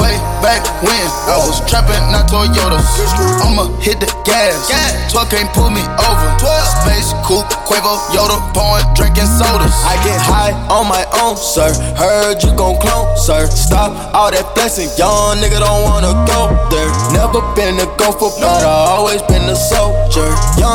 Way 0.01 0.17
back 0.41 0.65
when 0.81 1.07
I 1.29 1.37
was 1.39 1.61
trapping, 1.69 2.01
not 2.11 2.27
Toyotas. 2.33 2.89
I'ma 3.45 3.69
hit 3.85 4.01
the 4.01 4.09
gas. 4.25 4.57
12 5.13 5.29
can't 5.29 5.51
pull 5.53 5.71
me 5.71 5.85
over. 5.85 6.29
12. 6.41 6.83
Space 6.83 7.13
coupe, 7.23 7.47
Quavo, 7.69 8.01
Yoda, 8.17 8.41
pouring, 8.57 8.89
drinking 8.97 9.29
sodas. 9.29 9.77
I 9.85 10.01
get 10.03 10.19
high 10.19 10.57
on 10.73 10.89
my 10.89 11.05
own, 11.21 11.37
sir. 11.37 11.71
Heard 11.95 12.43
you 12.43 12.51
gon' 12.57 12.81
clone, 12.81 13.07
sir. 13.17 13.47
Stop 13.47 13.93
all 14.15 14.33
that 14.33 14.49
flexing, 14.57 14.91
young 14.97 15.39
nigga 15.39 15.61
don't 15.61 15.85
wanna 15.85 16.17
go 16.27 16.51
there. 16.73 16.91
Never 17.13 17.45
been 17.55 17.79
a 17.83 17.87
gopher, 17.97 18.31
but 18.41 18.63
I 18.65 18.95
always 18.97 19.23
been 19.23 19.47
the 19.47 19.55
soldier. 19.55 20.02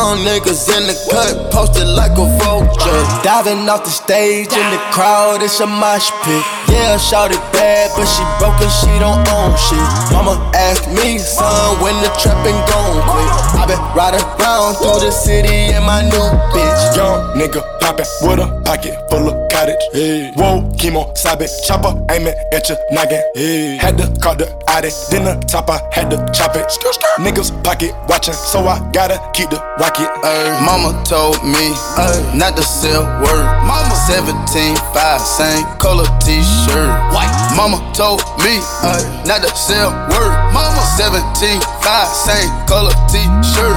Young 0.08 0.24
niggas 0.24 0.72
in 0.72 0.88
the 0.88 0.96
cut, 1.12 1.52
posted 1.52 1.86
like 1.86 2.16
a 2.16 2.24
vulture. 2.40 3.04
Diving 3.28 3.68
off 3.68 3.84
the 3.84 3.90
stage 3.90 4.48
in 4.54 4.72
the 4.72 4.80
crowd, 4.96 5.44
it's 5.44 5.60
a 5.60 5.68
mosh 5.68 6.10
pit. 6.24 6.44
Yeah, 6.70 6.96
shout 6.96 7.32
it 7.32 7.44
bad, 7.52 7.92
but 7.92 8.08
she 8.08 8.24
broken, 8.40 8.72
she 8.72 8.88
don't 9.04 9.20
own 9.28 9.52
shit. 9.68 9.84
Mama 10.16 10.40
asked 10.56 10.88
me, 10.88 11.18
son, 11.18 11.84
when 11.84 11.94
the 12.00 12.08
trapping 12.24 12.56
gon' 12.72 13.04
quit. 13.04 13.32
I 13.60 13.66
been 13.68 13.80
riding 13.92 14.24
around 14.40 14.76
through 14.80 15.04
the 15.04 15.12
city 15.12 15.76
in 15.76 15.84
my 15.84 16.02
new 16.04 16.28
bitch. 16.56 16.96
Young 16.96 17.36
nigga 17.36 17.60
poppin' 17.82 18.08
with 18.22 18.40
a 18.40 18.48
pocket 18.64 18.96
full 19.10 19.28
of 19.28 19.36
cottage. 19.52 19.76
Hey. 19.92 20.32
Whoa, 20.36 20.64
chemo, 20.80 21.18
sabe, 21.18 21.48
chopper, 21.68 21.92
aiming 22.12 22.36
at 22.54 22.70
your 22.70 22.78
noggin. 22.92 23.20
Hey. 23.36 23.76
Had 23.76 23.98
to 23.98 24.08
call 24.22 24.36
the 24.36 24.48
addy, 24.70 24.90
then 25.12 25.26
the 25.26 25.36
top 25.48 25.70
I 25.70 25.84
had 25.92 26.10
to 26.12 26.18
chop 26.32 26.56
it. 26.56 26.72
Niggas 27.20 27.52
pocket 27.64 27.92
watching, 28.08 28.36
so 28.36 28.60
I 28.68 28.80
gotta 28.94 29.20
keep 29.34 29.50
the 29.50 29.60
rocket. 29.80 29.97
Ay, 30.00 30.62
mama 30.62 30.94
told 31.04 31.42
me 31.44 31.74
ay, 31.98 32.32
not 32.36 32.56
to 32.56 32.62
sell 32.62 33.02
word. 33.20 33.46
Mama 33.66 33.96
17, 34.06 34.76
5, 34.94 35.22
same 35.22 35.66
color 35.80 36.06
t-shirt. 36.22 36.92
White. 37.14 37.34
Mama 37.58 37.82
told 37.96 38.22
me 38.46 38.62
ay, 38.86 39.02
not 39.26 39.42
to 39.42 39.50
sell 39.56 39.90
word. 40.14 40.34
Mama 40.54 40.82
17, 40.98 41.60
5, 41.82 42.08
same 42.14 42.50
color 42.68 42.94
t-shirt. 43.10 43.74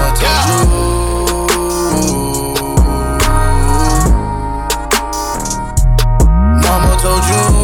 Mama 6.60 6.96
told 7.00 7.24
you. 7.24 7.59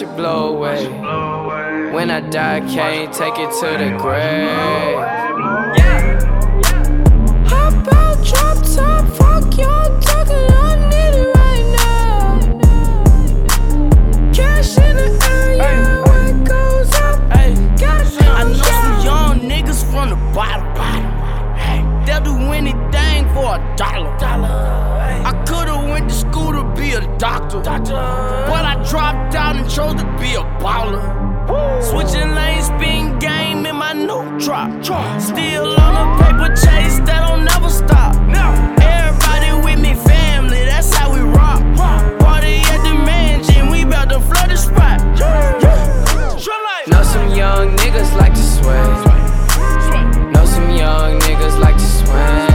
Watch 0.00 0.10
it 0.10 0.16
blow 0.16 0.56
away. 0.56 0.86
When 1.92 2.10
I 2.10 2.20
die, 2.20 2.60
can't 2.60 3.12
take 3.12 3.38
it 3.38 3.50
to 3.60 3.66
the 3.78 3.96
grave. 3.98 4.48
Hop 7.48 7.92
out, 7.92 8.24
drop 8.24 8.58
top, 8.74 9.06
fuck 9.16 9.58
y'all 9.58 10.00
talking, 10.00 10.50
I 10.52 10.76
need 10.90 11.14
it 11.16 11.34
right 11.36 11.66
now. 11.76 12.40
Cash 14.32 14.78
in 14.78 14.96
the 14.96 15.08
area, 15.30 16.02
what 16.06 16.44
goes 16.46 16.94
up? 16.94 17.18
I 17.32 17.44
know 18.44 18.54
some 18.54 19.04
young 19.04 19.40
niggas 19.40 19.82
from 19.90 20.10
the 20.10 20.16
bottom. 20.34 20.68
They'll 22.06 22.22
do 22.22 22.34
anything 22.52 23.28
for 23.34 23.56
a 23.56 23.74
dollar. 23.76 24.79
A 27.54 27.62
doctor, 27.62 27.94
but 27.94 28.64
I 28.64 28.74
dropped 28.88 29.34
out 29.34 29.56
and 29.56 29.68
chose 29.68 29.94
to 29.94 30.04
be 30.18 30.34
a 30.34 30.44
baller. 30.62 31.02
Switching 31.82 32.34
lanes, 32.34 32.66
spin 32.66 33.18
game 33.18 33.66
in 33.66 33.74
my 33.76 33.92
new 33.92 34.38
drop. 34.38 34.70
Still 35.20 35.66
on 35.80 35.94
a 35.96 36.22
paper 36.22 36.48
chase 36.54 36.98
that 37.06 37.26
don't 37.26 37.44
never 37.44 37.68
stop. 37.68 38.14
Everybody 38.80 39.52
with 39.64 39.80
me, 39.80 39.94
family, 39.94 40.64
that's 40.64 40.94
how 40.94 41.12
we 41.12 41.20
rock. 41.20 41.60
Party 42.20 42.60
at 42.70 42.82
the 42.84 42.94
mansion, 43.04 43.68
we 43.70 43.84
bout 43.84 44.10
to 44.10 44.20
flood 44.20 44.50
the 44.50 44.56
spot. 44.56 45.00
Know 46.88 47.02
some 47.02 47.34
young 47.34 47.76
niggas 47.78 48.16
like 48.16 48.34
to 48.34 48.42
sway. 48.42 48.84
Know 50.32 50.44
some 50.44 50.70
young 50.70 51.18
niggas 51.20 51.58
like 51.58 51.76
to 51.76 51.80
sway. 51.80 52.49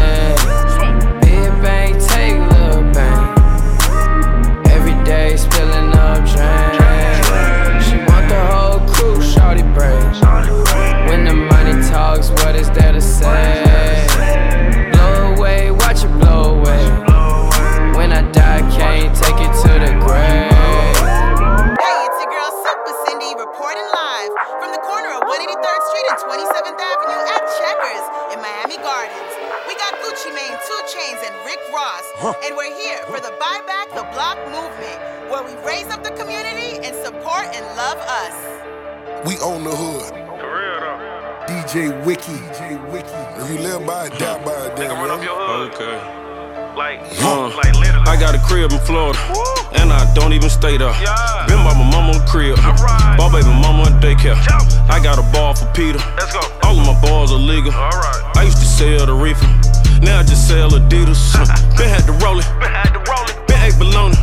Just 60.25 60.47
sell 60.47 60.69
Adidas. 60.71 61.33
Been 61.77 61.89
had 61.89 62.05
to 62.05 62.13
roll 62.23 62.39
it, 62.39 62.47
been 62.59 63.61
ate 63.61 63.77
bologna. 63.77 64.15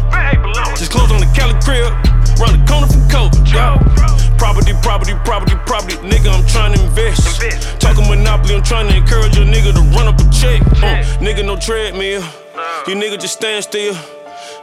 Just 0.76 0.90
closed 0.90 1.12
on 1.12 1.20
the 1.20 1.30
Cali 1.34 1.54
crib, 1.62 1.92
round 2.40 2.58
the 2.58 2.62
corner 2.66 2.86
from 2.86 3.04
Coke. 3.08 3.34
Yeah. 3.46 3.78
Property, 4.38 4.72
property, 4.82 5.14
property, 5.24 5.54
property, 5.66 5.96
nigga, 6.02 6.32
I'm 6.32 6.44
trying 6.46 6.74
to 6.74 6.82
invest. 6.82 7.40
Talking 7.80 8.08
Monopoly, 8.08 8.56
I'm 8.56 8.62
trying 8.62 8.88
to 8.88 8.96
encourage 8.96 9.36
a 9.36 9.44
nigga 9.46 9.72
to 9.74 9.82
run 9.96 10.08
up 10.08 10.18
a 10.18 10.24
check. 10.30 10.62
Uh, 10.82 11.02
nigga, 11.22 11.44
no 11.44 11.56
treadmill. 11.56 12.22
You 12.86 12.94
nigga 12.94 13.20
just 13.20 13.34
stand 13.34 13.64
still. 13.64 13.94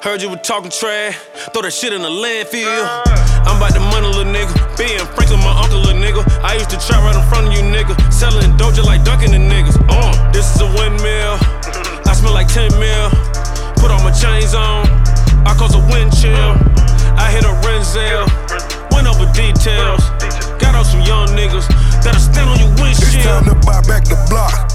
Heard 0.02 0.22
you 0.22 0.30
were 0.30 0.38
talking 0.38 0.72
trash. 0.72 1.18
Throw 1.54 1.62
that 1.62 1.72
shit 1.72 1.94
in 1.94 2.02
the 2.02 2.10
landfill. 2.10 2.88
I'm 3.48 3.58
about 3.58 3.74
the 3.74 3.80
money, 3.80 4.08
little 4.08 4.32
nigga. 4.32 4.78
Being 4.78 5.00
nigga. 6.24 6.43
I 6.43 6.53
used 6.55 6.70
to 6.72 6.78
trap 6.78 7.03
right 7.03 7.15
in 7.15 7.30
front 7.30 7.47
of 7.47 7.53
you, 7.53 7.63
nigga. 7.63 7.95
Selling 8.11 8.51
doja 8.57 8.84
like 8.84 9.03
dunking 9.03 9.32
the 9.32 9.38
niggas. 9.38 9.78
Uh, 9.89 10.32
this 10.32 10.55
is 10.55 10.61
a 10.61 10.67
windmill. 10.67 11.38
I 12.07 12.13
smell 12.13 12.34
like 12.34 12.47
10 12.47 12.72
mil. 12.80 13.09
Put 13.78 13.91
all 13.91 14.03
my 14.03 14.11
chains 14.11 14.53
on. 14.53 14.88
I 15.47 15.55
cause 15.57 15.76
a 15.76 15.84
wind 15.91 16.11
chill. 16.15 16.55
I 17.15 17.32
hit 17.32 17.43
a 17.43 17.53
Renzel. 17.63 18.28
Went 18.91 19.07
over 19.07 19.26
details. 19.34 20.03
Got 20.59 20.76
out 20.76 20.86
some 20.86 21.01
young 21.01 21.28
niggas 21.30 21.67
that'll 22.03 22.20
stand 22.20 22.49
on 22.49 22.59
your 22.59 22.72
windshield. 22.82 23.15
It's 23.15 23.24
time 23.24 23.45
to 23.45 23.55
buy 23.65 23.82
back 23.88 24.03
the 24.05 24.20
block. 24.30 24.74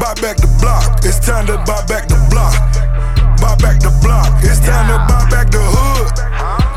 Buy 0.00 0.14
back 0.20 0.36
the 0.36 0.48
block. 0.60 1.04
It's 1.04 1.20
time 1.20 1.46
to 1.46 1.56
buy 1.68 1.84
back 1.86 2.08
the 2.08 2.16
block. 2.30 2.56
Buy 3.40 3.54
back 3.56 3.80
the 3.80 3.92
block. 4.02 4.42
It's 4.42 4.60
time 4.60 4.88
to 4.88 4.96
buy 5.08 5.28
back 5.28 5.50
the 5.50 5.60
hood. 5.60 6.08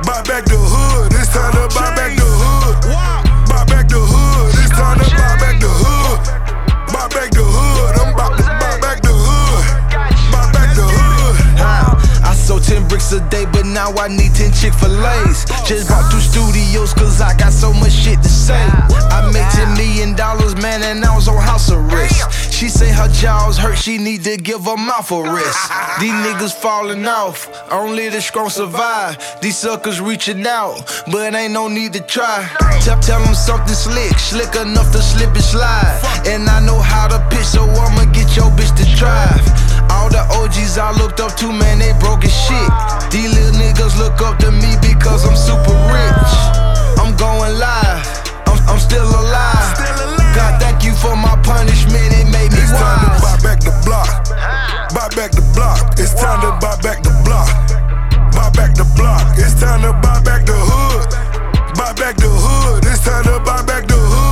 Buy 0.06 0.22
back 0.24 0.46
the 0.46 0.60
hood. 0.60 1.14
It's 1.14 1.32
time 1.32 1.54
to 1.54 1.68
buy 1.76 1.96
back 1.96 2.16
the 2.16 2.26
hood. 2.26 3.13
Now 13.84 14.02
I 14.02 14.08
need 14.08 14.34
10 14.34 14.54
Chick 14.54 14.74
fil 14.74 15.06
A's. 15.06 15.44
Just 15.68 15.90
bought 15.90 16.10
two 16.10 16.20
studios, 16.20 16.94
cause 16.94 17.20
I 17.20 17.36
got 17.36 17.52
so 17.52 17.74
much 17.74 17.92
shit 17.92 18.22
to 18.24 18.30
say. 18.30 18.64
I 19.12 19.30
made 19.34 19.50
10 19.52 19.76
million 19.76 20.16
dollars, 20.16 20.56
man, 20.56 20.84
and 20.84 21.04
I 21.04 21.14
was 21.16 21.28
on 21.28 21.42
house 21.42 21.70
arrest. 21.70 22.54
She 22.54 22.70
say 22.70 22.90
her 22.92 23.10
jaws 23.10 23.58
hurt, 23.58 23.78
she 23.78 23.98
need 23.98 24.24
to 24.24 24.38
give 24.38 24.64
her 24.64 24.78
mouth 24.78 25.12
a 25.12 25.22
rest. 25.24 25.60
These 26.00 26.16
niggas 26.26 26.54
falling 26.54 27.06
off, 27.06 27.38
only 27.72 28.08
the 28.08 28.22
strong 28.22 28.50
survive. 28.50 29.18
These 29.42 29.58
suckers 29.58 30.00
reaching 30.00 30.48
out, 30.48 30.76
but 31.12 31.36
ain't 31.36 31.52
no 31.52 31.68
need 31.68 31.92
to 31.94 32.02
try. 32.02 32.48
Tell, 32.82 33.00
tell 33.02 33.22
them 33.24 33.36
something 33.36 33.76
slick, 33.76 34.18
slick 34.18 34.56
enough 34.56 34.92
to 34.94 35.02
slip 35.02 35.34
and 35.36 35.44
slide. 35.44 36.00
And 36.26 36.48
I 36.48 36.66
know 36.66 36.80
how 36.80 37.08
to 37.08 37.20
pitch, 37.30 37.46
so 37.46 37.64
I'ma 37.64 38.06
get 38.14 38.36
your 38.38 38.50
bitch 38.52 38.74
to 38.78 38.86
drive. 38.96 39.73
All 39.90 40.10
the 40.10 40.24
OGs 40.38 40.78
I 40.78 40.92
looked 40.92 41.20
up 41.20 41.36
to, 41.38 41.52
man, 41.52 41.80
they 41.80 41.94
broke 42.00 42.24
as 42.24 42.34
shit. 42.34 42.70
These 43.12 43.34
little 43.34 43.56
niggas 43.60 43.98
look 43.98 44.22
up 44.22 44.38
to 44.40 44.52
me 44.52 44.76
because 44.82 45.26
I'm 45.26 45.36
super 45.36 45.76
rich. 45.92 46.34
I'm 47.00 47.16
going 47.18 47.58
live, 47.60 48.06
I'm, 48.48 48.60
I'm 48.70 48.80
still 48.80 49.08
alive. 49.08 49.78
God, 50.36 50.60
thank 50.60 50.84
you 50.84 50.94
for 50.96 51.16
my 51.16 51.36
punishment, 51.44 52.10
it 52.16 52.26
made 52.32 52.52
me 52.52 52.62
It's 52.64 52.72
time 52.72 53.00
to 53.06 53.22
buy 53.22 53.38
back 53.44 53.60
the 53.60 53.74
block. 53.86 54.10
Buy 54.94 55.10
back 55.16 55.32
the 55.32 55.42
block. 55.54 56.00
It's 56.00 56.14
time 56.14 56.42
to 56.42 56.52
buy 56.62 56.76
back 56.82 57.04
the 57.04 57.14
block. 57.26 57.50
Buy 58.34 58.50
back 58.52 58.76
the 58.76 58.86
block. 58.96 59.38
It's 59.38 59.54
time 59.60 59.82
to 59.82 59.94
buy 60.02 60.22
back 60.22 60.46
the 60.46 60.54
hood. 60.54 61.10
Buy 61.76 61.94
back 61.94 62.16
the 62.18 62.30
hood. 62.30 62.86
It's 62.86 63.04
time 63.04 63.24
to 63.26 63.40
buy 63.40 63.62
back 63.64 63.88
the 63.88 63.96
hood. 63.96 64.23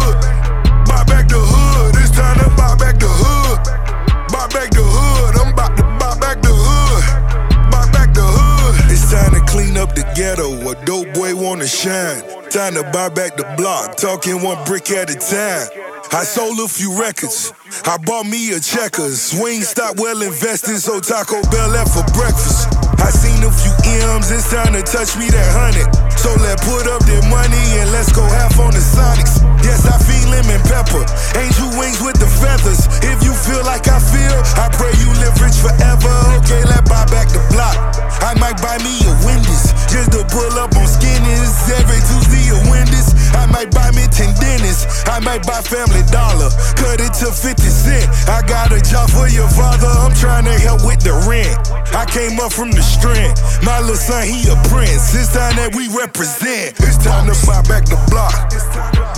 Up 9.81 9.95
the 9.95 10.05
ghetto. 10.13 10.53
A 10.69 10.73
dope 10.85 11.11
boy 11.13 11.35
wanna 11.35 11.65
shine. 11.65 12.21
Time 12.49 12.75
to 12.75 12.83
buy 12.93 13.09
back 13.09 13.35
the 13.35 13.47
block. 13.57 13.97
Talking 13.97 14.41
one 14.43 14.63
brick 14.65 14.91
at 14.91 15.09
a 15.09 15.17
time. 15.17 15.65
I 16.13 16.23
sold 16.23 16.59
a 16.59 16.67
few 16.67 16.93
records. 16.99 17.51
I 17.85 17.97
bought 17.97 18.27
me 18.27 18.53
a 18.53 18.59
checkers. 18.59 19.33
Swing 19.33 19.61
stock 19.63 19.95
well 19.97 20.21
invested, 20.21 20.77
so 20.79 20.99
Taco 20.99 21.41
Bell 21.49 21.69
left 21.69 21.95
for 21.95 22.05
breakfast. 22.13 22.69
I 23.01 23.09
seen 23.09 23.41
a 23.41 23.49
few 23.49 23.73
M's, 24.13 24.29
it's 24.29 24.51
time 24.51 24.73
to 24.73 24.83
touch 24.83 25.17
me 25.17 25.25
that 25.33 25.49
hundred. 25.49 25.89
So 26.19 26.29
let 26.43 26.61
put 26.61 26.85
up 26.85 27.01
that 27.01 27.23
money 27.31 27.65
and 27.81 27.89
let's 27.91 28.11
go 28.11 28.21
half 28.21 28.59
on 28.59 28.71
the 28.71 28.83
Sonics. 28.83 29.41
Yes, 29.71 29.87
I 29.87 29.95
feel 30.03 30.27
lemon 30.27 30.59
pepper, 30.67 30.99
angel 31.39 31.71
wings 31.79 32.03
with 32.03 32.19
the 32.19 32.27
feathers. 32.27 32.91
If 33.07 33.23
you 33.23 33.31
feel 33.31 33.63
like 33.63 33.87
I 33.87 34.03
feel, 34.03 34.35
I 34.59 34.67
pray 34.75 34.91
you 34.99 35.07
live 35.23 35.39
rich 35.39 35.55
forever. 35.63 36.11
Okay, 36.43 36.59
let 36.67 36.83
buy 36.91 37.07
back 37.07 37.31
the 37.31 37.39
block. 37.55 37.79
I 38.19 38.35
might 38.35 38.59
buy 38.59 38.75
me 38.83 38.99
a 39.07 39.15
Wendy's 39.23 39.71
just 39.87 40.11
to 40.11 40.27
pull 40.27 40.59
up 40.59 40.75
on 40.75 40.83
skinnies 40.91 41.55
every 41.71 42.03
Tuesday 42.03 42.51
or 42.51 42.59
Wendy's. 42.67 43.15
I 43.35 43.45
might 43.47 43.71
buy 43.71 43.91
me 43.91 44.07
10 44.07 44.35
dentists. 44.39 45.03
I 45.07 45.19
might 45.19 45.45
buy 45.45 45.61
Family 45.61 46.03
Dollar, 46.11 46.49
cut 46.75 46.99
it 47.01 47.13
to 47.23 47.31
50 47.31 47.61
cent. 47.63 48.07
I 48.27 48.41
got 48.45 48.71
a 48.71 48.81
job 48.81 49.09
for 49.09 49.27
your 49.27 49.49
father, 49.49 49.87
I'm 49.87 50.13
trying 50.15 50.45
to 50.45 50.55
help 50.59 50.85
with 50.85 51.01
the 51.01 51.13
rent. 51.27 51.55
I 51.95 52.05
came 52.05 52.39
up 52.39 52.51
from 52.51 52.71
the 52.71 52.81
strength. 52.81 53.39
My 53.63 53.79
little 53.79 53.95
son, 53.95 54.23
he 54.23 54.47
a 54.47 54.55
prince. 54.71 55.13
It's 55.13 55.33
time 55.33 55.55
that 55.57 55.75
we 55.75 55.87
represent. 55.91 56.79
It's 56.79 56.97
time 57.03 57.27
to 57.27 57.35
buy 57.45 57.61
back 57.67 57.85
the 57.85 57.99
block. 58.09 58.35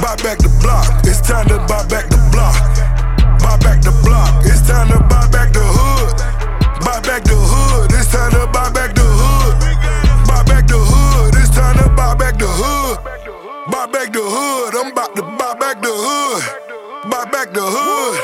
Buy 0.02 0.16
back 0.26 0.40
the 0.40 0.50
block. 0.62 0.90
It's 1.06 1.22
time 1.22 1.48
to 1.48 1.58
buy 1.70 1.86
back 1.88 2.10
the 2.10 2.20
block. 2.34 2.58
Buy 3.40 3.58
back 3.62 3.82
the 3.82 3.94
block. 4.04 4.44
It's 4.46 4.66
time 4.68 4.90
to 4.90 5.00
buy 5.06 5.28
back 5.30 5.54
the 5.54 5.64
hood. 5.64 6.18
Buy 6.82 7.00
back 7.02 7.24
the 7.24 7.38
hood. 7.38 7.92
It's 7.94 8.12
time 8.12 8.32
to 8.32 8.48
buy 8.52 8.70
back 8.72 8.96
the 8.96 9.03
back 13.94 14.12
the 14.12 14.26
hood. 14.26 14.74
I'm 14.74 14.92
about 14.92 15.16
to 15.16 15.22
buy 15.22 15.54
back 15.54 15.78
the 15.78 15.94
hood. 15.94 16.42
Buy 17.14 17.30
back 17.30 17.54
the 17.54 17.62
hood. 17.62 18.18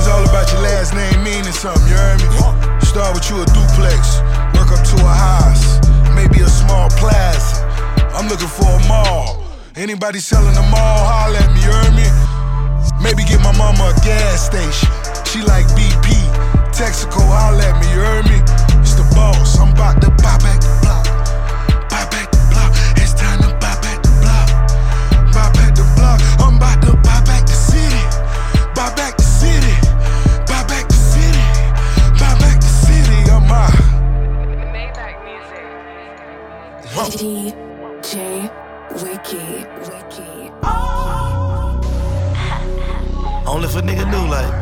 It's 0.00 0.08
all 0.08 0.24
about 0.24 0.48
your 0.48 0.64
last 0.64 0.96
name 0.96 1.20
meaning 1.22 1.52
something, 1.52 1.84
you 1.84 1.94
heard 1.94 2.18
me? 2.24 2.32
Start 2.80 3.12
with 3.12 3.28
you 3.28 3.44
a 3.44 3.46
duplex, 3.52 4.24
work 4.56 4.72
up 4.72 4.80
to 4.80 4.96
a 5.04 5.12
house, 5.12 5.78
maybe 6.16 6.40
a 6.40 6.48
small 6.48 6.88
plaza. 6.96 7.60
I'm 8.16 8.26
looking 8.32 8.48
for 8.48 8.64
a 8.64 8.80
mall. 8.88 9.44
Anybody 9.76 10.18
selling 10.18 10.56
a 10.56 10.64
mall, 10.72 10.98
holler 11.04 11.36
at 11.36 11.52
me, 11.52 11.60
you 11.60 11.72
heard 11.72 11.92
me? 11.92 12.08
Maybe 13.04 13.28
get 13.28 13.44
my 13.44 13.52
mama 13.52 13.92
a 13.92 13.96
gas 14.00 14.48
station. 14.48 14.88
She 15.28 15.44
like 15.44 15.68
BP, 15.76 16.16
Texaco, 16.72 17.20
holler 17.20 17.60
at 17.60 17.76
me, 17.76 17.86
you 17.92 18.00
heard 18.00 18.24
me? 18.24 18.40
It's 18.80 18.96
the 18.96 19.04
boss, 19.12 19.60
I'm 19.60 19.76
about 19.76 20.00
to 20.00 20.08
buy 20.24 20.40
back 20.40 20.64
the 20.64 20.72
block. 20.80 21.11
Block, 26.16 26.40
I'm 26.40 26.56
about 26.56 26.82
to 26.82 26.92
buy 26.96 27.20
back 27.24 27.46
the 27.46 27.52
city. 27.52 28.02
Buy 28.74 28.92
back 28.94 29.16
the 29.16 29.22
city. 29.22 29.74
Buy 30.46 30.64
back 30.66 30.88
the 30.88 30.94
city. 30.94 31.44
Buy 32.18 32.34
back 32.38 32.60
the 32.60 32.66
city, 32.66 33.30
I'm 33.30 33.50
out. 33.50 33.72
DJ 37.18 38.50
Wiki. 39.02 39.66
Wiki. 39.88 40.50
Only 43.46 43.66
if 43.68 43.76
a 43.76 43.82
nigga 43.82 44.04
knew, 44.10 44.26
like. 44.28 44.54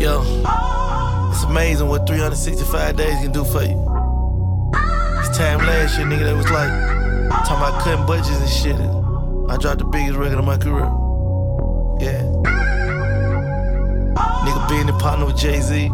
Yo, 0.00 0.22
it's 1.32 1.42
amazing 1.42 1.88
what 1.88 2.06
365 2.06 2.96
days 2.96 3.20
can 3.20 3.32
do 3.32 3.44
for 3.44 3.62
you. 3.62 3.84
This 5.18 5.36
time 5.36 5.58
last 5.58 5.98
year, 5.98 6.06
nigga, 6.06 6.24
that 6.24 6.36
was 6.36 6.48
like 6.50 6.70
talking 7.44 7.56
about 7.56 7.82
cutting 7.82 8.06
budgets 8.06 8.40
and 8.40 8.48
shit. 8.48 8.97
I 9.50 9.56
dropped 9.56 9.78
the 9.78 9.84
biggest 9.86 10.18
record 10.18 10.38
of 10.38 10.44
my 10.44 10.58
career. 10.58 10.84
Yeah. 12.04 12.20
Nigga 14.44 14.68
being 14.68 14.86
the 14.86 14.96
partner 15.00 15.24
with 15.24 15.38
Jay 15.38 15.58
Z. 15.60 15.88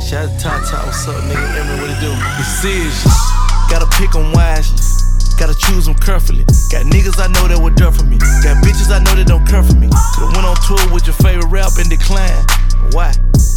Shout 0.00 0.24
out 0.24 0.32
to 0.32 0.42
Tata, 0.42 0.76
what's 0.86 1.06
up, 1.06 1.20
nigga? 1.28 1.44
Emily, 1.60 1.80
what 1.80 1.90
it 1.90 2.00
do? 2.00 2.12
Decisions. 2.40 3.04
Gotta 3.68 3.86
pick 3.98 4.16
'em 4.16 4.32
wisely. 4.32 4.80
Gotta 5.38 5.54
choose 5.54 5.84
them 5.84 5.94
carefully. 5.94 6.44
Got 6.70 6.86
niggas 6.86 7.20
I 7.20 7.28
know 7.28 7.46
that 7.46 7.60
would 7.60 7.74
dare 7.76 7.92
for 7.92 8.04
me. 8.04 8.16
Got 8.42 8.64
bitches 8.64 8.90
I 8.90 8.98
know 9.04 9.14
that 9.14 9.26
don't 9.26 9.46
care 9.46 9.62
for 9.62 9.74
me. 9.74 9.90
Could've 10.14 10.32
went 10.32 10.46
on 10.46 10.56
tour 10.66 10.88
with 10.92 11.06
your 11.06 11.16
favorite 11.16 11.50
rap 11.50 11.72
and 11.78 11.88
declined. 11.90 12.46
But 12.80 12.94
why? 12.94 13.12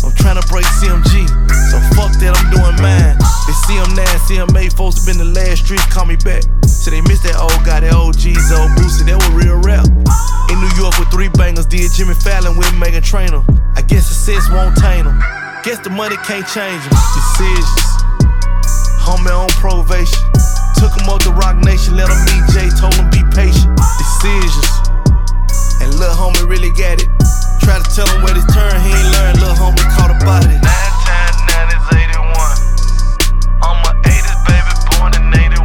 I'm 0.05 0.13
tryna 0.13 0.45
break 0.45 0.69
CMG. 0.77 1.25
So 1.73 1.81
fuck 1.97 2.13
that, 2.21 2.37
I'm 2.37 2.47
doing 2.53 2.77
mine. 2.77 3.17
They 3.49 3.55
CM9, 3.65 4.05
CM8 4.29 4.77
folks 4.77 5.01
been 5.01 5.17
the 5.17 5.25
last 5.25 5.65
streets, 5.65 5.85
call 5.89 6.05
me 6.05 6.15
back. 6.21 6.45
So 6.69 6.93
they 6.93 7.01
miss 7.01 7.25
that 7.25 7.41
old 7.41 7.57
guy, 7.65 7.81
that 7.81 7.89
old 7.89 8.13
G's, 8.13 8.53
old 8.53 8.69
Boosie, 8.77 9.09
that 9.09 9.17
was 9.17 9.33
real 9.33 9.57
rap. 9.65 9.89
In 10.53 10.61
New 10.61 10.69
York 10.77 10.93
with 11.01 11.09
three 11.09 11.33
bangers, 11.33 11.65
did 11.65 11.89
Jimmy 11.97 12.13
Fallon 12.13 12.53
with 12.53 12.69
Meghan 12.77 13.01
Trainor. 13.01 13.41
I 13.73 13.81
guess 13.81 14.05
success 14.05 14.45
won't 14.53 14.77
taint 14.77 15.09
them. 15.09 15.17
Guess 15.65 15.81
the 15.81 15.89
money 15.89 16.21
can't 16.21 16.45
change 16.45 16.85
them. 16.85 16.93
Decisions. 17.17 17.81
Homie 19.01 19.33
on 19.33 19.49
probation. 19.57 20.21
Took 20.77 20.93
him 21.01 21.09
up 21.09 21.25
to 21.25 21.33
Roc 21.33 21.57
Nation, 21.65 21.97
let 21.97 22.13
him 22.13 22.21
meet 22.29 22.45
Jay, 22.53 22.69
told 22.77 22.93
him 22.93 23.09
be 23.09 23.25
patient. 23.33 23.73
Decisions. 23.97 24.69
And 25.81 25.97
lil' 25.97 26.13
homie 26.13 26.45
really 26.45 26.69
got 26.77 27.01
it. 27.01 27.14
Try 27.61 27.79
to 27.79 27.87
tell 27.95 28.07
him 28.07 28.21
where 28.23 28.33
his 28.33 28.45
turn, 28.53 28.75
he 28.81 28.91
ain't 28.91 29.11
learned. 29.13 29.39
Lil' 29.41 29.55
homie 29.55 29.85
caught 29.95 30.11
about 30.11 30.45
it. 30.45 30.59
Nine 30.61 30.95
times 31.05 31.37
nine 31.49 31.69
is 31.71 31.85
81. 31.91 32.31
I'm 33.63 33.79
a 33.85 33.93
80s 34.03 34.39
baby, 34.47 34.73
born 34.97 35.11
in 35.15 35.33
81. 35.33 35.64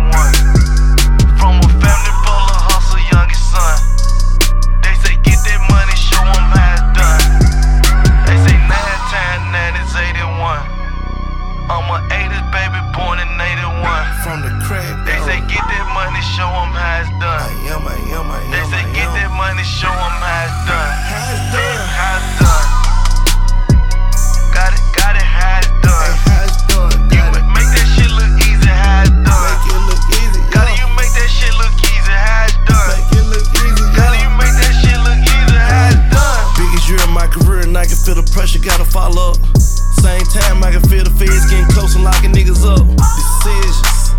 Locking 42.10 42.32
niggas 42.34 42.66
up. 42.66 42.82
Decisions. 42.90 44.10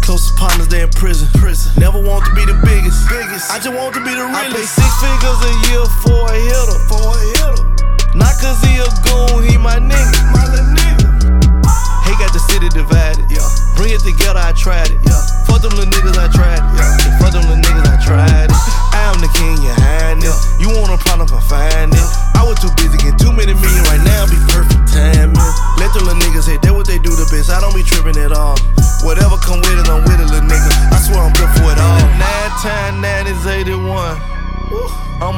Closest 0.00 0.36
partners, 0.36 0.68
they 0.68 0.82
in 0.82 0.90
prison. 0.90 1.28
Prison. 1.40 1.72
Never 1.76 2.00
want 2.00 2.24
to 2.24 2.32
be 2.34 2.44
the 2.44 2.56
biggest. 2.64 3.08
Biggest. 3.08 3.50
I 3.52 3.60
just 3.60 3.76
want 3.76 3.94
to 3.94 4.00
be 4.00 4.12
the 4.16 4.24
realest. 4.24 4.40
I 4.40 4.56
pay 4.56 4.64
six 4.64 4.90
figures 5.04 5.40
a 5.44 5.52
year 5.68 5.84
for 6.00 6.20
a 6.32 6.36
hitter. 6.48 6.78
For 6.88 7.04
a 7.04 7.20
hitter. 7.36 7.56
Not 8.16 8.32
cause 8.40 8.60
he 8.64 8.80
a 8.80 8.88
goon, 9.04 9.44
he 9.44 9.56
my 9.58 9.76
nigga. 9.76 10.18
My 10.32 10.44
little 10.48 10.72
nigga. 10.72 11.08
He 12.08 12.12
got 12.16 12.32
the 12.32 12.40
city 12.48 12.68
divided. 12.72 13.24
Yeah. 13.28 13.44
Bring 13.76 13.92
it 13.92 14.00
together, 14.00 14.40
I 14.40 14.52
tried 14.52 14.88
it. 14.88 15.00
Yeah. 15.04 15.20
Fuck 15.44 15.60
them 15.60 15.76
little 15.76 15.92
niggas, 15.92 16.16
I 16.16 16.28
tried 16.32 16.62
it. 16.62 16.63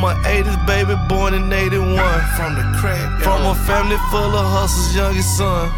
A 0.06 0.14
80s 0.24 0.56
baby, 0.66 0.94
born 1.08 1.34
in 1.34 1.52
81. 1.52 1.96
From 2.36 2.54
the 2.54 2.66
crack. 2.78 3.22
From 3.22 3.44
a 3.46 3.54
family 3.66 3.96
full 4.10 4.34
of 4.34 4.46
hustlers, 4.46 4.94
youngest 4.94 5.36
son. 5.36 5.70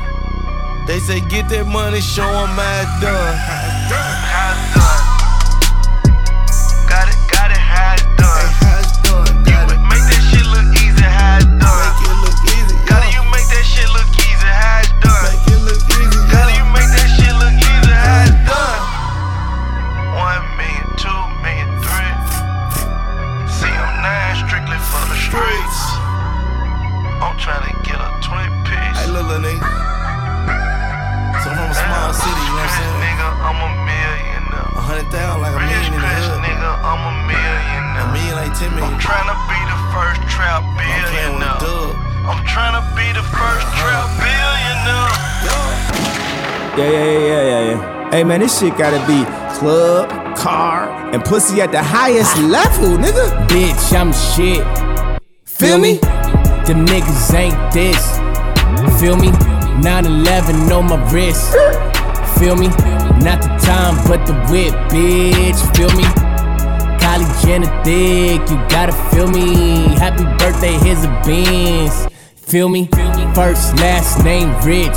They 0.86 0.98
say 1.00 1.20
get 1.20 1.48
that 1.50 1.66
money, 1.66 2.00
show 2.00 2.28
'em 2.28 2.48
how 2.48 2.82
it's 2.82 3.00
done. 3.00 3.57
Man, 48.38 48.46
this 48.46 48.60
shit 48.60 48.76
gotta 48.76 48.98
be 49.06 49.24
club, 49.58 50.08
car, 50.36 50.88
and 51.12 51.24
pussy 51.24 51.60
at 51.60 51.72
the 51.72 51.82
highest 51.82 52.36
ah. 52.36 52.46
level, 52.46 52.96
nigga. 52.96 53.46
Bitch, 53.48 53.92
I'm 53.92 54.12
shit. 54.12 54.64
Feel 55.44 55.78
me? 55.78 55.98
Them 56.66 56.86
niggas 56.86 57.34
ain't 57.34 57.72
this. 57.72 58.00
Feel 59.00 59.16
me? 59.16 59.30
911 59.82 60.72
on 60.72 60.86
my 60.86 61.12
wrist. 61.12 61.52
Feel 62.38 62.56
me? 62.56 62.68
Not 63.24 63.42
the 63.42 63.50
time, 63.62 63.96
but 64.06 64.24
the 64.26 64.34
whip, 64.50 64.74
bitch. 64.90 65.58
Feel 65.76 65.90
me? 65.96 66.04
Kylie 67.00 67.44
Jenner 67.44 67.84
thick, 67.84 68.40
you 68.50 68.56
gotta 68.68 68.92
feel 69.10 69.28
me. 69.28 69.96
Happy 69.96 70.24
birthday, 70.38 70.74
here's 70.84 71.04
a 71.04 71.08
Benz. 71.24 72.06
Feel 72.36 72.68
me? 72.68 72.88
First, 73.34 73.76
last 73.76 74.24
name, 74.24 74.54
rich. 74.64 74.96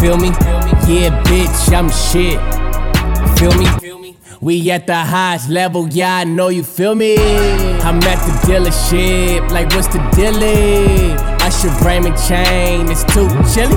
Feel 0.00 0.16
me? 0.16 0.57
Yeah, 0.88 1.22
bitch, 1.24 1.70
I'm 1.76 1.90
shit. 1.90 2.40
Feel 3.38 3.52
me? 3.58 4.16
We 4.40 4.70
at 4.70 4.86
the 4.86 4.96
highest 4.96 5.50
level, 5.50 5.86
yeah, 5.88 6.16
I 6.16 6.24
know 6.24 6.48
you 6.48 6.64
feel 6.64 6.94
me. 6.94 7.18
I'm 7.18 7.98
at 8.04 8.24
the 8.24 8.32
dealership, 8.46 9.50
like 9.50 9.68
what's 9.74 9.88
the 9.88 9.98
dealie? 10.16 11.14
Usher 11.42 11.68
Raymond 11.84 12.16
chain, 12.16 12.90
it's 12.90 13.04
too 13.04 13.28
chilly. 13.52 13.76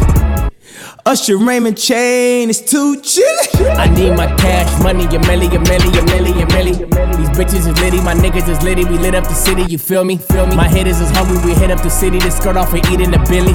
Usher 1.05 1.35
Raymond 1.35 1.77
chain 1.77 2.49
is 2.49 2.61
too 2.61 3.01
chilly. 3.01 3.67
I 3.71 3.93
need 3.93 4.15
my 4.15 4.27
cash, 4.37 4.81
money, 4.81 5.03
a 5.03 5.19
milli, 5.19 5.47
a 5.47 5.59
milli, 5.67 5.91
a 5.97 6.01
milli, 6.05 6.31
a 6.41 6.45
milli. 6.45 7.17
These 7.17 7.29
bitches 7.31 7.67
is 7.67 7.81
litty, 7.81 7.99
my 7.99 8.13
niggas 8.13 8.47
is 8.47 8.63
litty. 8.63 8.85
We 8.85 8.97
lit 8.97 9.15
up 9.15 9.25
the 9.25 9.33
city, 9.33 9.63
you 9.63 9.79
feel 9.79 10.05
me? 10.05 10.15
Feel 10.15 10.47
me? 10.47 10.55
My 10.55 10.69
hitters 10.69 11.01
is 11.01 11.09
hungry, 11.09 11.39
we 11.43 11.59
hit 11.59 11.71
up 11.71 11.83
the 11.83 11.89
city 11.89 12.19
to 12.19 12.31
skirt 12.31 12.55
off 12.55 12.71
and 12.73 12.85
eat 12.87 13.01
in 13.01 13.11
the 13.11 13.19
Billy. 13.27 13.51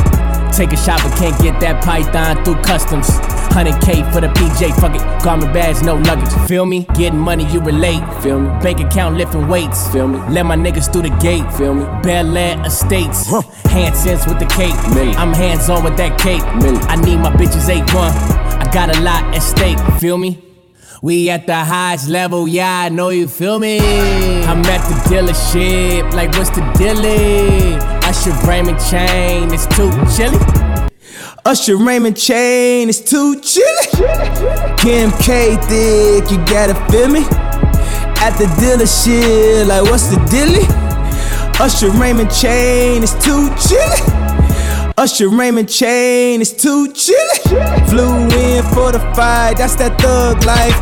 Take 0.56 0.72
a 0.72 0.76
shot, 0.76 1.02
but 1.02 1.14
can't 1.18 1.38
get 1.42 1.60
that 1.60 1.84
python 1.84 2.42
through 2.42 2.56
customs. 2.62 3.10
100K 3.52 4.10
for 4.10 4.22
the 4.22 4.28
PJ, 4.28 4.74
fuck 4.80 4.94
it. 4.94 5.02
Garment 5.22 5.52
bags, 5.52 5.82
no 5.82 5.96
luggage. 5.96 6.32
Feel 6.48 6.64
me? 6.64 6.86
Getting 6.94 7.18
money, 7.18 7.44
you 7.52 7.60
relate. 7.60 8.02
Feel 8.22 8.40
me? 8.40 8.48
Bank 8.62 8.80
account 8.80 9.16
lifting 9.18 9.48
weights. 9.48 9.86
Feel 9.92 10.08
me? 10.08 10.18
Let 10.30 10.46
my 10.46 10.56
niggas 10.56 10.90
through 10.90 11.02
the 11.02 11.16
gate. 11.18 11.44
Feel 11.52 11.74
me? 11.74 11.84
Bel 12.02 12.34
Air 12.34 12.58
Estates. 12.64 13.30
Hansons 13.66 14.26
with 14.26 14.38
the 14.38 14.46
cake. 14.46 14.72
I'm 15.18 15.34
hands 15.34 15.68
on 15.68 15.84
with 15.84 15.98
that 15.98 16.18
cake. 16.18 16.42
I 16.42 16.96
need 16.96 17.18
my 17.18 17.30
bitches 17.32 17.68
8 17.68 17.92
1. 17.94 18.12
I 18.60 18.70
got 18.72 18.96
a 18.96 19.00
lot 19.02 19.24
at 19.34 19.40
stake. 19.40 19.78
Feel 20.00 20.16
me? 20.16 20.42
We 21.02 21.28
at 21.28 21.46
the 21.46 21.54
highest 21.54 22.08
level, 22.08 22.48
yeah, 22.48 22.80
I 22.80 22.88
know 22.88 23.10
you 23.10 23.28
feel 23.28 23.58
me. 23.58 23.78
I'm 23.78 24.64
at 24.64 24.80
the 24.88 25.14
dealership, 25.14 26.10
like 26.14 26.32
what's 26.32 26.48
the 26.50 26.62
dealie? 26.78 27.95
Usher 28.06 28.30
Raymond 28.46 28.78
chain, 28.88 29.52
it's 29.52 29.66
too 29.66 29.90
chilly. 30.14 30.38
Usher 31.44 31.76
Raymond 31.76 32.16
chain 32.16 32.88
is 32.88 33.00
too 33.00 33.40
chilly. 33.40 33.86
Kim 34.78 35.10
K 35.18 35.56
thick, 35.66 36.30
you 36.30 36.38
gotta 36.46 36.76
feel 36.88 37.08
me. 37.08 37.24
At 38.22 38.38
the 38.38 38.46
dealership, 38.60 39.66
like 39.66 39.82
what's 39.90 40.06
the 40.06 40.18
dilly? 40.30 40.62
Usher 41.58 41.90
Raymond 41.90 42.30
chain 42.30 43.02
is 43.02 43.12
too 43.14 43.50
chilly. 43.56 44.15
Usher 44.98 45.28
Raymond 45.28 45.68
chain 45.68 46.40
is 46.40 46.54
too 46.54 46.90
chilly. 46.94 47.38
Flew 47.86 48.16
in 48.32 48.64
for 48.72 48.92
the 48.92 49.00
fight, 49.14 49.56
that's 49.58 49.74
that 49.76 50.00
thug 50.00 50.42
life. 50.46 50.72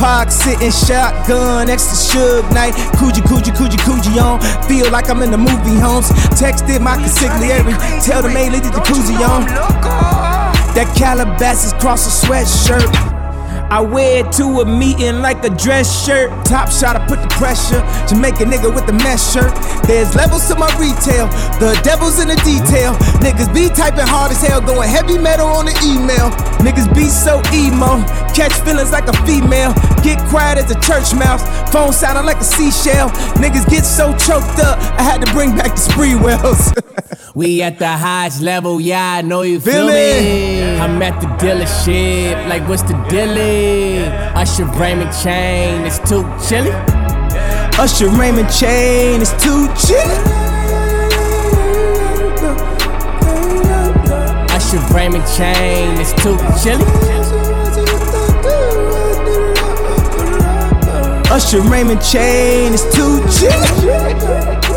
Pac 0.00 0.30
sitting 0.30 0.70
shotgun 0.70 1.66
next 1.66 1.84
to 1.88 2.18
Suge 2.18 2.50
Knight. 2.54 2.72
Coochie, 2.96 3.20
coochie, 3.20 3.52
coochie, 3.52 3.76
coochie 3.84 4.16
on. 4.22 4.40
Feel 4.64 4.90
like 4.90 5.10
I'm 5.10 5.20
in 5.20 5.30
the 5.30 5.36
movie 5.36 5.78
homes. 5.78 6.08
Texted 6.40 6.80
my 6.80 6.96
consigliere, 6.96 7.62
tell 8.02 8.22
the 8.22 8.30
maid 8.30 8.52
leave 8.52 8.62
the 8.62 8.70
jacuzzi 8.70 9.20
on. 9.20 9.44
That 10.74 10.90
Calabasas 10.96 11.74
cross 11.74 12.06
a 12.06 12.26
sweatshirt. 12.26 13.17
I 13.70 13.80
wear 13.80 14.24
it 14.24 14.32
to 14.40 14.60
a 14.60 14.64
meeting 14.64 15.20
like 15.20 15.44
a 15.44 15.50
dress 15.50 15.88
shirt. 16.06 16.30
Top 16.46 16.70
shot, 16.70 16.96
I 16.96 17.06
put 17.06 17.20
the 17.20 17.28
pressure. 17.36 17.84
Jamaican 18.08 18.50
nigga 18.50 18.74
with 18.74 18.86
the 18.86 18.94
mesh 18.94 19.20
shirt. 19.32 19.52
There's 19.86 20.14
levels 20.16 20.48
to 20.48 20.54
my 20.56 20.68
retail. 20.80 21.28
The 21.60 21.78
devil's 21.84 22.18
in 22.20 22.28
the 22.28 22.36
detail. 22.48 22.94
Niggas 23.20 23.52
be 23.52 23.68
typing 23.68 24.06
hard 24.06 24.32
as 24.32 24.40
hell, 24.40 24.60
going 24.60 24.88
heavy 24.88 25.18
metal 25.18 25.46
on 25.48 25.66
the 25.66 25.76
email. 25.84 26.30
Niggas 26.64 26.88
be 26.94 27.04
so 27.12 27.42
emo. 27.52 28.00
Catch 28.34 28.52
feelings 28.64 28.90
like 28.92 29.08
a 29.08 29.16
female. 29.26 29.74
Get 30.02 30.18
quiet 30.28 30.58
as 30.58 30.70
a 30.70 30.78
church 30.80 31.12
mouse. 31.14 31.42
Phone 31.72 31.92
sounding 31.92 32.24
like 32.24 32.38
a 32.38 32.44
seashell. 32.44 33.10
Niggas 33.36 33.68
get 33.68 33.84
so 33.84 34.12
choked 34.16 34.58
up, 34.64 34.78
I 34.98 35.02
had 35.02 35.24
to 35.24 35.32
bring 35.32 35.56
back 35.56 35.74
the 35.76 35.82
Sprewells. 35.92 36.72
we 37.34 37.62
at 37.62 37.78
the 37.78 37.88
highest 37.88 38.40
level, 38.40 38.80
yeah, 38.80 39.14
I 39.18 39.22
know 39.22 39.42
you 39.42 39.60
feel, 39.60 39.86
Feel 39.86 39.86
me? 39.88 39.92
me. 39.92 40.78
I'm 40.78 41.00
at 41.02 41.20
the 41.20 41.26
dealership, 41.44 42.48
like 42.48 42.66
what's 42.68 42.82
the 42.82 42.94
dilly? 43.58 44.06
Usher 44.34 44.64
Raymond 44.64 45.10
chain, 45.22 45.86
it's 45.86 45.98
too 45.98 46.22
chilly. 46.46 46.70
Usher 47.78 48.08
Raymond 48.08 48.50
chain 48.52 49.20
it's 49.20 49.32
too 49.42 49.68
chilly. 49.86 50.14
Usher 54.50 54.94
Raymond 54.94 55.24
chain, 55.36 56.00
it's 56.00 56.12
too 56.22 56.36
chilly. 56.62 56.84
Usher 61.30 61.60
Raymond 61.60 62.02
chain 62.02 62.72
is 62.72 62.82
too 62.94 63.20
chilly. 63.38 64.67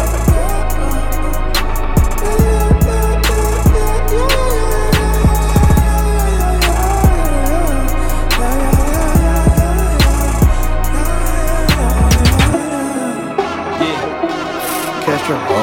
Castro. 15.21 15.37
Oh, 15.37 15.53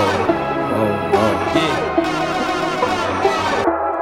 oh, 0.79 1.19
oh. 1.19 1.35
Yeah. 1.57 1.75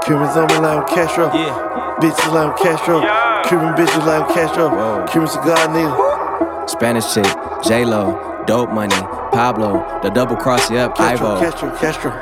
Cuban 0.04 0.28
zombie 0.34 0.58
like 0.58 0.86
Castro. 0.86 1.32
Yeah. 1.32 1.96
Bitches 1.98 2.32
like 2.32 2.56
Castro. 2.58 3.00
Cuban 3.48 3.74
bitches 3.74 4.04
like 4.06 4.28
Castro. 4.34 4.68
Cuban 5.06 5.28
cigar 5.28 5.68
nigga. 5.68 6.68
Spanish 6.68 7.14
chick, 7.14 7.26
J 7.64 7.86
Lo, 7.86 8.44
Dope 8.46 8.70
Money, 8.70 9.00
Pablo, 9.32 9.82
the 10.02 10.10
double 10.10 10.36
cross 10.36 10.68
you 10.70 10.76
up, 10.76 10.94
Castro, 10.94 11.28
Ivo. 11.28 11.40
Castro, 11.40 11.70
Castro. 11.78 12.12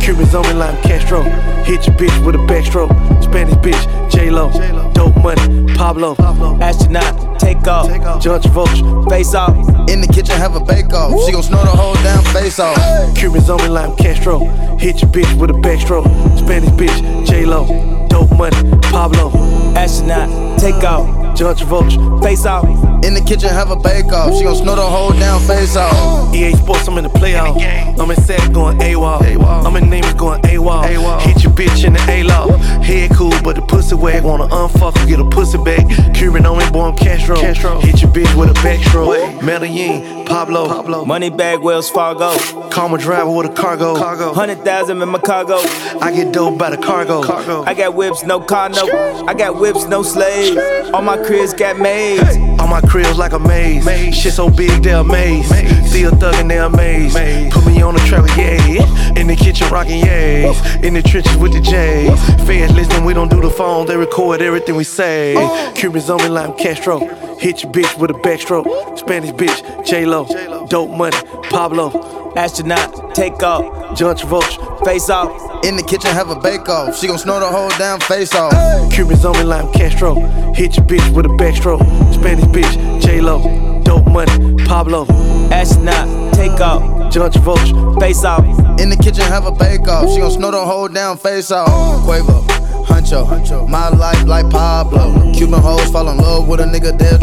Cuban 0.00 0.26
zombie 0.26 0.54
like 0.54 0.82
Castro. 0.82 1.22
Hit 1.62 1.86
your 1.86 1.94
bitch 1.96 2.26
with 2.26 2.34
a 2.34 2.38
backstroke. 2.38 2.90
Spanish 3.22 3.54
bitch, 3.56 4.10
J 4.10 4.30
Lo. 4.30 4.50
Dope 4.94 5.16
money, 5.22 5.72
Pablo. 5.74 6.16
Astronaut, 6.60 7.29
take 7.40 7.66
off. 7.66 7.88
John 8.22 8.40
Travolta. 8.40 9.08
Face 9.08 9.34
off. 9.34 9.56
In 9.88 10.00
the 10.00 10.06
kitchen, 10.06 10.36
have 10.36 10.54
a 10.54 10.60
bake 10.60 10.92
off. 10.92 11.10
She 11.24 11.32
gon' 11.32 11.42
snort 11.42 11.64
the 11.64 11.70
whole 11.70 11.94
damn 11.94 12.22
face 12.34 12.58
off. 12.58 12.76
Cuban 13.16 13.40
zombie 13.40 13.68
like 13.68 13.96
Castro. 13.96 14.38
Hit 14.78 15.00
your 15.02 15.10
bitch 15.10 15.32
with 15.38 15.50
a 15.50 15.54
backstroke. 15.54 16.06
Spanish 16.38 16.70
bitch, 16.70 17.26
J 17.26 17.46
Lo. 17.46 17.66
Dope 18.08 18.30
money, 18.36 18.56
Pablo. 18.82 19.30
Astronaut, 19.74 20.58
take 20.58 20.82
off. 20.84 21.36
John 21.36 21.56
Travolta. 21.56 22.22
Face 22.22 22.44
off. 22.46 22.89
In 23.02 23.14
the 23.14 23.20
kitchen, 23.20 23.48
have 23.48 23.70
a 23.70 23.76
bake 23.76 24.12
off. 24.12 24.36
She 24.36 24.44
gon' 24.44 24.54
snort 24.54 24.76
the 24.76 24.86
whole 24.86 25.10
damn 25.10 25.40
face 25.42 25.74
off. 25.76 26.34
EA 26.34 26.52
Sports, 26.52 26.86
I'm 26.86 26.98
in 26.98 27.04
the 27.04 27.10
playoff. 27.10 27.56
I'm 27.98 28.10
in 28.10 28.16
Saks 28.16 28.52
going 28.52 28.78
AWOL. 28.78 29.64
I'm 29.64 29.76
in 29.76 29.84
Neiman's 29.84 30.14
going 30.14 30.40
AWOL. 30.42 31.20
Hit 31.22 31.42
your 31.42 31.52
bitch 31.52 31.84
in 31.84 31.94
the 31.94 32.04
A-Law. 32.08 32.56
Head 32.82 33.10
cool, 33.12 33.32
but 33.42 33.56
the 33.56 33.62
pussy 33.62 33.94
wag. 33.94 34.22
Wanna 34.22 34.48
unfuck 34.48 34.98
her, 34.98 35.06
get 35.06 35.18
a 35.18 35.24
pussy 35.24 35.58
back. 35.58 35.86
Cuban 36.14 36.44
on 36.44 36.58
me, 36.58 36.70
boy, 36.70 36.88
I'm 36.88 36.96
Castro. 36.96 37.36
Hit 37.36 38.02
your 38.02 38.10
bitch 38.10 38.34
with 38.38 38.50
a 38.50 38.54
backstroke. 38.60 39.42
Medellin, 39.42 40.26
Pablo. 40.26 40.68
Pablo. 40.68 41.04
Money 41.04 41.30
bag, 41.30 41.60
Wells 41.60 41.90
Fargo. 41.90 42.36
Call 42.70 42.90
my 42.90 42.98
driver 42.98 43.30
with 43.30 43.50
a 43.50 43.54
cargo. 43.54 43.96
cargo. 43.96 44.32
Hundred 44.34 44.62
thousand 44.64 45.00
in 45.02 45.08
my 45.08 45.18
cargo. 45.18 45.58
I 46.00 46.12
get 46.14 46.32
dope 46.32 46.58
by 46.58 46.70
the 46.70 46.76
cargo. 46.76 47.22
I 47.64 47.74
got 47.74 47.94
whips, 47.94 48.22
no 48.24 48.40
car, 48.40 48.68
no. 48.68 48.86
I 49.26 49.34
got 49.34 49.58
whips, 49.58 49.86
no 49.86 50.02
slaves. 50.02 50.90
All 50.92 51.02
my 51.02 51.16
cribs 51.16 51.54
got 51.54 51.78
maids. 51.78 52.49
All 52.60 52.68
my 52.68 52.82
cribs 52.82 53.16
like 53.16 53.32
a 53.32 53.38
maze. 53.38 53.84
maze. 53.86 54.14
Shit 54.14 54.34
so 54.34 54.50
big, 54.50 54.82
they're 54.82 54.98
amazed. 54.98 55.48
Still 55.88 56.10
thuggin', 56.12 56.48
they're 56.48 56.64
amazed. 56.64 57.14
Maze. 57.14 57.52
Put 57.52 57.66
me 57.66 57.80
on 57.80 57.94
the 57.94 58.00
track, 58.00 58.28
yeah. 58.36 59.18
In 59.18 59.26
the 59.26 59.34
kitchen, 59.34 59.66
rockin' 59.70 60.02
yays. 60.02 60.84
In 60.84 60.92
the 60.92 61.02
trenches 61.02 61.36
with 61.38 61.54
the 61.54 61.60
J's. 61.60 62.20
Feds 62.46 62.72
listen, 62.74 63.04
we 63.04 63.14
don't 63.14 63.30
do 63.30 63.40
the 63.40 63.50
phone, 63.50 63.86
they 63.86 63.96
record 63.96 64.42
everything 64.42 64.76
we 64.76 64.84
say. 64.84 65.34
Oh. 65.36 65.72
Cubans 65.74 66.10
on 66.10 66.18
me 66.18 66.28
like 66.28 66.50
I'm 66.50 66.56
Castro. 66.56 66.98
Hit 67.38 67.62
your 67.62 67.72
bitch 67.72 67.98
with 67.98 68.10
a 68.10 68.14
backstroke. 68.14 68.98
Spanish 68.98 69.30
bitch, 69.30 69.86
J 69.86 70.04
Lo. 70.04 70.26
Dope 70.66 70.90
money, 70.90 71.16
Pablo. 71.48 72.32
Astronaut, 72.36 73.14
take 73.14 73.42
off. 73.42 73.96
John 73.96 74.14
Travolta. 74.16 74.84
Face 74.84 75.08
off. 75.08 75.49
In 75.62 75.76
the 75.76 75.82
kitchen, 75.82 76.10
have 76.10 76.30
a 76.30 76.36
bake 76.36 76.68
off. 76.68 76.96
She 76.96 77.06
gon' 77.06 77.18
snort 77.18 77.42
the 77.42 77.48
whole 77.48 77.68
damn 77.70 78.00
face 78.00 78.34
off. 78.34 78.52
Cubans 78.92 79.24
on 79.24 79.36
me 79.36 79.44
like 79.44 79.64
I'm 79.64 79.72
Castro. 79.72 80.14
Hit 80.54 80.76
your 80.76 80.86
bitch 80.86 81.14
with 81.14 81.26
a 81.26 81.28
backstroke. 81.28 81.82
Spanish 82.14 82.44
bitch, 82.46 83.02
J 83.02 83.20
Lo. 83.20 83.82
Dope 83.84 84.06
money, 84.06 84.56
Pablo. 84.64 85.06
Astronaut, 85.52 86.34
take 86.34 86.58
off. 86.60 87.12
John 87.12 87.30
Travolta. 87.30 88.00
Face 88.00 88.24
off. 88.24 88.44
In 88.80 88.88
the 88.88 88.96
kitchen, 88.96 89.24
have 89.24 89.46
a 89.46 89.52
bake 89.52 89.86
off. 89.86 90.08
She 90.10 90.20
gon' 90.20 90.30
snort 90.30 90.54
the 90.54 90.64
whole 90.64 90.88
damn 90.88 91.16
face 91.16 91.50
off. 91.50 91.68
Quavo. 92.06 92.46
Huncho, 92.90 93.68
my 93.68 93.88
life 93.88 94.24
like 94.26 94.48
Pablo. 94.50 95.32
Cuban 95.32 95.60
hoes 95.60 95.90
fall 95.90 96.08
in 96.10 96.18
love 96.18 96.46
with 96.46 96.60
a 96.60 96.64
nigga, 96.64 96.96
they'll 96.96 97.18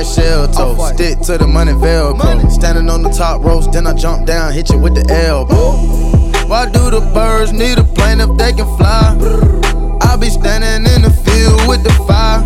Like 0.00 0.08
shell 0.08 0.48
toe, 0.48 0.92
stick 0.94 1.20
to 1.28 1.36
the 1.36 1.46
money 1.46 1.72
Velcro. 1.72 2.50
Standing 2.50 2.88
on 2.88 3.02
the 3.02 3.10
top 3.10 3.42
ropes, 3.42 3.66
then 3.66 3.86
I 3.86 3.92
jump 3.92 4.24
down, 4.26 4.50
hit 4.54 4.70
you 4.70 4.78
with 4.78 4.94
the 4.94 5.04
elbow. 5.12 5.76
Why 6.48 6.64
do 6.64 6.88
the 6.88 7.00
birds 7.12 7.52
need 7.52 7.76
a 7.76 7.84
plane 7.84 8.18
if 8.22 8.34
they 8.38 8.54
can 8.54 8.64
fly? 8.78 9.14
I 10.00 10.16
be 10.16 10.30
standing 10.30 10.90
in 10.94 11.02
the 11.02 11.10
field 11.10 11.68
with 11.68 11.84
the 11.84 11.92
fire. 12.08 12.40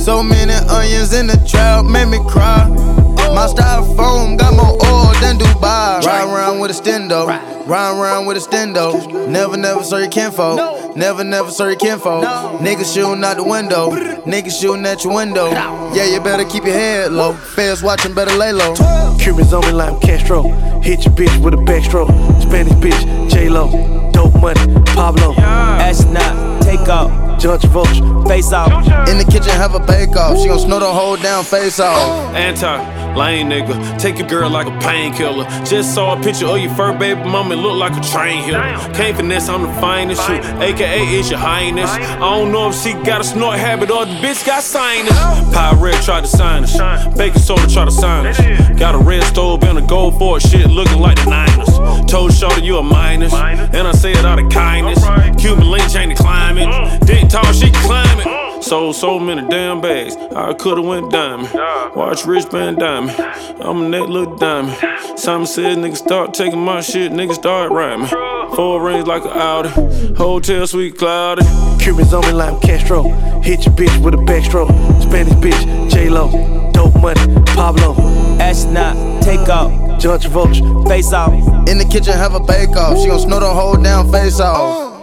So 0.00 0.24
many 0.24 0.54
onions 0.54 1.12
in 1.12 1.28
the 1.28 1.36
trap 1.46 1.84
made 1.84 2.06
me 2.06 2.18
cry. 2.28 2.66
My 2.66 3.46
styrofoam 3.46 4.36
got 4.36 4.56
more 4.56 4.74
oil 4.84 5.12
than 5.20 5.38
Dubai. 5.38 6.02
Ride 6.02 6.24
around 6.24 6.58
with 6.58 6.72
a 6.72 6.74
stendo, 6.74 7.28
ride 7.28 7.96
around 7.96 8.26
with 8.26 8.38
a 8.38 8.40
stendo. 8.40 9.28
Never, 9.28 9.56
never 9.56 9.84
saw 9.84 9.98
your 9.98 10.08
kinfolk. 10.08 10.77
Never, 10.98 11.22
never 11.22 11.52
sorry 11.52 11.76
kinfolk. 11.76 12.24
Niggas 12.58 12.92
shooting 12.92 13.22
out 13.22 13.36
the 13.36 13.44
window. 13.44 13.90
Niggas 14.26 14.60
shooting 14.60 14.84
at 14.84 15.04
your 15.04 15.14
window. 15.14 15.48
Yeah, 15.94 16.06
you 16.06 16.20
better 16.20 16.44
keep 16.44 16.64
your 16.64 16.74
head 16.74 17.12
low. 17.12 17.34
Fans 17.34 17.84
watching, 17.84 18.14
better 18.14 18.36
lay 18.36 18.52
low. 18.52 18.74
Cubans 19.16 19.52
on 19.52 19.64
me 19.64 19.70
like 19.70 20.00
Castro. 20.00 20.42
Hit 20.82 21.04
your 21.04 21.14
bitch 21.14 21.40
with 21.40 21.54
a 21.54 21.56
backstroke. 21.58 22.08
Spanish 22.42 22.72
bitch, 22.82 23.30
J 23.30 23.48
Lo. 23.48 24.10
Dope 24.10 24.34
money, 24.40 24.60
Pablo. 24.86 25.34
Astronaut, 25.38 26.62
take 26.62 26.88
off. 26.88 27.40
Judge 27.40 27.62
Vulture, 27.66 28.24
face 28.26 28.52
off. 28.52 28.68
In 29.08 29.18
the 29.18 29.26
kitchen, 29.30 29.50
have 29.50 29.76
a 29.76 29.78
bake 29.78 30.16
off. 30.16 30.36
She 30.40 30.48
gon' 30.48 30.58
snow 30.58 30.80
the 30.80 30.92
whole 30.92 31.16
down 31.16 31.44
face 31.44 31.78
off. 31.78 32.34
Anti 32.34 33.07
lame 33.16 33.48
nigga, 33.48 33.98
take 33.98 34.18
your 34.18 34.28
girl 34.28 34.50
like 34.50 34.66
a 34.66 34.78
painkiller. 34.80 35.44
Just 35.64 35.94
saw 35.94 36.18
a 36.18 36.22
picture 36.22 36.46
of 36.46 36.58
your 36.58 36.74
fur 36.74 36.96
baby 36.96 37.22
mama, 37.24 37.54
look 37.54 37.76
like 37.76 37.92
a 37.92 38.00
train 38.08 38.42
hitter. 38.42 38.60
Can't 38.94 39.16
finesse, 39.16 39.48
I'm 39.48 39.62
the 39.62 39.72
finest 39.80 40.26
shit. 40.26 40.44
AKA 40.44 41.06
is 41.18 41.30
your 41.30 41.38
highness. 41.38 41.90
I 41.90 42.18
don't 42.18 42.52
know 42.52 42.68
if 42.68 42.74
she 42.76 42.92
got 42.92 43.20
a 43.20 43.24
snort 43.24 43.58
habit 43.58 43.90
or 43.90 44.06
the 44.06 44.14
bitch 44.14 44.44
got 44.46 44.62
sinus. 44.62 45.18
Pirate 45.54 46.02
tried 46.02 46.22
to 46.22 46.28
sign 46.28 46.64
us. 46.64 46.76
Baking 47.16 47.40
soda 47.40 47.66
tried 47.66 47.86
to 47.86 47.90
sign 47.90 48.26
us. 48.26 48.38
Got 48.78 48.94
a 48.94 48.98
red 48.98 49.22
stove 49.24 49.64
and 49.64 49.78
a 49.78 49.82
gold 49.82 50.18
for 50.18 50.40
shit 50.40 50.66
looking 50.68 50.98
like 50.98 51.16
the 51.16 51.30
Niners. 51.30 52.10
Told 52.10 52.32
Shorty 52.32 52.62
you 52.62 52.78
a 52.78 52.82
minus, 52.82 53.34
and 53.34 53.86
I 53.86 53.92
say 53.92 54.12
it 54.12 54.24
out 54.24 54.38
of 54.38 54.50
kindness. 54.50 55.02
Cuban 55.40 55.70
link 55.70 55.94
ain't 55.94 56.16
the 56.16 56.22
climate. 56.22 56.68
Didn't 57.06 57.28
she 57.54 57.70
climb 57.70 58.20
it. 58.20 58.47
Sold 58.60 58.96
so 58.96 59.18
many 59.18 59.48
damn 59.48 59.80
bags, 59.80 60.16
I 60.16 60.52
could've 60.52 60.84
went 60.84 61.10
diamond. 61.10 61.48
Watch 61.94 62.26
wristband 62.26 62.78
diamond, 62.78 63.18
I'm 63.60 63.82
a 63.82 63.88
net 63.88 64.08
little 64.08 64.36
diamond. 64.36 64.76
Simon 65.18 65.46
said 65.46 65.78
niggas 65.78 65.98
start 65.98 66.34
taking 66.34 66.60
my 66.60 66.80
shit, 66.80 67.12
niggas 67.12 67.34
start 67.34 67.70
rhyming. 67.70 68.08
Four 68.54 68.82
rings 68.82 69.06
like 69.06 69.24
an 69.24 69.30
Audi, 69.30 69.68
hotel 70.14 70.66
suite 70.66 70.98
cloudy. 70.98 71.42
Cubans 71.78 72.12
on 72.12 72.26
me 72.26 72.32
like 72.32 72.60
Castro. 72.60 73.04
Hit 73.42 73.64
your 73.64 73.74
bitch 73.74 74.02
with 74.02 74.14
a 74.14 74.18
backstroke. 74.18 74.68
Spanish 75.02 75.32
bitch, 75.34 75.90
J 75.90 76.08
Lo. 76.08 76.30
Dope 76.72 76.94
money, 77.00 77.20
Pablo. 77.46 77.94
Astronaut, 78.40 79.22
take 79.22 79.48
off. 79.48 79.70
John 80.00 80.18
Travolta, 80.18 80.88
face 80.88 81.12
off. 81.12 81.32
In 81.68 81.78
the 81.78 81.88
kitchen, 81.90 82.12
have 82.12 82.34
a 82.34 82.40
bake 82.40 82.70
off. 82.76 82.98
She 82.98 83.08
gon' 83.08 83.20
snow 83.20 83.40
the 83.40 83.48
whole 83.48 83.76
damn 83.76 84.10
face 84.10 84.40
off. 84.40 85.02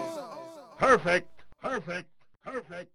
Perfect, 0.77 1.27
perfect, 1.61 2.07
perfect. 2.43 2.91